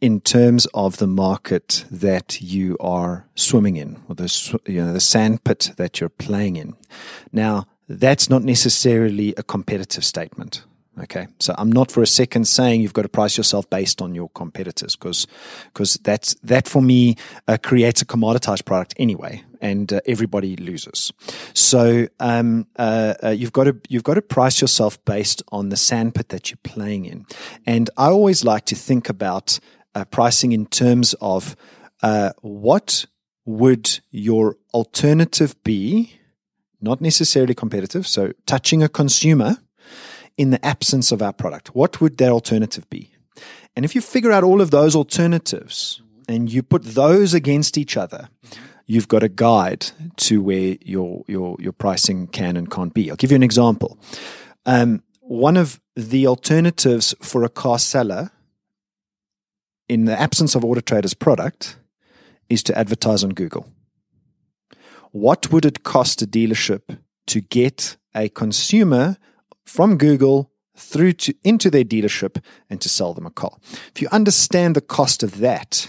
in 0.00 0.20
terms 0.20 0.66
of 0.74 0.98
the 0.98 1.06
market 1.06 1.84
that 1.90 2.42
you 2.42 2.76
are 2.80 3.26
swimming 3.34 3.76
in, 3.76 4.02
or 4.08 4.14
the 4.14 4.58
you 4.66 4.84
know 4.84 4.92
the 4.92 5.00
sandpit 5.00 5.72
that 5.76 6.00
you're 6.00 6.08
playing 6.08 6.56
in. 6.56 6.76
Now, 7.32 7.66
that's 7.88 8.28
not 8.28 8.42
necessarily 8.42 9.34
a 9.36 9.42
competitive 9.42 10.04
statement. 10.04 10.64
Okay, 10.98 11.26
so 11.38 11.54
I'm 11.58 11.70
not 11.70 11.90
for 11.90 12.02
a 12.02 12.06
second 12.06 12.46
saying 12.46 12.80
you've 12.80 12.94
got 12.94 13.02
to 13.02 13.08
price 13.10 13.36
yourself 13.36 13.68
based 13.68 14.00
on 14.00 14.14
your 14.14 14.30
competitors, 14.30 14.96
because 14.96 15.26
because 15.66 15.98
that's 16.02 16.34
that 16.42 16.66
for 16.66 16.80
me 16.80 17.16
uh, 17.46 17.58
creates 17.62 18.00
a 18.00 18.06
commoditized 18.06 18.64
product 18.64 18.94
anyway, 18.98 19.42
and 19.60 19.92
uh, 19.92 20.00
everybody 20.06 20.56
loses. 20.56 21.12
So 21.52 22.08
um, 22.18 22.66
uh, 22.76 23.14
uh, 23.22 23.28
you've 23.28 23.52
got 23.52 23.64
to 23.64 23.76
you've 23.90 24.04
got 24.04 24.14
to 24.14 24.22
price 24.22 24.62
yourself 24.62 25.02
based 25.04 25.42
on 25.52 25.68
the 25.68 25.76
sandpit 25.76 26.30
that 26.30 26.50
you're 26.50 26.58
playing 26.62 27.04
in, 27.04 27.26
and 27.66 27.90
I 27.98 28.06
always 28.06 28.42
like 28.42 28.64
to 28.66 28.74
think 28.74 29.10
about 29.10 29.60
uh, 29.96 30.04
pricing 30.04 30.52
in 30.52 30.66
terms 30.66 31.14
of 31.20 31.56
uh, 32.02 32.30
what 32.42 33.06
would 33.46 34.00
your 34.10 34.56
alternative 34.74 35.56
be, 35.64 36.20
not 36.82 37.00
necessarily 37.00 37.54
competitive. 37.54 38.06
So 38.06 38.32
touching 38.44 38.82
a 38.82 38.88
consumer 38.88 39.56
in 40.36 40.50
the 40.50 40.64
absence 40.64 41.12
of 41.12 41.22
our 41.22 41.32
product? 41.32 41.74
What 41.74 42.00
would 42.00 42.18
that 42.18 42.30
alternative 42.30 42.88
be? 42.90 43.10
And 43.74 43.84
if 43.84 43.94
you 43.94 44.02
figure 44.02 44.32
out 44.32 44.44
all 44.44 44.60
of 44.60 44.70
those 44.70 44.94
alternatives 44.94 46.02
and 46.28 46.52
you 46.52 46.62
put 46.62 46.82
those 46.82 47.32
against 47.32 47.78
each 47.78 47.96
other, 47.96 48.28
you've 48.84 49.08
got 49.08 49.22
a 49.22 49.28
guide 49.28 49.86
to 50.16 50.42
where 50.42 50.76
your 50.82 51.24
your 51.26 51.56
your 51.58 51.72
pricing 51.72 52.26
can 52.26 52.56
and 52.56 52.70
can't 52.70 52.92
be. 52.92 53.10
I'll 53.10 53.16
give 53.16 53.30
you 53.30 53.36
an 53.36 53.42
example. 53.42 53.98
Um, 54.66 55.02
one 55.20 55.56
of 55.56 55.80
the 55.94 56.26
alternatives 56.26 57.14
for 57.22 57.44
a 57.44 57.48
car 57.48 57.78
seller 57.78 58.30
in 59.88 60.04
the 60.04 60.18
absence 60.18 60.54
of 60.54 60.64
Auto 60.64 60.80
Trader's 60.80 61.14
product 61.14 61.76
is 62.48 62.62
to 62.64 62.76
advertise 62.78 63.24
on 63.24 63.30
Google. 63.30 63.66
What 65.12 65.50
would 65.52 65.64
it 65.64 65.82
cost 65.82 66.22
a 66.22 66.26
dealership 66.26 66.98
to 67.26 67.40
get 67.40 67.96
a 68.14 68.28
consumer 68.28 69.16
from 69.64 69.98
Google 69.98 70.50
through 70.76 71.12
to 71.14 71.34
into 71.42 71.70
their 71.70 71.84
dealership 71.84 72.42
and 72.68 72.80
to 72.80 72.88
sell 72.88 73.14
them 73.14 73.26
a 73.26 73.30
car. 73.30 73.56
If 73.94 74.02
you 74.02 74.08
understand 74.12 74.76
the 74.76 74.80
cost 74.80 75.22
of 75.22 75.38
that, 75.38 75.88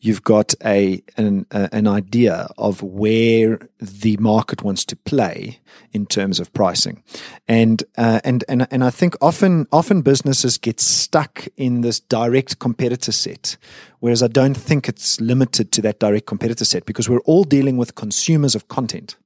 you've 0.00 0.22
got 0.22 0.54
a 0.64 1.02
an, 1.16 1.46
a, 1.50 1.68
an 1.72 1.86
idea 1.86 2.48
of 2.58 2.82
where 2.82 3.58
the 3.78 4.16
market 4.16 4.62
wants 4.62 4.84
to 4.86 4.96
play 4.96 5.60
in 5.92 6.06
terms 6.06 6.40
of 6.40 6.52
pricing, 6.52 7.02
and 7.46 7.84
uh, 7.96 8.20
and 8.24 8.44
and 8.48 8.66
and 8.70 8.82
I 8.82 8.90
think 8.90 9.14
often 9.20 9.66
often 9.72 10.02
businesses 10.02 10.58
get 10.58 10.80
stuck 10.80 11.46
in 11.56 11.82
this 11.82 12.00
direct 12.00 12.58
competitor 12.58 13.12
set, 13.12 13.56
whereas 14.00 14.22
I 14.22 14.28
don't 14.28 14.56
think 14.56 14.88
it's 14.88 15.20
limited 15.20 15.72
to 15.72 15.82
that 15.82 16.00
direct 16.00 16.26
competitor 16.26 16.64
set 16.64 16.86
because 16.86 17.08
we're 17.08 17.20
all 17.20 17.44
dealing 17.44 17.76
with 17.76 17.94
consumers 17.94 18.54
of 18.54 18.68
content. 18.68 19.16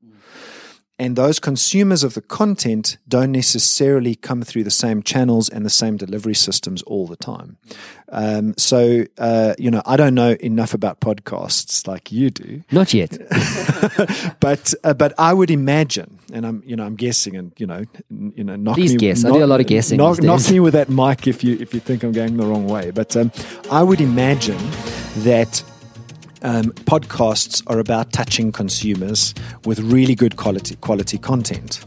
And 0.99 1.16
those 1.16 1.40
consumers 1.40 2.05
of 2.05 2.14
the 2.14 2.20
content 2.20 2.99
don't 3.09 3.32
necessarily 3.32 4.14
come 4.14 4.42
through 4.42 4.62
the 4.62 4.70
same 4.70 5.03
channels 5.03 5.49
and 5.49 5.66
the 5.66 5.70
same 5.70 5.97
delivery 5.97 6.34
systems 6.34 6.82
all 6.82 7.09
the 7.09 7.16
time. 7.16 7.57
Um, 8.11 8.55
so, 8.57 9.05
uh, 9.18 9.55
you 9.59 9.72
know, 9.72 9.82
I 9.86 9.97
don't 9.97 10.14
know 10.14 10.36
enough 10.40 10.72
about 10.72 11.01
podcasts 11.01 11.88
like 11.88 12.12
you 12.12 12.30
do, 12.30 12.62
Not 12.70 12.95
yet. 12.95 13.18
but 14.40 14.72
uh, 14.84 14.95
but 14.95 15.12
I 15.18 15.34
would 15.34 15.51
imagine, 15.51 16.20
and 16.32 16.47
I'm 16.47 16.62
you 16.64 16.76
know 16.76 16.84
I'm 16.84 16.95
guessing, 16.95 17.34
and 17.34 17.53
you 17.57 17.66
know 17.66 17.84
you 18.11 18.45
know 18.45 18.55
knock 18.55 18.76
Please 18.76 18.92
me, 18.92 18.99
guess. 18.99 19.24
I 19.24 19.30
knock- 19.30 19.38
do 19.38 19.45
a 19.45 19.47
lot 19.47 19.61
of 19.61 19.66
guessing 19.66 19.97
Knock, 19.97 20.22
knock 20.22 20.49
me 20.49 20.61
with 20.61 20.74
that 20.74 20.90
mic 20.90 21.26
if 21.26 21.42
you 21.42 21.57
if 21.59 21.74
you 21.74 21.80
think 21.80 22.05
I'm 22.05 22.12
going 22.12 22.36
the 22.36 22.47
wrong 22.47 22.68
way. 22.68 22.92
But 22.92 23.16
um, 23.16 23.32
I 23.68 23.82
would 23.82 24.01
imagine 24.01 24.59
that 25.24 25.64
um, 26.45 26.66
podcasts 26.84 27.62
are 27.66 27.78
about 27.78 28.12
touching 28.12 28.53
consumers 28.53 29.34
with 29.64 29.80
really 29.80 30.14
good 30.14 30.36
quality 30.36 30.76
quality 30.76 31.18
content. 31.18 31.84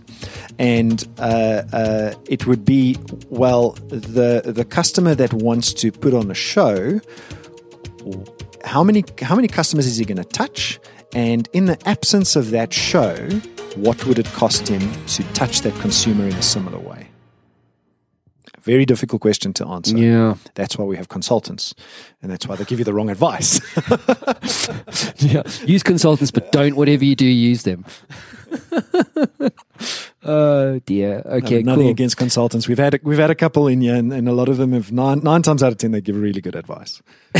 And 0.59 1.07
uh, 1.19 1.61
uh, 1.71 2.13
it 2.27 2.47
would 2.47 2.65
be 2.65 2.97
well 3.29 3.71
the 3.87 4.41
the 4.43 4.65
customer 4.65 5.15
that 5.15 5.31
wants 5.31 5.73
to 5.73 5.91
put 5.91 6.13
on 6.13 6.29
a 6.29 6.33
show. 6.33 6.99
How 8.65 8.83
many 8.83 9.05
how 9.21 9.35
many 9.35 9.47
customers 9.47 9.85
is 9.85 9.97
he 9.97 10.05
going 10.05 10.17
to 10.17 10.23
touch? 10.23 10.79
And 11.13 11.47
in 11.53 11.65
the 11.65 11.77
absence 11.87 12.35
of 12.35 12.49
that 12.49 12.73
show, 12.73 13.15
what 13.75 14.05
would 14.05 14.19
it 14.19 14.25
cost 14.33 14.67
him 14.67 14.81
to 15.05 15.23
touch 15.33 15.61
that 15.61 15.73
consumer 15.79 16.25
in 16.25 16.33
a 16.33 16.41
similar 16.41 16.79
way? 16.79 17.07
Very 18.68 18.86
difficult 18.86 19.22
question 19.22 19.53
to 19.53 19.65
answer. 19.65 19.97
Yeah. 19.97 20.36
That's 20.55 20.78
why 20.78 20.84
we 20.84 20.97
have 20.97 21.07
consultants, 21.07 21.74
and 22.22 22.30
that's 22.30 22.45
why 22.47 22.57
they 22.57 22.65
give 22.65 22.80
you 22.80 22.86
the 22.86 22.93
wrong 22.93 23.09
advice. 23.09 23.61
yeah. 25.24 25.43
Use 25.65 25.84
consultants, 25.84 26.32
but 26.32 26.51
don't 26.51 26.76
whatever 26.76 27.05
you 27.05 27.15
do, 27.15 27.26
use 27.26 27.63
them. 27.63 27.86
oh 30.26 30.80
dear. 30.80 31.22
Okay, 31.26 31.63
No, 31.63 31.72
nothing 31.72 31.86
cool. 31.86 31.91
against 31.91 32.18
consultants. 32.18 32.68
We've 32.68 32.78
had 32.78 32.95
a, 32.95 32.99
we've 33.03 33.18
had 33.18 33.30
a 33.30 33.36
couple 33.36 33.70
in 33.70 33.80
here, 33.80 33.95
and, 33.95 34.11
and 34.11 34.28
a 34.28 34.34
lot 34.34 34.49
of 34.49 34.57
them 34.57 34.74
have 34.74 34.91
nine 34.91 35.20
nine 35.20 35.43
times 35.43 35.63
out 35.63 35.72
of 35.72 35.78
ten 35.78 35.91
they 35.91 36.01
give 36.01 36.18
really 36.18 36.41
good 36.41 36.55
advice. 36.57 37.01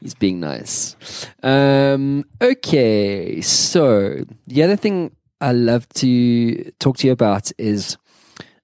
He's 0.00 0.14
being 0.14 0.38
nice. 0.38 0.94
Um, 1.42 2.26
okay, 2.40 3.40
so 3.40 4.22
the 4.46 4.62
other 4.62 4.76
thing 4.76 5.10
I 5.40 5.50
love 5.50 5.88
to 5.94 6.70
talk 6.78 6.98
to 6.98 7.08
you 7.08 7.12
about 7.12 7.50
is 7.58 7.96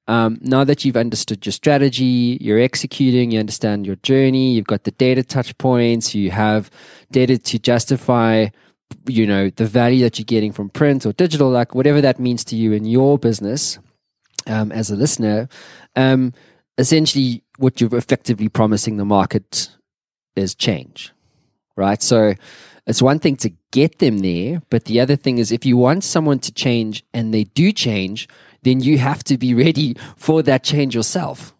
um, 0.09 0.38
now 0.40 0.64
that 0.64 0.84
you've 0.84 0.96
understood 0.96 1.46
your 1.46 1.53
strategy, 1.53 2.38
you're 2.40 2.61
executing, 2.61 3.30
you 3.30 3.38
understand 3.38 3.86
your 3.86 3.96
journey, 3.96 4.53
you've 4.53 4.66
got 4.66 4.84
the 4.84 4.90
data 4.92 5.22
touch 5.22 5.57
points, 5.59 6.14
you 6.14 6.30
have 6.30 6.70
data 7.11 7.38
to 7.38 7.59
justify 7.59 8.48
you 9.07 9.26
know 9.26 9.50
the 9.50 9.64
value 9.64 10.03
that 10.03 10.18
you're 10.18 10.24
getting 10.24 10.53
from 10.53 10.68
print 10.68 11.07
or 11.07 11.12
digital 11.14 11.50
like 11.50 11.74
whatever 11.74 12.00
that 12.00 12.20
means 12.20 12.44
to 12.44 12.57
you 12.57 12.72
in 12.72 12.84
your 12.84 13.18
business 13.18 13.78
um, 14.46 14.70
as 14.72 14.90
a 14.90 14.96
listener 14.96 15.48
um, 15.96 16.32
essentially 16.78 17.42
what 17.59 17.80
you're 17.80 17.94
effectively 17.96 18.48
promising 18.48 18.96
the 18.96 19.05
market 19.05 19.70
is 20.36 20.55
change 20.55 21.12
right? 21.76 22.03
So 22.03 22.34
it's 22.86 23.00
one 23.00 23.18
thing 23.18 23.36
to 23.36 23.50
get 23.70 23.98
them 23.98 24.18
there 24.18 24.61
but 24.70 24.84
the 24.84 25.00
other 25.00 25.16
thing 25.16 25.38
is 25.38 25.53
if 25.53 25.64
you 25.64 25.76
want 25.76 26.05
someone 26.05 26.38
to 26.40 26.53
change 26.53 27.05
and 27.14 27.32
they 27.32 27.44
do 27.44 27.72
change 27.72 28.28
then 28.63 28.81
you 28.81 28.99
have 28.99 29.23
to 29.25 29.37
be 29.37 29.55
ready 29.55 29.97
for 30.17 30.43
that 30.43 30.63
change 30.65 30.95
yourself 30.95 31.53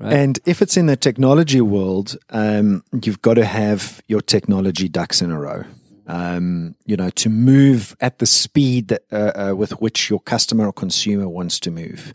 And 0.00 0.38
if 0.44 0.62
it's 0.62 0.76
in 0.76 0.86
the 0.86 0.96
technology 0.96 1.60
world, 1.60 2.16
um, 2.30 2.84
you've 3.02 3.22
got 3.22 3.34
to 3.34 3.44
have 3.44 4.02
your 4.08 4.20
technology 4.20 4.88
ducks 4.88 5.22
in 5.22 5.30
a 5.30 5.38
row. 5.38 5.64
Um, 6.06 6.74
you 6.84 6.96
know, 6.96 7.10
to 7.10 7.28
move 7.28 7.96
at 8.00 8.18
the 8.18 8.26
speed 8.26 8.88
that, 8.88 9.02
uh, 9.12 9.50
uh, 9.50 9.54
with 9.54 9.70
which 9.80 10.10
your 10.10 10.18
customer 10.20 10.66
or 10.66 10.72
consumer 10.72 11.28
wants 11.28 11.60
to 11.60 11.70
move. 11.70 12.12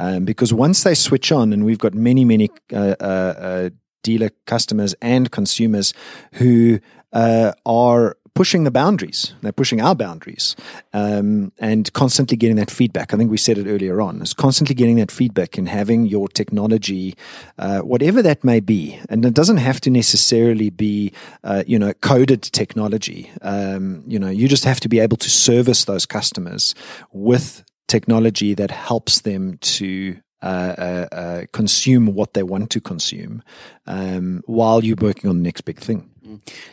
Um, 0.00 0.24
because 0.24 0.52
once 0.52 0.82
they 0.82 0.94
switch 0.94 1.30
on, 1.30 1.52
and 1.52 1.64
we've 1.64 1.78
got 1.78 1.94
many, 1.94 2.24
many 2.24 2.50
uh, 2.72 2.96
uh, 3.00 3.34
uh, 3.38 3.70
dealer 4.02 4.30
customers 4.46 4.94
and 5.00 5.30
consumers 5.30 5.94
who 6.34 6.80
uh, 7.12 7.52
are 7.64 8.16
pushing 8.40 8.64
the 8.64 8.70
boundaries. 8.70 9.34
They're 9.42 9.52
pushing 9.52 9.82
our 9.82 9.94
boundaries 9.94 10.56
um, 10.94 11.52
and 11.58 11.92
constantly 11.92 12.38
getting 12.38 12.56
that 12.56 12.70
feedback. 12.70 13.12
I 13.12 13.18
think 13.18 13.30
we 13.30 13.36
said 13.36 13.58
it 13.58 13.66
earlier 13.66 14.00
on. 14.00 14.22
It's 14.22 14.32
constantly 14.32 14.74
getting 14.74 14.96
that 14.96 15.10
feedback 15.10 15.58
and 15.58 15.68
having 15.68 16.06
your 16.06 16.26
technology, 16.26 17.14
uh, 17.58 17.80
whatever 17.80 18.22
that 18.22 18.42
may 18.42 18.60
be, 18.60 18.98
and 19.10 19.26
it 19.26 19.34
doesn't 19.34 19.58
have 19.58 19.78
to 19.82 19.90
necessarily 19.90 20.70
be, 20.70 21.12
uh, 21.44 21.64
you 21.66 21.78
know, 21.78 21.92
coded 21.92 22.40
technology. 22.40 23.30
Um, 23.42 24.04
you 24.06 24.18
know, 24.18 24.30
you 24.30 24.48
just 24.48 24.64
have 24.64 24.80
to 24.80 24.88
be 24.88 25.00
able 25.00 25.18
to 25.18 25.28
service 25.28 25.84
those 25.84 26.06
customers 26.06 26.74
with 27.12 27.62
technology 27.88 28.54
that 28.54 28.70
helps 28.70 29.20
them 29.20 29.58
to 29.76 30.16
uh, 30.42 30.74
uh, 30.78 31.14
uh, 31.14 31.44
consume 31.52 32.06
what 32.06 32.32
they 32.32 32.42
want 32.42 32.70
to 32.70 32.80
consume 32.80 33.42
um, 33.86 34.42
while 34.46 34.82
you're 34.82 34.96
working 34.98 35.28
on 35.28 35.36
the 35.36 35.42
next 35.42 35.66
big 35.66 35.78
thing. 35.78 36.08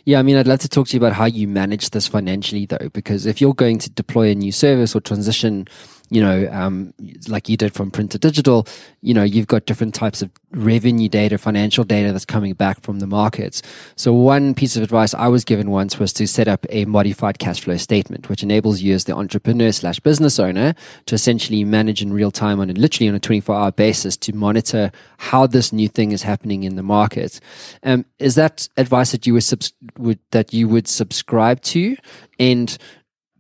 Yeah, 0.06 0.20
I 0.20 0.24
mean, 0.24 0.36
I'd 0.38 0.48
love 0.48 0.60
to 0.60 0.70
talk 0.70 0.88
to 0.88 0.94
you 0.94 1.00
about 1.00 1.14
how 1.14 1.26
you 1.26 1.48
manage 1.48 1.90
this 1.92 2.08
financially, 2.08 2.66
though, 2.66 2.90
because 2.94 3.26
if 3.26 3.42
you're 3.42 3.54
going 3.54 3.80
to 3.80 3.90
deploy 3.90 4.32
a 4.32 4.36
new 4.36 4.52
service 4.52 4.96
or 4.96 5.02
transition, 5.02 5.68
you 6.10 6.22
know, 6.22 6.50
um, 6.52 6.94
like 7.28 7.50
you 7.50 7.58
did 7.58 7.74
from 7.74 7.92
print 7.92 8.12
to 8.12 8.18
digital, 8.18 8.68
you 9.02 9.14
know, 9.14 9.24
you've 9.24 9.48
got 9.48 9.66
different 9.66 9.94
types 9.94 10.22
of 10.22 10.32
revenue 10.52 11.10
data, 11.10 11.38
financial 11.38 11.84
data 11.84 12.14
that's 12.14 12.26
coming 12.26 12.54
back 12.54 12.82
from 12.82 13.00
the 13.00 13.08
markets. 13.08 13.62
So 13.96 14.14
one 14.14 14.54
piece 14.54 14.78
of 14.78 14.84
advice 14.84 15.14
I 15.14 15.28
was 15.28 15.44
given 15.44 15.70
once 15.70 16.00
was 16.00 16.14
to 16.14 16.28
set 16.28 16.48
up 16.48 16.66
a 16.70 16.86
modified 16.86 17.40
cash 17.40 17.62
flow 17.62 17.78
statement, 17.78 18.30
which 18.30 18.44
enables 18.44 18.82
you 18.82 18.94
as 18.94 19.04
the 19.04 19.16
entrepreneur 19.16 19.72
slash 19.72 20.00
business 20.00 20.40
owner 20.40 20.76
to 21.08 21.16
essentially 21.16 21.64
manage 21.64 22.02
in 22.02 22.14
real 22.14 22.32
time 22.32 22.60
on 22.60 22.74
literally 22.74 23.10
on 23.10 23.16
a 23.16 23.20
24 23.20 23.56
hour 23.56 23.72
basis 23.72 24.16
to 24.18 24.34
monitor 24.34 24.92
how 25.18 25.46
this 25.46 25.74
new 25.74 25.88
thing 25.88 26.12
is 26.12 26.22
happening 26.22 26.64
in 26.64 26.76
the 26.76 26.84
market. 26.84 27.40
Um, 27.84 28.06
is 28.20 28.36
that 28.36 28.68
advice 28.78 29.12
that 29.12 29.28
you 29.28 29.34
were 29.34 29.42
subs- 29.42 29.74
would, 29.98 30.20
that 30.32 30.54
you 30.54 30.68
would 30.68 30.88
subscribe 30.88 31.62
to? 31.62 31.98
And 32.40 32.78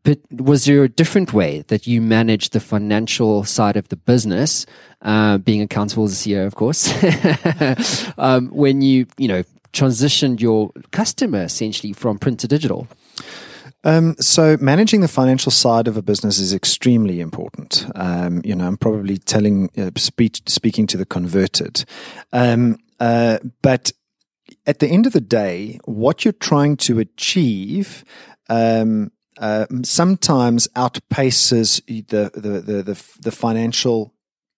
but 0.08 0.20
was 0.32 0.64
there 0.64 0.86
a 0.86 0.88
different 0.88 1.34
way 1.34 1.66
that 1.68 1.86
you 1.86 2.01
managed 2.01 2.53
the 2.53 2.62
financial 2.62 3.43
side 3.43 3.76
of 3.76 3.89
the 3.89 3.97
business, 3.97 4.66
uh, 5.01 5.38
being 5.38 5.62
accountable 5.62 6.05
as 6.05 6.14
a 6.14 6.30
CEO, 6.30 6.47
of 6.47 6.55
course, 6.55 6.88
um, 8.18 8.47
when 8.47 8.82
you 8.82 9.05
you 9.18 9.28
know 9.28 9.43
transitioned 9.74 10.39
your 10.39 10.72
customer 10.91 11.43
essentially 11.43 11.91
from 11.91 12.18
print 12.18 12.39
to 12.39 12.47
digital? 12.47 12.88
Um, 13.84 14.16
so 14.18 14.55
managing 14.62 15.01
the 15.01 15.10
financial 15.10 15.51
side 15.51 15.89
of 15.89 15.97
a 15.97 16.01
business 16.01 16.39
is 16.39 16.53
extremely 16.53 17.20
important. 17.20 17.86
Um, 17.93 18.41
you 18.45 18.55
know, 18.55 18.66
I'm 18.66 18.78
probably 18.78 19.18
telling, 19.18 19.70
uh, 19.78 19.91
speech, 19.97 20.41
speaking 20.47 20.88
to 20.88 20.95
the 20.95 21.05
converted, 21.05 21.84
um, 22.32 22.78
uh, 23.01 23.39
but 23.62 23.91
at 24.66 24.80
the 24.80 24.88
end 24.88 25.05
of 25.05 25.12
the 25.12 25.20
day, 25.20 25.82
what 25.84 26.24
you're 26.24 26.32
trying 26.32 26.78
to 26.78 26.99
achieve. 26.99 28.05
Um, 28.49 29.12
uh, 29.38 29.65
sometimes 29.83 30.67
outpaces 30.69 31.81
the 32.07 32.31
the 32.33 32.61
the 32.61 32.83
the, 32.83 33.03
the 33.19 33.31
financial 33.31 34.13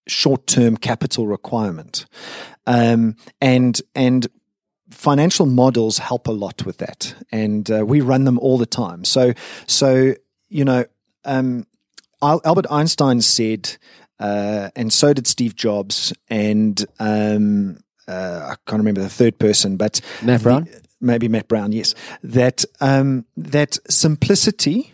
short 0.08 0.48
term 0.48 0.78
capital 0.78 1.28
requirement, 1.28 2.06
um, 2.68 3.16
and 3.42 3.82
and 3.96 4.28
financial 4.90 5.46
models 5.46 6.00
help 6.00 6.28
a 6.28 6.32
lot 6.32 6.66
with 6.66 6.78
that, 6.78 7.16
and 7.32 7.70
uh, 7.70 7.86
we 7.86 8.02
run 8.02 8.24
them 8.24 8.40
all 8.40 8.58
the 8.58 8.66
time. 8.66 9.04
So 9.04 9.34
so 9.68 10.16
you 10.50 10.66
know, 10.66 10.86
um, 11.26 11.66
Albert 12.22 12.66
Einstein 12.72 13.22
said, 13.22 13.78
uh, 14.20 14.70
and 14.76 14.92
so 14.92 15.14
did 15.14 15.28
Steve 15.28 15.56
Jobs, 15.56 16.14
and 16.30 16.84
um, 17.00 17.80
uh, 18.08 18.50
I 18.52 18.56
can't 18.68 18.80
remember 18.80 19.02
the 19.02 19.10
third 19.10 19.40
person, 19.40 19.78
but 19.78 20.02
Brown? 20.44 20.64
the- 20.66 20.89
maybe 21.00 21.28
Matt 21.28 21.48
Brown, 21.48 21.72
yes, 21.72 21.96
that 22.24 22.66
um, 22.80 23.26
that 23.38 23.78
simplicity 23.90 24.94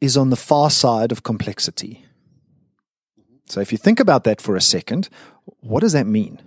is 0.00 0.16
on 0.16 0.30
the 0.30 0.36
far 0.36 0.70
side 0.70 1.12
of 1.12 1.22
complexity. 1.22 2.04
So 3.46 3.60
if 3.60 3.72
you 3.72 3.78
think 3.78 4.00
about 4.00 4.24
that 4.24 4.40
for 4.40 4.56
a 4.56 4.60
second, 4.60 5.08
what 5.60 5.80
does 5.80 5.92
that 5.92 6.06
mean? 6.06 6.40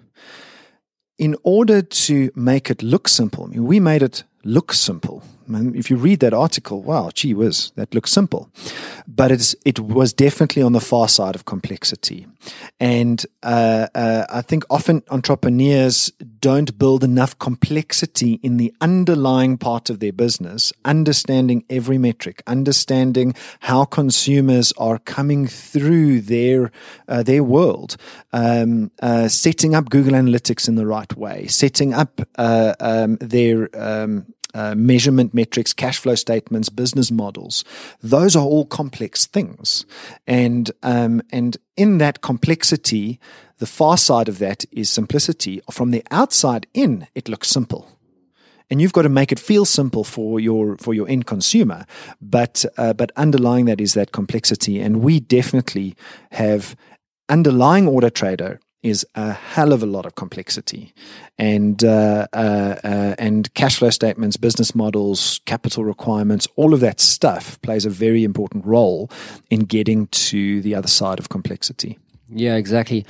In 1.17 1.35
order 1.43 1.81
to 1.81 2.31
make 2.35 2.69
it 2.69 2.83
look 2.83 3.07
simple, 3.07 3.45
I 3.45 3.47
mean, 3.47 3.65
we 3.65 3.79
made 3.79 4.03
it 4.03 4.23
look 4.43 4.73
simple. 4.73 5.23
And 5.47 5.75
if 5.75 5.89
you 5.89 5.97
read 5.97 6.19
that 6.19 6.33
article, 6.33 6.81
wow, 6.81 7.11
gee 7.13 7.33
whiz, 7.33 7.71
that 7.75 7.93
looks 7.93 8.11
simple. 8.11 8.49
But 9.07 9.31
it's, 9.31 9.55
it 9.65 9.79
was 9.79 10.13
definitely 10.13 10.61
on 10.61 10.73
the 10.73 10.81
far 10.81 11.07
side 11.07 11.35
of 11.35 11.45
complexity. 11.45 12.27
And 12.79 13.25
uh, 13.43 13.87
uh, 13.95 14.25
I 14.29 14.41
think 14.41 14.63
often 14.69 15.03
entrepreneurs 15.09 16.11
don't 16.39 16.77
build 16.77 17.03
enough 17.03 17.37
complexity 17.39 18.39
in 18.43 18.57
the 18.57 18.73
underlying 18.81 19.57
part 19.57 19.89
of 19.89 19.99
their 19.99 20.13
business, 20.13 20.71
understanding 20.85 21.63
every 21.69 21.97
metric, 21.97 22.43
understanding 22.47 23.33
how 23.61 23.85
consumers 23.85 24.71
are 24.77 24.99
coming 24.99 25.47
through 25.47 26.21
their 26.21 26.71
uh, 27.07 27.23
their 27.23 27.43
world, 27.43 27.97
um, 28.33 28.91
uh, 29.01 29.27
setting 29.27 29.75
up 29.75 29.89
Google 29.89 30.13
Analytics 30.13 30.67
in 30.67 30.75
the 30.75 30.85
right 30.85 31.15
way, 31.15 31.47
setting 31.47 31.93
up 31.93 32.21
uh, 32.37 32.73
um, 32.79 33.17
their 33.17 33.69
um, 33.73 34.25
uh, 34.57 34.73
measurement 34.75 35.33
metrics, 35.33 35.71
cash 35.71 35.99
flow 35.99 36.15
statements, 36.15 36.69
business 36.69 37.11
models. 37.11 37.63
Those 38.01 38.35
are 38.35 38.43
all 38.43 38.65
complex 38.65 39.27
things, 39.27 39.85
and 40.25 40.71
um, 40.81 41.21
and 41.31 41.57
in 41.75 41.99
that 41.99 42.21
complexity, 42.21 43.19
the 43.59 43.67
far 43.67 43.97
side 43.97 44.27
of 44.27 44.39
that 44.39 44.65
is 44.71 44.89
simplicity. 44.89 45.61
From 45.69 45.91
the 45.91 46.03
outside 46.09 46.65
in, 46.73 47.07
it 47.13 47.29
looks 47.29 47.49
simple 47.49 47.87
and 48.69 48.81
you've 48.81 48.93
got 48.93 49.03
to 49.03 49.09
make 49.09 49.31
it 49.31 49.39
feel 49.39 49.65
simple 49.65 50.03
for 50.03 50.39
your 50.39 50.77
for 50.77 50.93
your 50.93 51.07
end 51.07 51.25
consumer. 51.25 51.85
But 52.19 52.65
uh, 52.77 52.93
but 52.93 53.11
underlying 53.15 53.65
that 53.65 53.79
is 53.79 53.93
that 53.93 54.11
complexity, 54.11 54.79
and 54.79 55.01
we 55.01 55.19
definitely 55.19 55.95
have 56.31 56.75
underlying 57.29 57.87
Auto 57.87 58.09
Trader 58.09 58.59
is 58.87 59.05
a 59.15 59.33
hell 59.33 59.73
of 59.73 59.83
a 59.83 59.85
lot 59.85 60.05
of 60.05 60.15
complexity, 60.15 60.93
and 61.37 61.83
uh, 61.83 62.27
uh, 62.33 62.75
uh, 62.83 63.15
and 63.17 63.53
cash 63.53 63.77
flow 63.77 63.89
statements, 63.89 64.37
business 64.37 64.73
models, 64.73 65.41
capital 65.45 65.83
requirements, 65.83 66.47
all 66.55 66.73
of 66.73 66.79
that 66.79 66.99
stuff 66.99 67.61
plays 67.61 67.85
a 67.85 67.89
very 67.89 68.23
important 68.23 68.65
role 68.65 69.09
in 69.49 69.61
getting 69.61 70.07
to 70.07 70.61
the 70.61 70.75
other 70.75 70.87
side 70.87 71.19
of 71.19 71.29
complexity. 71.29 71.97
Yeah, 72.29 72.55
exactly. 72.55 73.05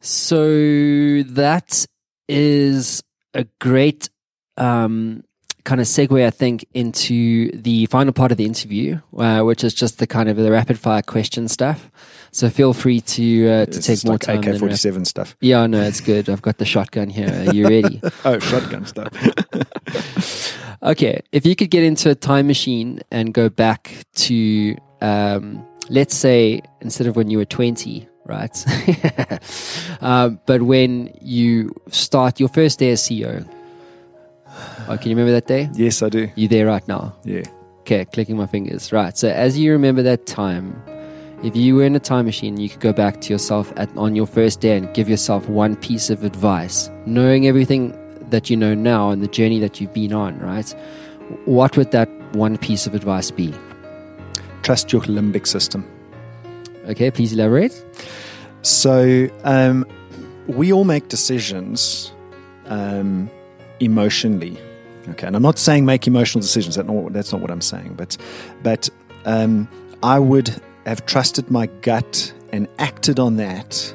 So 0.00 1.22
that 1.22 1.86
is 2.28 3.02
a 3.34 3.44
great 3.60 4.08
um, 4.56 5.24
kind 5.64 5.80
of 5.80 5.86
segue, 5.86 6.24
I 6.24 6.30
think, 6.30 6.64
into 6.74 7.50
the 7.52 7.86
final 7.86 8.12
part 8.12 8.32
of 8.32 8.38
the 8.38 8.44
interview, 8.44 9.00
uh, 9.16 9.42
which 9.42 9.64
is 9.64 9.74
just 9.74 9.98
the 9.98 10.06
kind 10.06 10.28
of 10.28 10.36
the 10.36 10.50
rapid 10.50 10.78
fire 10.78 11.02
question 11.02 11.48
stuff. 11.48 11.90
So 12.32 12.48
feel 12.48 12.72
free 12.72 13.00
to 13.00 13.48
uh, 13.48 13.66
to 13.66 13.76
It's 13.78 13.86
take 13.86 14.04
more 14.04 14.14
like 14.14 14.20
time. 14.22 14.44
AK 14.44 14.58
forty 14.58 14.76
seven 14.76 15.04
stuff. 15.04 15.36
Yeah, 15.40 15.66
no, 15.66 15.80
it's 15.82 16.00
good. 16.00 16.28
I've 16.28 16.42
got 16.42 16.58
the 16.58 16.64
shotgun 16.64 17.08
here. 17.10 17.28
Are 17.48 17.54
you 17.54 17.66
ready? 17.68 18.00
Oh, 18.24 18.38
shotgun 18.38 18.86
stuff. 18.86 19.10
okay, 20.82 21.20
if 21.32 21.44
you 21.46 21.56
could 21.56 21.70
get 21.70 21.82
into 21.82 22.10
a 22.10 22.14
time 22.14 22.46
machine 22.46 23.00
and 23.10 23.32
go 23.34 23.48
back 23.48 24.04
to, 24.14 24.76
um, 25.00 25.64
let's 25.88 26.14
say, 26.14 26.60
instead 26.80 27.06
of 27.06 27.16
when 27.16 27.30
you 27.30 27.38
were 27.38 27.44
20, 27.46 28.06
right? 28.26 28.64
um, 30.00 30.38
but 30.46 30.62
when 30.62 31.12
you 31.20 31.74
start 31.88 32.38
your 32.38 32.48
first 32.50 32.78
day 32.78 32.90
as 32.90 33.02
CEO. 33.02 33.48
Oh, 34.88 34.96
can 34.98 35.10
you 35.10 35.16
remember 35.16 35.32
that 35.32 35.46
day? 35.46 35.68
yes, 35.74 36.02
I 36.02 36.08
do. 36.08 36.28
You 36.34 36.48
there 36.48 36.66
right 36.66 36.86
now? 36.86 37.16
Yeah. 37.24 37.42
Okay, 37.80 38.04
clicking 38.04 38.36
my 38.36 38.46
fingers. 38.46 38.92
Right. 38.92 39.16
So 39.16 39.28
as 39.28 39.58
you 39.58 39.72
remember 39.72 40.02
that 40.02 40.26
time, 40.26 40.80
if 41.42 41.56
you 41.56 41.76
were 41.76 41.84
in 41.84 41.96
a 41.96 42.00
time 42.00 42.26
machine, 42.26 42.58
you 42.58 42.68
could 42.68 42.80
go 42.80 42.92
back 42.92 43.20
to 43.22 43.32
yourself 43.32 43.72
at, 43.76 43.94
on 43.96 44.14
your 44.14 44.26
first 44.26 44.60
day 44.60 44.76
and 44.76 44.92
give 44.94 45.08
yourself 45.08 45.48
one 45.48 45.74
piece 45.74 46.10
of 46.10 46.22
advice, 46.22 46.90
knowing 47.06 47.46
everything 47.46 47.96
that 48.28 48.50
you 48.50 48.56
know 48.56 48.74
now 48.74 49.10
and 49.10 49.22
the 49.22 49.28
journey 49.28 49.58
that 49.58 49.80
you've 49.80 49.94
been 49.94 50.12
on, 50.12 50.38
right? 50.38 50.70
What 51.46 51.76
would 51.76 51.92
that 51.92 52.08
one 52.34 52.58
piece 52.58 52.86
of 52.86 52.94
advice 52.94 53.30
be? 53.30 53.54
Trust 54.62 54.92
your 54.92 55.02
limbic 55.02 55.46
system. 55.46 55.88
Okay, 56.86 57.10
please 57.10 57.32
elaborate. 57.32 57.84
So 58.62 59.28
um, 59.44 59.86
we 60.46 60.72
all 60.72 60.84
make 60.84 61.08
decisions 61.08 62.12
um, 62.66 63.30
emotionally. 63.80 64.58
Okay, 65.08 65.26
and 65.26 65.34
I'm 65.34 65.42
not 65.42 65.58
saying 65.58 65.86
make 65.86 66.06
emotional 66.06 66.42
decisions. 66.42 66.76
Not, 66.76 67.12
that's 67.14 67.32
not 67.32 67.40
what 67.40 67.50
I'm 67.50 67.62
saying. 67.62 67.94
But 67.94 68.18
but 68.62 68.90
um, 69.24 69.66
I 70.02 70.18
would 70.18 70.60
have 70.90 71.06
trusted 71.06 71.48
my 71.52 71.66
gut 71.82 72.34
and 72.52 72.66
acted 72.80 73.20
on 73.20 73.36
that 73.36 73.94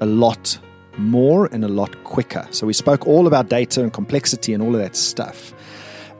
a 0.00 0.06
lot 0.06 0.58
more 0.96 1.44
and 1.52 1.62
a 1.62 1.68
lot 1.68 2.04
quicker. 2.04 2.48
So 2.52 2.66
we 2.66 2.72
spoke 2.72 3.06
all 3.06 3.26
about 3.26 3.50
data 3.50 3.82
and 3.82 3.92
complexity 3.92 4.54
and 4.54 4.62
all 4.62 4.74
of 4.74 4.80
that 4.80 4.96
stuff. 4.96 5.52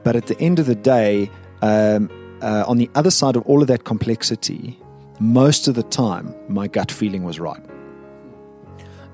But 0.04 0.14
at 0.14 0.26
the 0.26 0.38
end 0.38 0.58
of 0.58 0.66
the 0.66 0.74
day, 0.74 1.30
um, 1.62 2.10
uh, 2.42 2.64
on 2.68 2.76
the 2.76 2.90
other 2.94 3.10
side 3.10 3.36
of 3.36 3.42
all 3.46 3.62
of 3.62 3.68
that 3.68 3.84
complexity, 3.84 4.78
most 5.18 5.66
of 5.66 5.76
the 5.76 5.82
time, 5.82 6.34
my 6.46 6.68
gut 6.68 6.92
feeling 6.92 7.24
was 7.24 7.40
right. 7.40 7.64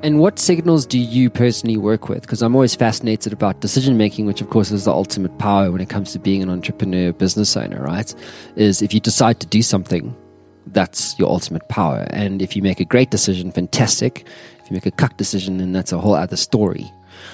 And 0.02 0.18
what 0.18 0.40
signals 0.40 0.84
do 0.84 0.98
you 0.98 1.30
personally 1.30 1.76
work 1.76 2.08
with? 2.08 2.22
Because 2.22 2.42
I'm 2.42 2.56
always 2.56 2.74
fascinated 2.74 3.32
about 3.32 3.60
decision 3.60 3.96
making, 3.96 4.26
which 4.26 4.40
of 4.40 4.50
course 4.50 4.72
is 4.72 4.86
the 4.86 4.92
ultimate 4.92 5.38
power 5.38 5.70
when 5.70 5.80
it 5.80 5.90
comes 5.90 6.12
to 6.14 6.18
being 6.18 6.42
an 6.42 6.50
entrepreneur, 6.50 7.12
business 7.12 7.56
owner, 7.56 7.80
right? 7.82 8.12
Is 8.56 8.82
if 8.82 8.92
you 8.92 8.98
decide 8.98 9.38
to 9.38 9.46
do 9.46 9.62
something, 9.62 10.16
that's 10.72 11.18
your 11.18 11.28
ultimate 11.28 11.68
power. 11.68 12.06
And 12.10 12.40
if 12.42 12.56
you 12.56 12.62
make 12.62 12.80
a 12.80 12.84
great 12.84 13.10
decision, 13.10 13.50
fantastic. 13.52 14.26
If 14.60 14.70
you 14.70 14.74
make 14.74 14.86
a 14.86 14.90
cuck 14.90 15.16
decision, 15.16 15.58
then 15.58 15.72
that's 15.72 15.92
a 15.92 15.98
whole 15.98 16.14
other 16.14 16.36
story. 16.36 16.90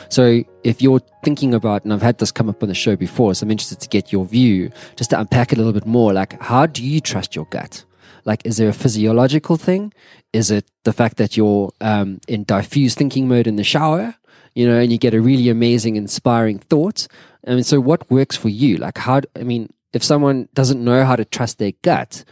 So 0.09 0.43
if 0.63 0.81
you're 0.81 1.01
thinking 1.25 1.55
about, 1.55 1.85
and 1.85 1.93
I've 1.93 2.03
had 2.03 2.19
this 2.19 2.33
come 2.33 2.49
up 2.49 2.63
on 2.63 2.69
the 2.69 2.75
show 2.75 2.97
before, 2.97 3.35
so 3.35 3.45
I'm 3.45 3.51
interested 3.51 3.81
to 3.81 3.89
get 3.89 4.13
your 4.13 4.25
view, 4.25 4.71
just 4.97 5.11
to 5.11 5.21
unpack 5.21 5.53
it 5.53 5.57
a 5.57 5.59
little 5.59 5.73
bit 5.73 5.87
more, 5.87 6.13
like 6.13 6.41
how 6.41 6.67
do 6.67 6.83
you 6.83 7.01
trust 7.01 7.35
your 7.35 7.47
gut? 7.47 7.85
Like, 8.25 8.47
is 8.47 8.57
there 8.57 8.69
a 8.69 8.75
physiological 8.75 9.57
thing? 9.57 9.93
Is 10.33 10.51
it 10.51 10.71
the 10.85 10.93
fact 10.93 11.19
that 11.19 11.37
you're 11.37 11.73
um, 11.81 12.21
in 12.27 12.45
diffuse 12.45 12.95
thinking 12.95 13.29
mode 13.29 13.47
in 13.47 13.57
the 13.57 13.65
shower, 13.65 14.15
you 14.55 14.67
know, 14.67 14.79
and 14.79 14.91
you 14.91 14.99
get 14.99 15.15
a 15.15 15.21
really 15.21 15.51
amazing, 15.51 15.97
inspiring 15.97 16.59
thought? 16.59 17.07
I 17.47 17.51
mean, 17.51 17.65
so 17.65 17.81
what 17.81 18.11
works 18.11 18.37
for 18.37 18.49
you? 18.49 18.79
Like, 18.79 18.97
how, 18.97 19.21
I 19.37 19.43
mean, 19.43 19.71
if 19.93 20.03
someone 20.03 20.49
doesn't 20.55 20.83
know 20.83 21.05
how 21.05 21.17
to 21.17 21.25
trust 21.25 21.59
their 21.59 21.73
gut, 21.83 22.25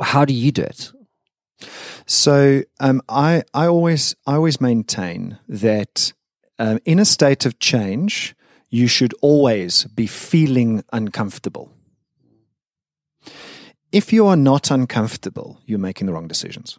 how 0.00 0.24
do 0.24 0.32
you 0.32 0.52
do 0.52 0.62
it? 0.62 0.92
So 2.06 2.62
um, 2.80 3.02
I 3.08 3.42
I 3.54 3.66
always 3.66 4.14
I 4.26 4.34
always 4.34 4.60
maintain 4.60 5.38
that 5.48 6.12
um, 6.58 6.78
in 6.84 6.98
a 6.98 7.04
state 7.04 7.46
of 7.46 7.58
change, 7.58 8.34
you 8.68 8.86
should 8.86 9.14
always 9.20 9.84
be 9.84 10.06
feeling 10.06 10.84
uncomfortable. 10.92 11.72
If 13.92 14.12
you 14.12 14.26
are 14.26 14.36
not 14.36 14.70
uncomfortable, 14.70 15.58
you're 15.66 15.78
making 15.78 16.06
the 16.06 16.12
wrong 16.12 16.28
decisions. 16.28 16.78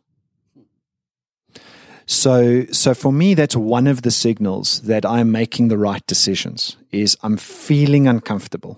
So, 2.05 2.65
so 2.71 2.93
for 2.93 3.11
me, 3.11 3.33
that's 3.33 3.55
one 3.55 3.87
of 3.87 4.01
the 4.01 4.11
signals 4.11 4.81
that 4.81 5.05
I'm 5.05 5.31
making 5.31 5.67
the 5.67 5.77
right 5.77 6.05
decisions. 6.07 6.77
Is 6.91 7.17
I'm 7.23 7.37
feeling 7.37 8.07
uncomfortable, 8.07 8.77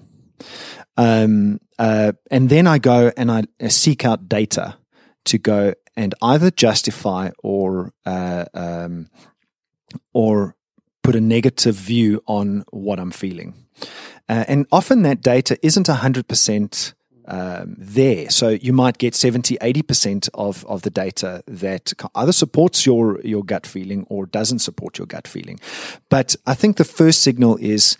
um, 0.97 1.59
uh, 1.83 2.13
and 2.31 2.47
then 2.47 2.65
I 2.65 2.77
go 2.77 3.11
and 3.17 3.29
I 3.29 3.43
seek 3.67 4.05
out 4.05 4.29
data 4.29 4.77
to 5.25 5.37
go 5.37 5.73
and 5.97 6.15
either 6.21 6.49
justify 6.49 7.31
or 7.43 7.91
uh, 8.05 8.45
um, 8.53 9.09
or 10.13 10.55
put 11.01 11.13
a 11.13 11.19
negative 11.19 11.75
view 11.75 12.23
on 12.25 12.63
what 12.71 13.01
I'm 13.01 13.11
feeling. 13.11 13.53
Uh, 14.29 14.45
and 14.47 14.65
often 14.71 15.01
that 15.01 15.21
data 15.21 15.57
isn't 15.61 15.87
100% 15.87 16.93
um, 17.25 17.75
there. 17.77 18.29
So 18.29 18.49
you 18.49 18.71
might 18.71 18.97
get 18.97 19.13
70, 19.13 19.57
80% 19.57 20.29
of, 20.33 20.65
of 20.67 20.83
the 20.83 20.89
data 20.89 21.43
that 21.47 21.91
either 22.15 22.31
supports 22.31 22.85
your, 22.85 23.19
your 23.25 23.43
gut 23.43 23.67
feeling 23.67 24.05
or 24.09 24.25
doesn't 24.25 24.59
support 24.59 24.97
your 24.97 25.07
gut 25.07 25.27
feeling. 25.27 25.59
But 26.07 26.37
I 26.47 26.53
think 26.53 26.77
the 26.77 26.85
first 26.85 27.21
signal 27.23 27.57
is 27.57 27.97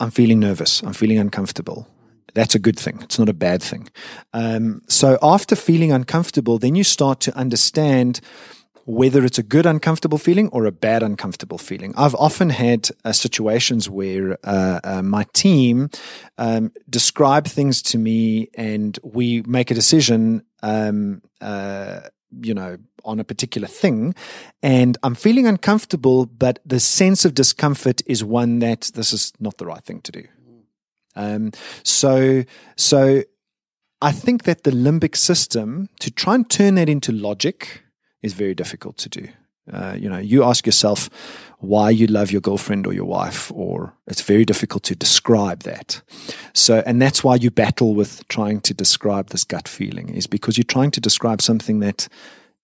I'm 0.00 0.10
feeling 0.10 0.40
nervous, 0.40 0.82
I'm 0.82 0.94
feeling 0.94 1.18
uncomfortable. 1.18 1.86
That's 2.34 2.54
a 2.54 2.58
good 2.58 2.78
thing. 2.78 2.98
It's 3.02 3.18
not 3.18 3.28
a 3.28 3.34
bad 3.34 3.62
thing. 3.62 3.88
Um, 4.32 4.82
so 4.88 5.18
after 5.22 5.56
feeling 5.56 5.92
uncomfortable, 5.92 6.58
then 6.58 6.74
you 6.74 6.84
start 6.84 7.20
to 7.20 7.36
understand 7.36 8.20
whether 8.88 9.22
it's 9.22 9.38
a 9.38 9.42
good 9.42 9.66
uncomfortable 9.66 10.16
feeling 10.16 10.48
or 10.48 10.64
a 10.64 10.72
bad 10.72 11.02
uncomfortable 11.02 11.58
feeling. 11.58 11.92
I've 11.94 12.14
often 12.14 12.48
had 12.48 12.88
uh, 13.04 13.12
situations 13.12 13.90
where 13.90 14.38
uh, 14.44 14.80
uh, 14.82 15.02
my 15.02 15.26
team 15.34 15.90
um, 16.38 16.72
describe 16.88 17.46
things 17.46 17.82
to 17.82 17.98
me 17.98 18.48
and 18.54 18.98
we 19.02 19.42
make 19.42 19.70
a 19.70 19.74
decision, 19.74 20.42
um, 20.62 21.20
uh, 21.42 22.00
you 22.40 22.54
know, 22.54 22.78
on 23.04 23.20
a 23.20 23.24
particular 23.24 23.68
thing, 23.68 24.14
and 24.62 24.96
I'm 25.02 25.14
feeling 25.14 25.46
uncomfortable, 25.46 26.24
but 26.26 26.58
the 26.64 26.80
sense 26.80 27.24
of 27.24 27.34
discomfort 27.34 28.00
is 28.06 28.24
one 28.24 28.58
that 28.60 28.90
this 28.94 29.12
is 29.12 29.32
not 29.38 29.58
the 29.58 29.66
right 29.66 29.84
thing 29.84 30.00
to 30.02 30.12
do. 30.12 30.24
Um, 31.18 31.50
so, 31.82 32.44
so 32.76 33.22
I 34.00 34.12
think 34.12 34.44
that 34.44 34.62
the 34.62 34.70
limbic 34.70 35.16
system 35.16 35.88
to 36.00 36.10
try 36.10 36.34
and 36.36 36.48
turn 36.48 36.76
that 36.76 36.88
into 36.88 37.12
logic 37.12 37.82
is 38.22 38.32
very 38.32 38.54
difficult 38.54 38.96
to 38.98 39.08
do. 39.08 39.28
Uh, 39.70 39.94
you 39.98 40.08
know, 40.08 40.18
you 40.18 40.44
ask 40.44 40.64
yourself 40.64 41.10
why 41.58 41.90
you 41.90 42.06
love 42.06 42.32
your 42.32 42.40
girlfriend 42.40 42.86
or 42.86 42.94
your 42.94 43.04
wife, 43.04 43.52
or 43.52 43.92
it's 44.06 44.22
very 44.22 44.44
difficult 44.44 44.82
to 44.84 44.94
describe 44.94 45.64
that. 45.64 46.02
So, 46.54 46.82
and 46.86 47.02
that's 47.02 47.22
why 47.22 47.34
you 47.34 47.50
battle 47.50 47.94
with 47.94 48.26
trying 48.28 48.60
to 48.62 48.72
describe 48.72 49.28
this 49.28 49.44
gut 49.44 49.68
feeling, 49.68 50.08
is 50.14 50.26
because 50.26 50.56
you're 50.56 50.64
trying 50.64 50.92
to 50.92 51.00
describe 51.00 51.42
something 51.42 51.80
that 51.80 52.08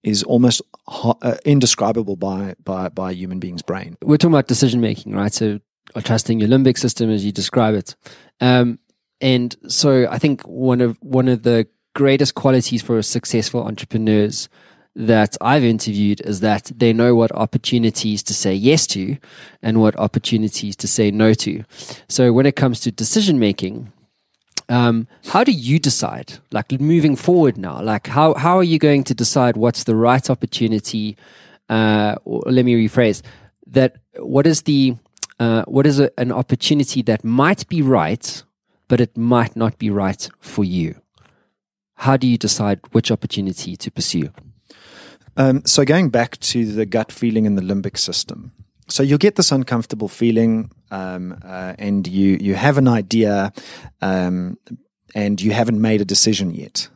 is 0.03 0.23
almost 0.23 0.63
uh, 0.87 1.37
indescribable 1.45 2.17
by, 2.17 2.55
by 2.65 2.89
by 2.89 3.11
a 3.11 3.15
human 3.15 3.41
being's 3.41 3.63
brain. 3.63 3.97
We're 4.01 4.17
talking 4.17 4.35
about 4.35 4.49
decision 4.49 4.81
making, 4.81 5.15
right? 5.15 5.35
So 5.35 5.61
or 5.95 6.03
trusting 6.03 6.41
your 6.41 6.49
limbic 6.49 6.79
system 6.79 7.11
as 7.11 7.25
you 7.25 7.33
describe 7.33 7.75
it. 7.75 7.95
Um, 8.41 8.79
and 9.21 9.57
so 9.69 10.07
I 10.11 10.19
think 10.19 10.43
one 10.43 10.81
of 10.81 10.99
one 11.01 11.29
of 11.29 11.43
the 11.43 11.67
greatest 11.95 12.35
qualities 12.35 12.83
for 12.83 13.01
successful 13.03 13.63
entrepreneurs 13.63 14.49
that 14.97 15.37
I've 15.41 15.65
interviewed 15.65 16.21
is 16.21 16.41
that 16.41 16.71
they 16.77 16.93
know 16.93 17.15
what 17.15 17.33
opportunities 17.33 18.23
to 18.25 18.35
say 18.35 18.55
yes 18.55 18.87
to 18.89 19.17
and 19.63 19.81
what 19.81 19.97
opportunities 19.97 20.77
to 20.77 20.89
say 20.89 21.11
no 21.11 21.35
to. 21.35 21.65
So 22.09 22.33
when 22.33 22.47
it 22.47 22.57
comes 22.57 22.81
to 22.81 22.93
decision 22.93 23.39
making, 23.39 23.93
um, 24.69 25.09
how 25.27 25.45
do 25.45 25.53
you 25.53 25.79
decide, 25.79 26.35
like 26.53 26.71
moving 26.81 27.17
forward 27.17 27.59
now? 27.59 27.83
Like, 27.83 28.07
how, 28.07 28.35
how 28.35 28.57
are 28.57 28.65
you 28.65 28.79
going 28.79 29.05
to 29.05 29.15
decide 29.15 29.57
what's 29.57 29.85
the 29.85 29.97
right 29.97 30.31
opportunity? 30.31 31.17
Uh, 31.69 32.17
let 32.25 32.65
me 32.65 32.75
rephrase 32.75 33.23
that. 33.67 33.97
What 34.19 34.47
is 34.47 34.63
the 34.63 34.97
uh, 35.39 35.65
what 35.67 35.87
is 35.87 36.01
a, 36.01 36.11
an 36.19 36.33
opportunity 36.33 37.03
that 37.03 37.25
might 37.25 37.69
be 37.69 37.83
right, 37.83 38.43
but 38.89 39.01
it 39.01 39.17
might 39.17 39.57
not 39.57 39.79
be 39.79 39.91
right 39.91 40.29
for 40.41 40.65
you? 40.65 41.01
How 41.97 42.17
do 42.17 42.27
you 42.27 42.39
decide 42.39 42.81
which 42.93 43.11
opportunity 43.11 43.77
to 43.77 43.91
pursue? 43.91 44.31
Um, 45.37 45.63
so 45.65 45.85
going 45.85 46.11
back 46.11 46.39
to 46.41 46.65
the 46.65 46.87
gut 46.87 47.11
feeling 47.11 47.45
in 47.47 47.57
the 47.57 47.63
limbic 47.63 47.99
system. 47.99 48.53
So 48.89 49.03
you'll 49.03 49.19
get 49.19 49.37
this 49.37 49.51
uncomfortable 49.51 50.09
feeling, 50.09 50.71
um, 50.91 51.39
uh, 51.43 51.75
and 51.79 52.07
you 52.07 52.37
you 52.41 52.55
have 52.55 52.77
an 52.77 52.87
idea, 52.87 53.53
um, 54.03 54.59
and 55.15 55.41
you 55.41 55.53
haven't 55.53 55.81
made 55.81 56.03
a 56.03 56.05
decision 56.05 56.55
yet. 56.55 56.89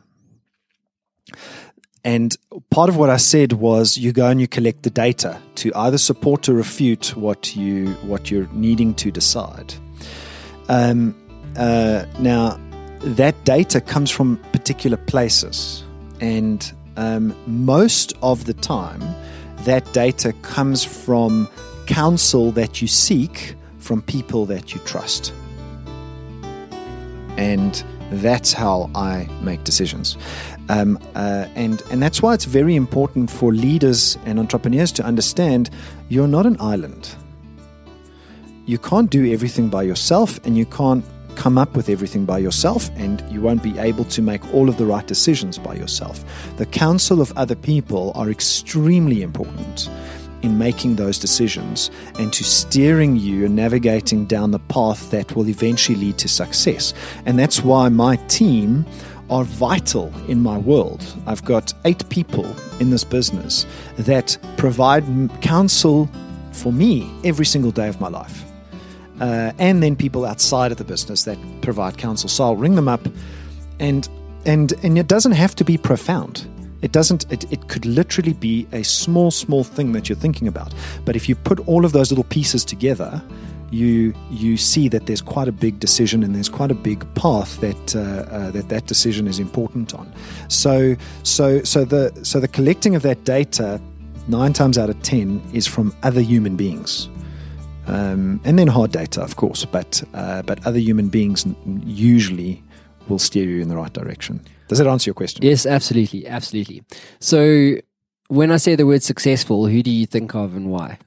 And 2.03 2.35
part 2.69 2.89
of 2.89 2.97
what 2.97 3.09
I 3.09 3.17
said 3.17 3.53
was 3.53 3.97
you 3.97 4.11
go 4.11 4.27
and 4.27 4.39
you 4.39 4.47
collect 4.47 4.83
the 4.83 4.89
data 4.89 5.39
to 5.55 5.71
either 5.75 5.97
support 5.97 6.47
or 6.47 6.53
refute 6.53 7.15
what 7.15 7.55
you 7.55 7.93
what 8.03 8.31
you're 8.31 8.47
needing 8.53 8.93
to 8.95 9.11
decide. 9.11 9.73
Um, 10.69 11.15
uh, 11.57 12.05
now, 12.19 12.59
that 13.01 13.43
data 13.43 13.81
comes 13.81 14.11
from 14.11 14.37
particular 14.53 14.97
places, 14.97 15.83
and 16.21 16.71
um, 16.95 17.35
most 17.47 18.13
of 18.21 18.45
the 18.45 18.53
time, 18.53 19.01
that 19.65 19.91
data 19.93 20.31
comes 20.41 20.83
from 20.83 21.49
counsel 21.87 22.51
that 22.51 22.81
you 22.81 22.87
seek 22.87 23.55
from 23.79 24.01
people 24.01 24.45
that 24.45 24.73
you 24.73 24.79
trust. 24.81 25.33
And 27.37 27.83
that's 28.11 28.53
how 28.53 28.89
I 28.95 29.27
make 29.41 29.63
decisions. 29.63 30.17
Um, 30.69 30.99
uh, 31.15 31.47
and, 31.55 31.81
and 31.91 32.01
that's 32.01 32.21
why 32.21 32.35
it's 32.35 32.45
very 32.45 32.75
important 32.75 33.29
for 33.29 33.51
leaders 33.51 34.17
and 34.25 34.39
entrepreneurs 34.39 34.91
to 34.93 35.03
understand 35.03 35.71
you're 36.09 36.27
not 36.27 36.45
an 36.45 36.57
island. 36.59 37.09
You 38.65 38.77
can't 38.77 39.09
do 39.09 39.33
everything 39.33 39.69
by 39.69 39.81
yourself, 39.81 40.39
and 40.45 40.55
you 40.55 40.67
can't 40.67 41.03
come 41.35 41.57
up 41.57 41.75
with 41.75 41.89
everything 41.89 42.23
by 42.25 42.37
yourself, 42.37 42.89
and 42.97 43.23
you 43.31 43.41
won't 43.41 43.63
be 43.63 43.77
able 43.79 44.05
to 44.05 44.21
make 44.21 44.53
all 44.53 44.69
of 44.69 44.77
the 44.77 44.85
right 44.85 45.07
decisions 45.07 45.57
by 45.57 45.73
yourself. 45.73 46.23
The 46.57 46.67
counsel 46.67 47.19
of 47.19 47.35
other 47.35 47.55
people 47.55 48.11
are 48.13 48.29
extremely 48.29 49.23
important 49.23 49.89
in 50.41 50.57
making 50.57 50.95
those 50.95 51.17
decisions 51.17 51.91
and 52.17 52.31
to 52.33 52.43
steering 52.43 53.15
you 53.15 53.45
and 53.45 53.55
navigating 53.55 54.25
down 54.25 54.51
the 54.51 54.59
path 54.59 55.11
that 55.11 55.35
will 55.35 55.47
eventually 55.49 55.97
lead 55.97 56.17
to 56.17 56.27
success. 56.27 56.93
And 57.25 57.37
that's 57.37 57.63
why 57.63 57.89
my 57.89 58.17
team 58.27 58.85
are 59.29 59.43
vital 59.43 60.13
in 60.27 60.41
my 60.41 60.57
world. 60.57 61.03
I've 61.25 61.43
got 61.45 61.73
eight 61.85 62.07
people 62.09 62.55
in 62.79 62.89
this 62.89 63.03
business 63.03 63.65
that 63.97 64.37
provide 64.57 65.03
counsel 65.41 66.09
for 66.51 66.71
me 66.73 67.09
every 67.23 67.45
single 67.45 67.71
day 67.71 67.87
of 67.87 68.01
my 68.01 68.09
life. 68.09 68.43
Uh, 69.21 69.51
and 69.59 69.83
then 69.83 69.95
people 69.95 70.25
outside 70.25 70.71
of 70.71 70.77
the 70.77 70.83
business 70.83 71.23
that 71.23 71.37
provide 71.61 71.97
counsel. 71.97 72.29
So 72.29 72.43
I'll 72.45 72.55
ring 72.55 72.75
them 72.75 72.87
up, 72.87 73.05
and 73.79 74.07
and 74.45 74.73
and 74.81 74.97
it 74.97 75.07
doesn't 75.07 75.33
have 75.33 75.55
to 75.55 75.65
be 75.65 75.77
profound. 75.77 76.47
It 76.81 76.93
doesn't. 76.93 77.29
It, 77.31 77.51
it 77.51 77.67
could 77.67 77.85
literally 77.85 78.33
be 78.33 78.65
a 78.71 78.83
small, 78.83 79.31
small 79.31 79.65
thing 79.65 79.91
that 79.91 80.07
you're 80.07 80.17
thinking 80.17 80.47
about. 80.47 80.73
But 81.03 81.17
if 81.17 81.27
you 81.27 81.35
put 81.35 81.59
all 81.67 81.83
of 81.83 81.91
those 81.91 82.11
little 82.11 82.23
pieces 82.23 82.63
together, 82.63 83.21
you 83.71 84.13
you 84.29 84.57
see 84.57 84.87
that 84.89 85.05
there's 85.05 85.21
quite 85.21 85.47
a 85.47 85.51
big 85.51 85.79
decision 85.79 86.23
and 86.23 86.35
there's 86.35 86.49
quite 86.49 86.71
a 86.71 86.75
big 86.75 87.05
path 87.15 87.59
that 87.61 87.95
uh, 87.95 87.99
uh, 87.99 88.51
that 88.51 88.69
that 88.69 88.85
decision 88.87 89.27
is 89.27 89.39
important 89.39 89.93
on. 89.93 90.11
So 90.47 90.95
so 91.23 91.63
so 91.63 91.85
the 91.85 92.11
so 92.23 92.39
the 92.39 92.47
collecting 92.47 92.95
of 92.95 93.01
that 93.03 93.23
data 93.23 93.81
nine 94.27 94.53
times 94.53 94.77
out 94.77 94.89
of 94.89 95.01
ten 95.03 95.41
is 95.53 95.67
from 95.67 95.95
other 96.03 96.21
human 96.21 96.55
beings. 96.55 97.09
Um, 97.87 98.39
and 98.43 98.59
then 98.59 98.67
hard 98.67 98.91
data, 98.91 99.21
of 99.21 99.35
course, 99.35 99.65
but 99.65 100.03
uh, 100.13 100.43
but 100.43 100.65
other 100.65 100.77
human 100.79 101.09
beings 101.09 101.45
usually 101.83 102.61
will 103.07 103.19
steer 103.19 103.45
you 103.45 103.61
in 103.61 103.67
the 103.67 103.75
right 103.75 103.91
direction. 103.91 104.41
Does 104.67 104.77
that 104.77 104.87
answer 104.87 105.09
your 105.09 105.15
question? 105.15 105.43
Yes, 105.43 105.65
absolutely, 105.65 106.27
absolutely. 106.27 106.83
So 107.19 107.77
when 108.27 108.51
I 108.51 108.57
say 108.57 108.75
the 108.75 108.85
word 108.85 109.01
successful, 109.01 109.65
who 109.65 109.81
do 109.81 109.89
you 109.89 110.05
think 110.05 110.35
of 110.35 110.55
and 110.55 110.69
why? 110.69 110.99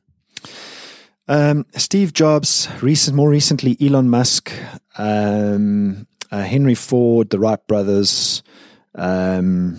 Um, 1.32 1.64
Steve 1.76 2.12
Jobs, 2.12 2.68
recent, 2.82 3.16
more 3.16 3.30
recently 3.30 3.74
Elon 3.80 4.10
Musk, 4.10 4.52
um, 4.98 6.06
uh, 6.30 6.42
Henry 6.42 6.74
Ford, 6.74 7.30
the 7.30 7.38
Wright 7.38 7.66
brothers, 7.66 8.42
um, 8.96 9.78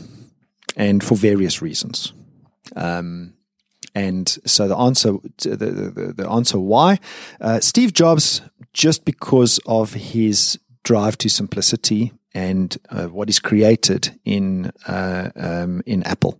and 0.75 1.03
for 1.03 1.13
various 1.13 1.61
reasons. 1.61 2.11
Um, 2.75 3.35
and 3.93 4.27
so 4.47 4.67
the 4.67 4.75
answer, 4.75 5.11
the, 5.37 5.55
the, 5.55 6.13
the 6.17 6.27
answer 6.27 6.59
why, 6.59 6.97
uh, 7.39 7.59
Steve 7.59 7.93
Jobs, 7.93 8.41
just 8.73 9.05
because 9.05 9.59
of 9.67 9.93
his 9.93 10.57
drive 10.81 11.19
to 11.19 11.29
simplicity 11.29 12.13
and 12.33 12.75
uh, 12.89 13.05
what 13.05 13.29
is 13.29 13.37
created 13.37 14.19
in 14.25 14.71
uh, 14.87 15.29
um, 15.35 15.83
in 15.85 16.01
Apple, 16.01 16.39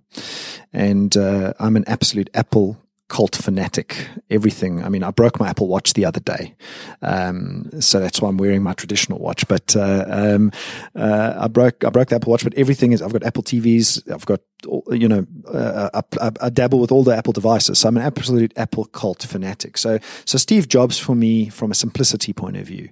and 0.74 1.16
uh, 1.16 1.54
I'm 1.60 1.76
an 1.76 1.84
absolute 1.86 2.32
Apple 2.34 2.80
cult 3.14 3.36
fanatic. 3.36 4.08
Everything. 4.32 4.84
I 4.84 4.90
mean, 4.90 5.04
I 5.04 5.12
broke 5.12 5.40
my 5.40 5.48
Apple 5.48 5.68
Watch 5.68 5.94
the 5.94 6.04
other 6.04 6.20
day, 6.20 6.56
um, 7.04 7.70
so 7.80 8.00
that's 8.00 8.20
why 8.20 8.30
I'm 8.30 8.38
wearing 8.38 8.64
my 8.64 8.74
traditional 8.74 9.20
watch. 9.20 9.48
But 9.48 9.76
uh, 9.76 10.06
um, 10.08 10.52
uh, 10.96 11.36
I 11.38 11.48
broke 11.48 11.84
I 11.84 11.92
broke 11.92 12.10
the 12.10 12.16
Apple 12.16 12.32
Watch. 12.32 12.44
But 12.44 12.56
everything 12.56 12.92
is. 12.92 13.04
I've 13.04 13.14
got 13.14 13.24
Apple 13.24 13.44
TVs. 13.44 14.12
I've 14.12 14.26
got 14.26 14.42
you 14.90 15.08
know 15.08 15.28
uh, 15.48 16.02
I, 16.20 16.32
I, 16.42 16.50
dabble 16.50 16.80
with 16.80 16.92
all 16.92 17.04
the 17.04 17.16
Apple 17.16 17.34
devices. 17.34 17.80
So 17.80 17.88
I'm 17.88 17.98
an 17.98 18.04
absolute 18.04 18.52
Apple 18.56 18.86
cult 18.86 19.22
fanatic. 19.22 19.78
So 19.78 20.00
so 20.26 20.40
Steve 20.40 20.68
Jobs 20.68 20.98
for 20.98 21.16
me 21.16 21.50
from 21.50 21.70
a 21.70 21.76
simplicity 21.76 22.34
point 22.34 22.58
of 22.58 22.66
view. 22.66 22.90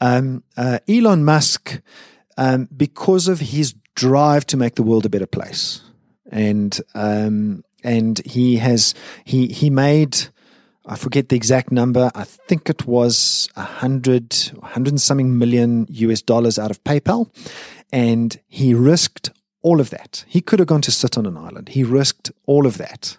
Um, 0.00 0.44
uh, 0.56 0.78
Elon 0.88 1.24
Musk. 1.24 1.80
Um, 2.36 2.68
because 2.76 3.28
of 3.28 3.38
his 3.38 3.76
drive 3.94 4.44
to 4.46 4.56
make 4.56 4.74
the 4.74 4.82
world 4.82 5.06
a 5.06 5.08
better 5.08 5.26
place, 5.26 5.82
and 6.32 6.76
um, 6.96 7.62
and 7.84 8.18
he 8.24 8.56
has 8.56 8.94
he 9.24 9.46
he 9.48 9.70
made 9.70 10.28
I 10.86 10.96
forget 10.96 11.30
the 11.30 11.36
exact 11.36 11.72
number. 11.72 12.10
I 12.14 12.24
think 12.24 12.68
it 12.68 12.86
was 12.86 13.48
a 13.56 13.62
hundred, 13.62 14.34
hundred 14.62 14.92
and 14.92 15.00
something 15.00 15.38
million 15.38 15.86
US 15.88 16.20
dollars 16.20 16.58
out 16.58 16.70
of 16.70 16.82
PayPal, 16.84 17.30
and 17.90 18.38
he 18.48 18.74
risked 18.74 19.30
all 19.62 19.80
of 19.80 19.90
that. 19.90 20.24
He 20.28 20.42
could 20.42 20.58
have 20.58 20.68
gone 20.68 20.82
to 20.82 20.92
sit 20.92 21.16
on 21.16 21.24
an 21.24 21.38
island. 21.38 21.70
He 21.70 21.84
risked 21.84 22.30
all 22.46 22.66
of 22.66 22.76
that 22.76 23.16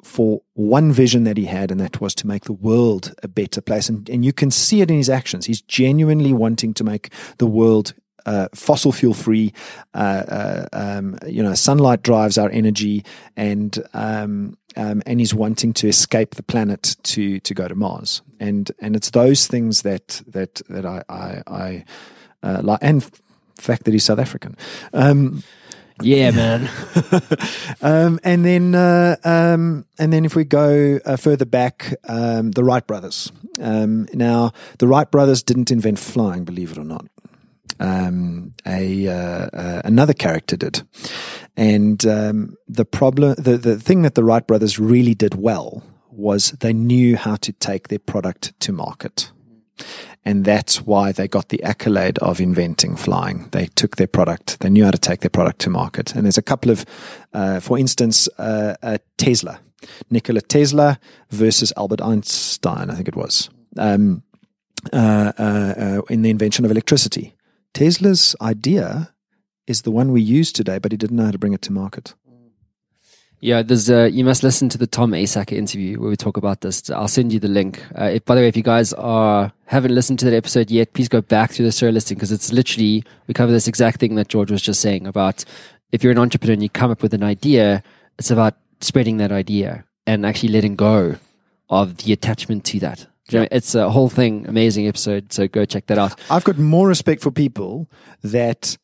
for 0.00 0.42
one 0.54 0.92
vision 0.92 1.24
that 1.24 1.36
he 1.36 1.46
had, 1.46 1.72
and 1.72 1.80
that 1.80 2.00
was 2.00 2.14
to 2.16 2.26
make 2.26 2.44
the 2.44 2.52
world 2.52 3.14
a 3.24 3.28
better 3.28 3.60
place. 3.60 3.88
And, 3.88 4.08
and 4.08 4.24
you 4.24 4.32
can 4.32 4.52
see 4.52 4.80
it 4.80 4.90
in 4.90 4.96
his 4.96 5.10
actions. 5.10 5.46
He's 5.46 5.60
genuinely 5.60 6.32
wanting 6.32 6.72
to 6.74 6.84
make 6.84 7.12
the 7.38 7.46
world 7.46 7.94
uh, 8.28 8.48
fossil 8.54 8.92
fuel 8.92 9.14
free. 9.14 9.52
Uh, 9.94 10.22
uh, 10.28 10.66
um, 10.74 11.18
you 11.26 11.42
know, 11.42 11.54
sunlight 11.54 12.02
drives 12.02 12.36
our 12.36 12.50
energy, 12.50 13.04
and 13.36 13.78
um, 13.94 14.56
um, 14.76 15.02
and 15.06 15.18
he's 15.18 15.34
wanting 15.34 15.72
to 15.72 15.88
escape 15.88 16.34
the 16.34 16.42
planet 16.42 16.96
to 17.04 17.40
to 17.40 17.54
go 17.54 17.66
to 17.66 17.74
Mars. 17.74 18.22
And 18.38 18.70
and 18.80 18.94
it's 18.94 19.10
those 19.10 19.46
things 19.46 19.82
that 19.82 20.22
that 20.26 20.60
that 20.68 20.84
I 20.84 21.02
I, 21.08 21.42
I 21.46 21.84
uh, 22.42 22.60
like, 22.62 22.80
and 22.82 23.02
fact 23.56 23.84
that 23.84 23.92
he's 23.92 24.04
South 24.04 24.18
African. 24.18 24.56
Um, 24.92 25.42
yeah, 26.00 26.30
man. 26.30 26.70
um, 27.82 28.20
and 28.22 28.44
then, 28.44 28.74
uh, 28.76 29.16
um, 29.24 29.84
and 29.98 30.12
then, 30.12 30.24
if 30.24 30.36
we 30.36 30.44
go 30.44 31.00
uh, 31.04 31.16
further 31.16 31.44
back, 31.44 31.92
um, 32.06 32.52
the 32.52 32.62
Wright 32.62 32.86
brothers. 32.86 33.32
Um, 33.60 34.06
now, 34.14 34.52
the 34.78 34.86
Wright 34.86 35.10
brothers 35.10 35.42
didn't 35.42 35.72
invent 35.72 35.98
flying, 35.98 36.44
believe 36.44 36.70
it 36.70 36.78
or 36.78 36.84
not. 36.84 37.06
Um, 37.80 38.54
a 38.66 39.08
uh, 39.08 39.46
uh, 39.52 39.82
another 39.84 40.14
character 40.14 40.56
did, 40.56 40.82
and 41.56 42.04
um, 42.06 42.56
the 42.66 42.84
problem, 42.84 43.34
the 43.38 43.56
the 43.56 43.78
thing 43.78 44.02
that 44.02 44.14
the 44.14 44.24
Wright 44.24 44.46
brothers 44.46 44.78
really 44.78 45.14
did 45.14 45.34
well 45.34 45.82
was 46.10 46.50
they 46.60 46.72
knew 46.72 47.16
how 47.16 47.36
to 47.36 47.52
take 47.52 47.88
their 47.88 48.00
product 48.00 48.58
to 48.60 48.72
market. 48.72 49.30
And 50.24 50.44
that's 50.44 50.82
why 50.82 51.12
they 51.12 51.28
got 51.28 51.48
the 51.48 51.62
accolade 51.62 52.18
of 52.18 52.40
inventing 52.40 52.96
flying. 52.96 53.48
They 53.52 53.66
took 53.66 53.96
their 53.96 54.08
product, 54.08 54.60
they 54.60 54.68
knew 54.68 54.84
how 54.84 54.90
to 54.90 54.98
take 54.98 55.20
their 55.20 55.30
product 55.30 55.60
to 55.60 55.70
market. 55.70 56.14
And 56.14 56.24
there's 56.24 56.36
a 56.36 56.42
couple 56.42 56.70
of, 56.70 56.84
uh, 57.32 57.60
for 57.60 57.78
instance, 57.78 58.28
uh, 58.36 58.98
Tesla, 59.16 59.60
Nikola 60.10 60.40
Tesla 60.40 60.98
versus 61.30 61.72
Albert 61.76 62.02
Einstein, 62.02 62.90
I 62.90 62.94
think 62.94 63.08
it 63.08 63.16
was, 63.16 63.48
um, 63.76 64.22
uh, 64.92 65.32
uh, 65.38 65.74
uh, 65.78 66.02
in 66.10 66.22
the 66.22 66.30
invention 66.30 66.64
of 66.64 66.70
electricity. 66.70 67.34
Tesla's 67.74 68.34
idea 68.40 69.12
is 69.66 69.82
the 69.82 69.90
one 69.90 70.12
we 70.12 70.22
use 70.22 70.52
today, 70.52 70.78
but 70.78 70.92
he 70.92 70.98
didn't 70.98 71.16
know 71.16 71.26
how 71.26 71.30
to 71.30 71.38
bring 71.38 71.52
it 71.52 71.62
to 71.62 71.72
market. 71.72 72.14
Yeah, 73.40 73.62
there's 73.62 73.88
uh, 73.88 74.08
you 74.10 74.24
must 74.24 74.42
listen 74.42 74.68
to 74.70 74.78
the 74.78 74.86
Tom 74.88 75.12
Asacker 75.12 75.56
interview 75.56 76.00
where 76.00 76.10
we 76.10 76.16
talk 76.16 76.36
about 76.36 76.60
this. 76.60 76.90
I'll 76.90 77.06
send 77.06 77.32
you 77.32 77.38
the 77.38 77.48
link. 77.48 77.80
Uh, 77.96 78.06
if, 78.06 78.24
by 78.24 78.34
the 78.34 78.40
way, 78.40 78.48
if 78.48 78.56
you 78.56 78.64
guys 78.64 78.92
are 78.94 79.52
haven't 79.66 79.94
listened 79.94 80.18
to 80.20 80.24
that 80.24 80.34
episode 80.34 80.72
yet, 80.72 80.92
please 80.92 81.08
go 81.08 81.20
back 81.20 81.52
through 81.52 81.66
the 81.66 81.72
show 81.72 81.88
listing 81.88 82.16
because 82.16 82.32
it's 82.32 82.52
literally 82.52 83.04
we 83.28 83.34
cover 83.34 83.52
this 83.52 83.68
exact 83.68 84.00
thing 84.00 84.16
that 84.16 84.26
George 84.26 84.50
was 84.50 84.60
just 84.60 84.80
saying 84.80 85.06
about 85.06 85.44
if 85.92 86.02
you're 86.02 86.10
an 86.10 86.18
entrepreneur 86.18 86.54
and 86.54 86.62
you 86.62 86.68
come 86.68 86.90
up 86.90 87.00
with 87.00 87.14
an 87.14 87.22
idea, 87.22 87.82
it's 88.18 88.32
about 88.32 88.56
spreading 88.80 89.18
that 89.18 89.30
idea 89.30 89.84
and 90.04 90.26
actually 90.26 90.48
letting 90.48 90.74
go 90.74 91.16
of 91.70 91.98
the 91.98 92.12
attachment 92.12 92.64
to 92.64 92.80
that. 92.80 93.06
You 93.30 93.40
know, 93.40 93.48
it's 93.50 93.74
a 93.74 93.90
whole 93.90 94.08
thing, 94.08 94.46
amazing 94.48 94.86
episode. 94.88 95.32
So 95.32 95.48
go 95.48 95.64
check 95.64 95.86
that 95.86 95.98
out. 95.98 96.18
I've 96.30 96.44
got 96.44 96.58
more 96.58 96.88
respect 96.88 97.22
for 97.22 97.30
people 97.30 97.88
that 98.22 98.76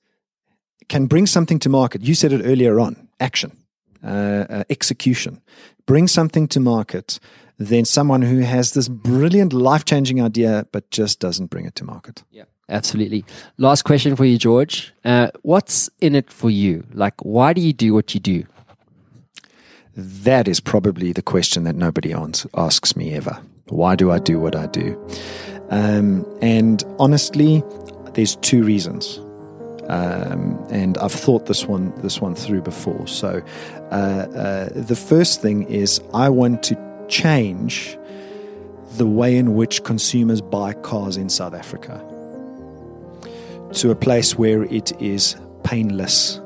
can 0.88 1.06
bring 1.06 1.26
something 1.26 1.58
to 1.60 1.68
market. 1.68 2.02
You 2.02 2.14
said 2.14 2.32
it 2.32 2.42
earlier 2.44 2.78
on 2.78 3.08
action, 3.20 3.56
uh, 4.02 4.06
uh, 4.06 4.64
execution. 4.68 5.40
Bring 5.86 6.08
something 6.08 6.48
to 6.48 6.60
market 6.60 7.18
than 7.58 7.84
someone 7.84 8.22
who 8.22 8.40
has 8.40 8.72
this 8.72 8.88
brilliant, 8.88 9.52
life 9.52 9.84
changing 9.84 10.20
idea, 10.20 10.66
but 10.72 10.90
just 10.90 11.20
doesn't 11.20 11.46
bring 11.46 11.66
it 11.66 11.74
to 11.76 11.84
market. 11.84 12.22
Yeah, 12.30 12.44
absolutely. 12.68 13.24
Last 13.58 13.82
question 13.82 14.16
for 14.16 14.24
you, 14.24 14.38
George. 14.38 14.92
Uh, 15.04 15.28
what's 15.42 15.88
in 16.00 16.14
it 16.14 16.30
for 16.30 16.50
you? 16.50 16.84
Like, 16.92 17.14
why 17.24 17.52
do 17.52 17.60
you 17.60 17.72
do 17.72 17.94
what 17.94 18.12
you 18.12 18.20
do? 18.20 18.44
That 19.96 20.48
is 20.48 20.58
probably 20.60 21.12
the 21.12 21.22
question 21.22 21.62
that 21.64 21.76
nobody 21.76 22.12
ans- 22.12 22.46
asks 22.54 22.96
me 22.96 23.14
ever. 23.14 23.40
Why 23.68 23.96
do 23.96 24.10
I 24.10 24.18
do 24.18 24.38
what 24.38 24.54
I 24.54 24.66
do? 24.66 25.00
Um, 25.70 26.26
and 26.42 26.82
honestly, 26.98 27.62
there's 28.12 28.36
two 28.36 28.62
reasons. 28.62 29.18
Um, 29.88 30.64
and 30.70 30.96
I've 30.98 31.12
thought 31.12 31.46
this 31.46 31.66
one 31.66 31.92
this 32.00 32.20
one 32.20 32.34
through 32.34 32.62
before. 32.62 33.06
So 33.06 33.42
uh, 33.90 33.94
uh, 33.94 34.68
the 34.72 34.96
first 34.96 35.42
thing 35.42 35.64
is 35.64 36.00
I 36.14 36.30
want 36.30 36.62
to 36.64 37.06
change 37.08 37.98
the 38.96 39.06
way 39.06 39.36
in 39.36 39.54
which 39.54 39.82
consumers 39.84 40.40
buy 40.40 40.72
cars 40.72 41.16
in 41.16 41.28
South 41.28 41.54
Africa 41.54 42.02
to 43.74 43.90
a 43.90 43.94
place 43.94 44.38
where 44.38 44.64
it 44.64 44.92
is 45.02 45.36
painless. 45.64 46.40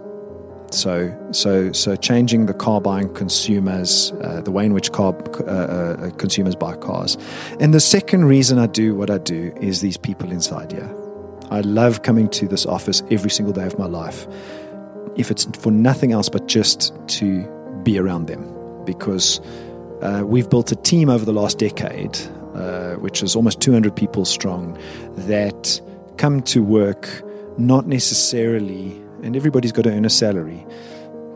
So, 0.71 1.17
so, 1.31 1.73
so 1.73 1.97
changing 1.97 2.47
the 2.47 2.55
car 2.55 2.81
buying 2.81 3.13
consumers, 3.15 4.13
uh, 4.23 4.43
the 4.43 4.51
way 4.51 4.67
in 4.67 4.75
which 4.75 4.93
car 4.93 5.15
uh, 5.41 5.51
uh, 5.51 6.11
consumers 6.13 6.55
buy 6.55 6.77
cars, 6.77 7.17
and 7.59 7.73
the 7.73 7.81
second 7.81 8.27
reason 8.27 8.59
I 8.59 8.67
do 8.67 8.95
what 8.95 9.11
I 9.11 9.19
do 9.19 9.53
is 9.61 9.81
these 9.81 9.97
people 9.97 10.31
inside 10.31 10.73
here. 10.73 10.95
I 11.51 11.63
love 11.63 12.03
coming 12.03 12.29
to 12.31 12.47
this 12.47 12.67
office 12.67 13.03
every 13.11 13.31
single 13.31 13.55
day 13.55 13.65
of 13.65 13.79
my 13.79 13.87
life, 13.87 14.27
if 15.17 15.31
it's 15.31 15.47
for 15.59 15.71
nothing 15.71 16.13
else 16.13 16.29
but 16.29 16.47
just 16.47 16.93
to 17.09 17.43
be 17.83 17.99
around 17.99 18.27
them, 18.27 18.85
because 18.85 19.41
uh, 20.03 20.23
we've 20.25 20.51
built 20.51 20.71
a 20.71 20.77
team 20.77 21.09
over 21.09 21.25
the 21.25 21.33
last 21.33 21.59
decade, 21.59 22.19
uh, 22.55 22.95
which 22.97 23.23
is 23.23 23.35
almost 23.35 23.61
200 23.61 23.97
people 23.97 24.27
strong, 24.27 24.79
that 25.17 25.81
come 26.19 26.43
to 26.43 26.63
work 26.63 27.23
not 27.57 27.87
necessarily, 27.87 29.03
and 29.23 29.37
everybody's 29.37 29.73
got 29.73 29.83
to 29.83 29.93
earn 29.93 30.05
a 30.05 30.11
salary, 30.11 30.67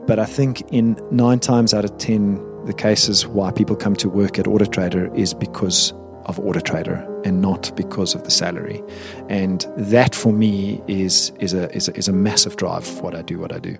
but 0.07 0.19
I 0.19 0.25
think 0.25 0.63
in 0.73 0.99
nine 1.11 1.39
times 1.39 1.73
out 1.73 1.85
of 1.85 1.97
10, 1.99 2.65
the 2.67 2.73
cases 2.73 3.27
why 3.27 3.51
people 3.51 3.77
come 3.77 3.95
to 3.97 4.09
work 4.09 4.39
at 4.39 4.47
Auto 4.47 4.65
Trader 4.65 5.15
is 5.15 5.35
because 5.35 5.93
of 6.27 6.39
Auto 6.41 6.61
Trader 6.61 7.09
and 7.25 7.41
not 7.41 7.75
because 7.77 8.15
of 8.15 8.25
the 8.25 8.31
salary. 8.31 8.83
And 9.29 9.67
that 9.77 10.15
for 10.15 10.33
me 10.33 10.83
is, 10.89 11.33
is, 11.41 11.55
a, 11.55 11.71
is, 11.75 11.89
a, 11.89 11.97
is 11.97 12.09
a 12.09 12.13
massive 12.13 12.57
drive 12.57 12.85
for 12.85 13.03
what 13.03 13.15
I 13.15 13.23
do, 13.23 13.39
what 13.39 13.53
I 13.53 13.59
do. 13.59 13.77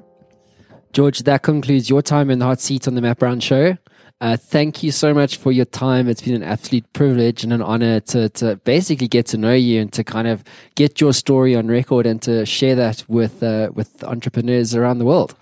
George, 0.93 1.21
that 1.21 1.43
concludes 1.43 1.89
your 1.89 2.03
time 2.03 2.31
in 2.31 2.39
the 2.39 2.45
hot 2.45 2.61
seat 2.61 2.87
on 2.87 2.95
the 2.95 3.01
Matt 3.01 3.19
Brown 3.19 3.41
Show. 3.41 3.79
Uh, 4.23 4.37
thank 4.37 4.85
you 4.85 4.93
so 4.93 5.13
much 5.13 5.37
for 5.37 5.51
your 5.51 5.65
time. 5.65 6.09
It's 6.09 6.23
been 6.23 6.37
an 6.37 6.45
absolute 6.45 6.91
privilege 6.93 7.43
and 7.43 7.53
an 7.53 7.61
honor 7.61 7.99
to, 7.99 8.29
to 8.29 8.55
basically 8.55 9.09
get 9.09 9.27
to 9.27 9.37
know 9.37 9.53
you 9.53 9.81
and 9.81 9.93
to 9.95 10.05
kind 10.05 10.29
of 10.29 10.45
get 10.77 11.01
your 11.01 11.13
story 11.13 11.57
on 11.57 11.67
record 11.67 12.07
and 12.07 12.23
to 12.23 12.47
share 12.47 12.77
that 12.77 13.03
with 13.09 13.43
uh, 13.43 13.73
with 13.75 14.05
entrepreneurs 14.05 14.77
around 14.77 14.99
the 15.01 15.05
world. 15.05 15.35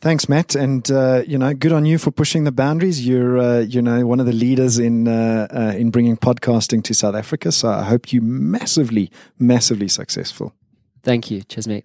Thanks, 0.00 0.28
Matt, 0.28 0.56
and 0.56 0.90
uh, 0.90 1.22
you 1.28 1.38
know, 1.38 1.54
good 1.54 1.70
on 1.70 1.86
you 1.86 1.96
for 1.96 2.10
pushing 2.10 2.42
the 2.42 2.50
boundaries. 2.50 3.06
You're, 3.06 3.38
uh, 3.38 3.60
you 3.60 3.80
know, 3.80 4.04
one 4.04 4.18
of 4.18 4.26
the 4.26 4.32
leaders 4.32 4.80
in 4.80 5.06
uh, 5.06 5.46
uh, 5.54 5.78
in 5.78 5.92
bringing 5.92 6.16
podcasting 6.16 6.82
to 6.84 6.92
South 6.92 7.14
Africa. 7.14 7.52
So 7.52 7.68
I 7.68 7.84
hope 7.84 8.12
you 8.12 8.20
massively, 8.20 9.12
massively 9.38 9.86
successful. 9.86 10.52
Thank 11.04 11.30
you. 11.30 11.42
Cheers, 11.42 11.68
mate. 11.68 11.84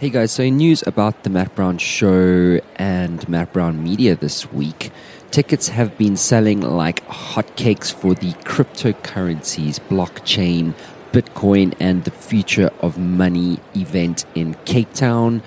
Hey 0.00 0.08
guys, 0.08 0.32
so 0.32 0.48
news 0.48 0.82
about 0.86 1.24
the 1.24 1.28
Matt 1.28 1.54
Brown 1.54 1.76
Show 1.76 2.58
and 2.76 3.28
Matt 3.28 3.52
Brown 3.52 3.84
Media 3.84 4.16
this 4.16 4.50
week. 4.50 4.92
Tickets 5.30 5.68
have 5.68 5.98
been 5.98 6.16
selling 6.16 6.62
like 6.62 7.06
hotcakes 7.08 7.92
for 7.92 8.14
the 8.14 8.32
cryptocurrencies, 8.48 9.78
blockchain, 9.90 10.72
Bitcoin, 11.12 11.74
and 11.78 12.04
the 12.04 12.10
Future 12.10 12.70
of 12.80 12.96
Money 12.96 13.58
event 13.76 14.24
in 14.34 14.54
Cape 14.64 14.90
Town. 14.94 15.42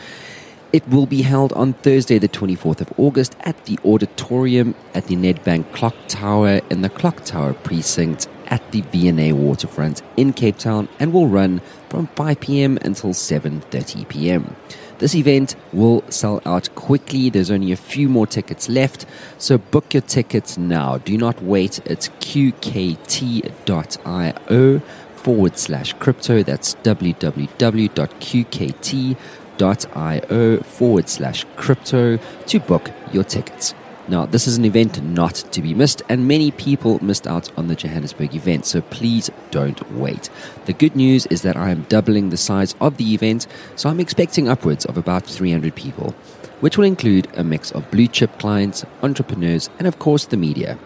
It 0.74 0.88
will 0.90 1.06
be 1.06 1.22
held 1.22 1.54
on 1.54 1.74
Thursday, 1.74 2.18
the 2.18 2.28
24th 2.28 2.82
of 2.82 2.92
August, 2.98 3.36
at 3.42 3.66
the 3.66 3.78
auditorium 3.86 4.74
at 4.96 5.06
the 5.06 5.16
Nedbank 5.16 5.72
Clock 5.72 5.94
Tower 6.08 6.62
in 6.72 6.82
the 6.82 6.90
Clock 6.90 7.24
Tower 7.24 7.54
precinct 7.54 8.28
at 8.48 8.72
the 8.72 8.82
V&A 8.82 9.34
Waterfront 9.34 10.02
in 10.18 10.34
Cape 10.34 10.58
Town 10.58 10.90
and 11.00 11.14
will 11.14 11.28
run 11.28 11.62
from 11.90 12.08
5 12.08 12.40
p.m. 12.40 12.80
until 12.82 13.12
7:30 13.12 14.10
p.m. 14.10 14.56
This 14.98 15.14
event 15.14 15.56
will 15.74 16.04
sell 16.10 16.42
out 16.44 16.74
quickly. 16.74 17.30
There's 17.30 17.52
only 17.52 17.72
a 17.72 17.76
few 17.78 18.10
more 18.10 18.26
tickets 18.26 18.68
left, 18.68 19.06
so 19.38 19.60
book 19.60 19.94
your 19.94 20.02
tickets 20.02 20.58
now. 20.58 20.98
Do 20.98 21.16
not 21.20 21.40
wait. 21.44 21.82
It's 21.86 22.10
qkt.io 22.20 23.52
forward 25.18 25.58
slash 25.60 25.94
crypto. 25.94 26.42
That's 26.42 26.74
www.qkt.io 26.84 27.44
forward 29.60 31.10
slash 31.10 31.46
crypto 31.56 32.18
to 32.18 32.60
book 32.60 32.92
your 33.12 33.24
tickets. 33.24 33.74
Now, 34.10 34.26
this 34.26 34.48
is 34.48 34.58
an 34.58 34.66
event 34.66 35.02
not 35.02 35.36
to 35.36 35.62
be 35.62 35.74
missed, 35.74 36.02
and 36.10 36.28
many 36.28 36.52
people 36.52 37.02
missed 37.02 37.26
out 37.26 37.50
on 37.58 37.68
the 37.68 37.76
Johannesburg 37.76 38.36
event, 38.36 38.66
so 38.66 38.82
please 38.82 39.32
don't 39.50 39.94
wait. 39.94 40.30
The 40.66 40.74
good 40.74 40.94
news 40.94 41.26
is 41.28 41.42
that 41.44 41.56
I 41.56 41.70
am 41.70 41.84
doubling 41.84 42.30
the 42.30 42.36
size 42.36 42.76
of 42.82 42.98
the 42.98 43.14
event, 43.14 43.48
so 43.78 43.90
I'm 43.90 44.02
expecting 44.02 44.50
upwards 44.50 44.84
of 44.84 44.98
about 44.98 45.26
300 45.26 45.74
people, 45.74 46.12
which 46.60 46.78
will 46.78 46.84
include 46.84 47.30
a 47.38 47.46
mix 47.46 47.72
of 47.72 47.90
blue 47.92 48.08
chip 48.08 48.38
clients, 48.40 48.84
entrepreneurs, 49.02 49.70
and 49.80 49.88
of 49.88 50.00
course 50.00 50.26
the 50.26 50.36
media. 50.36 50.78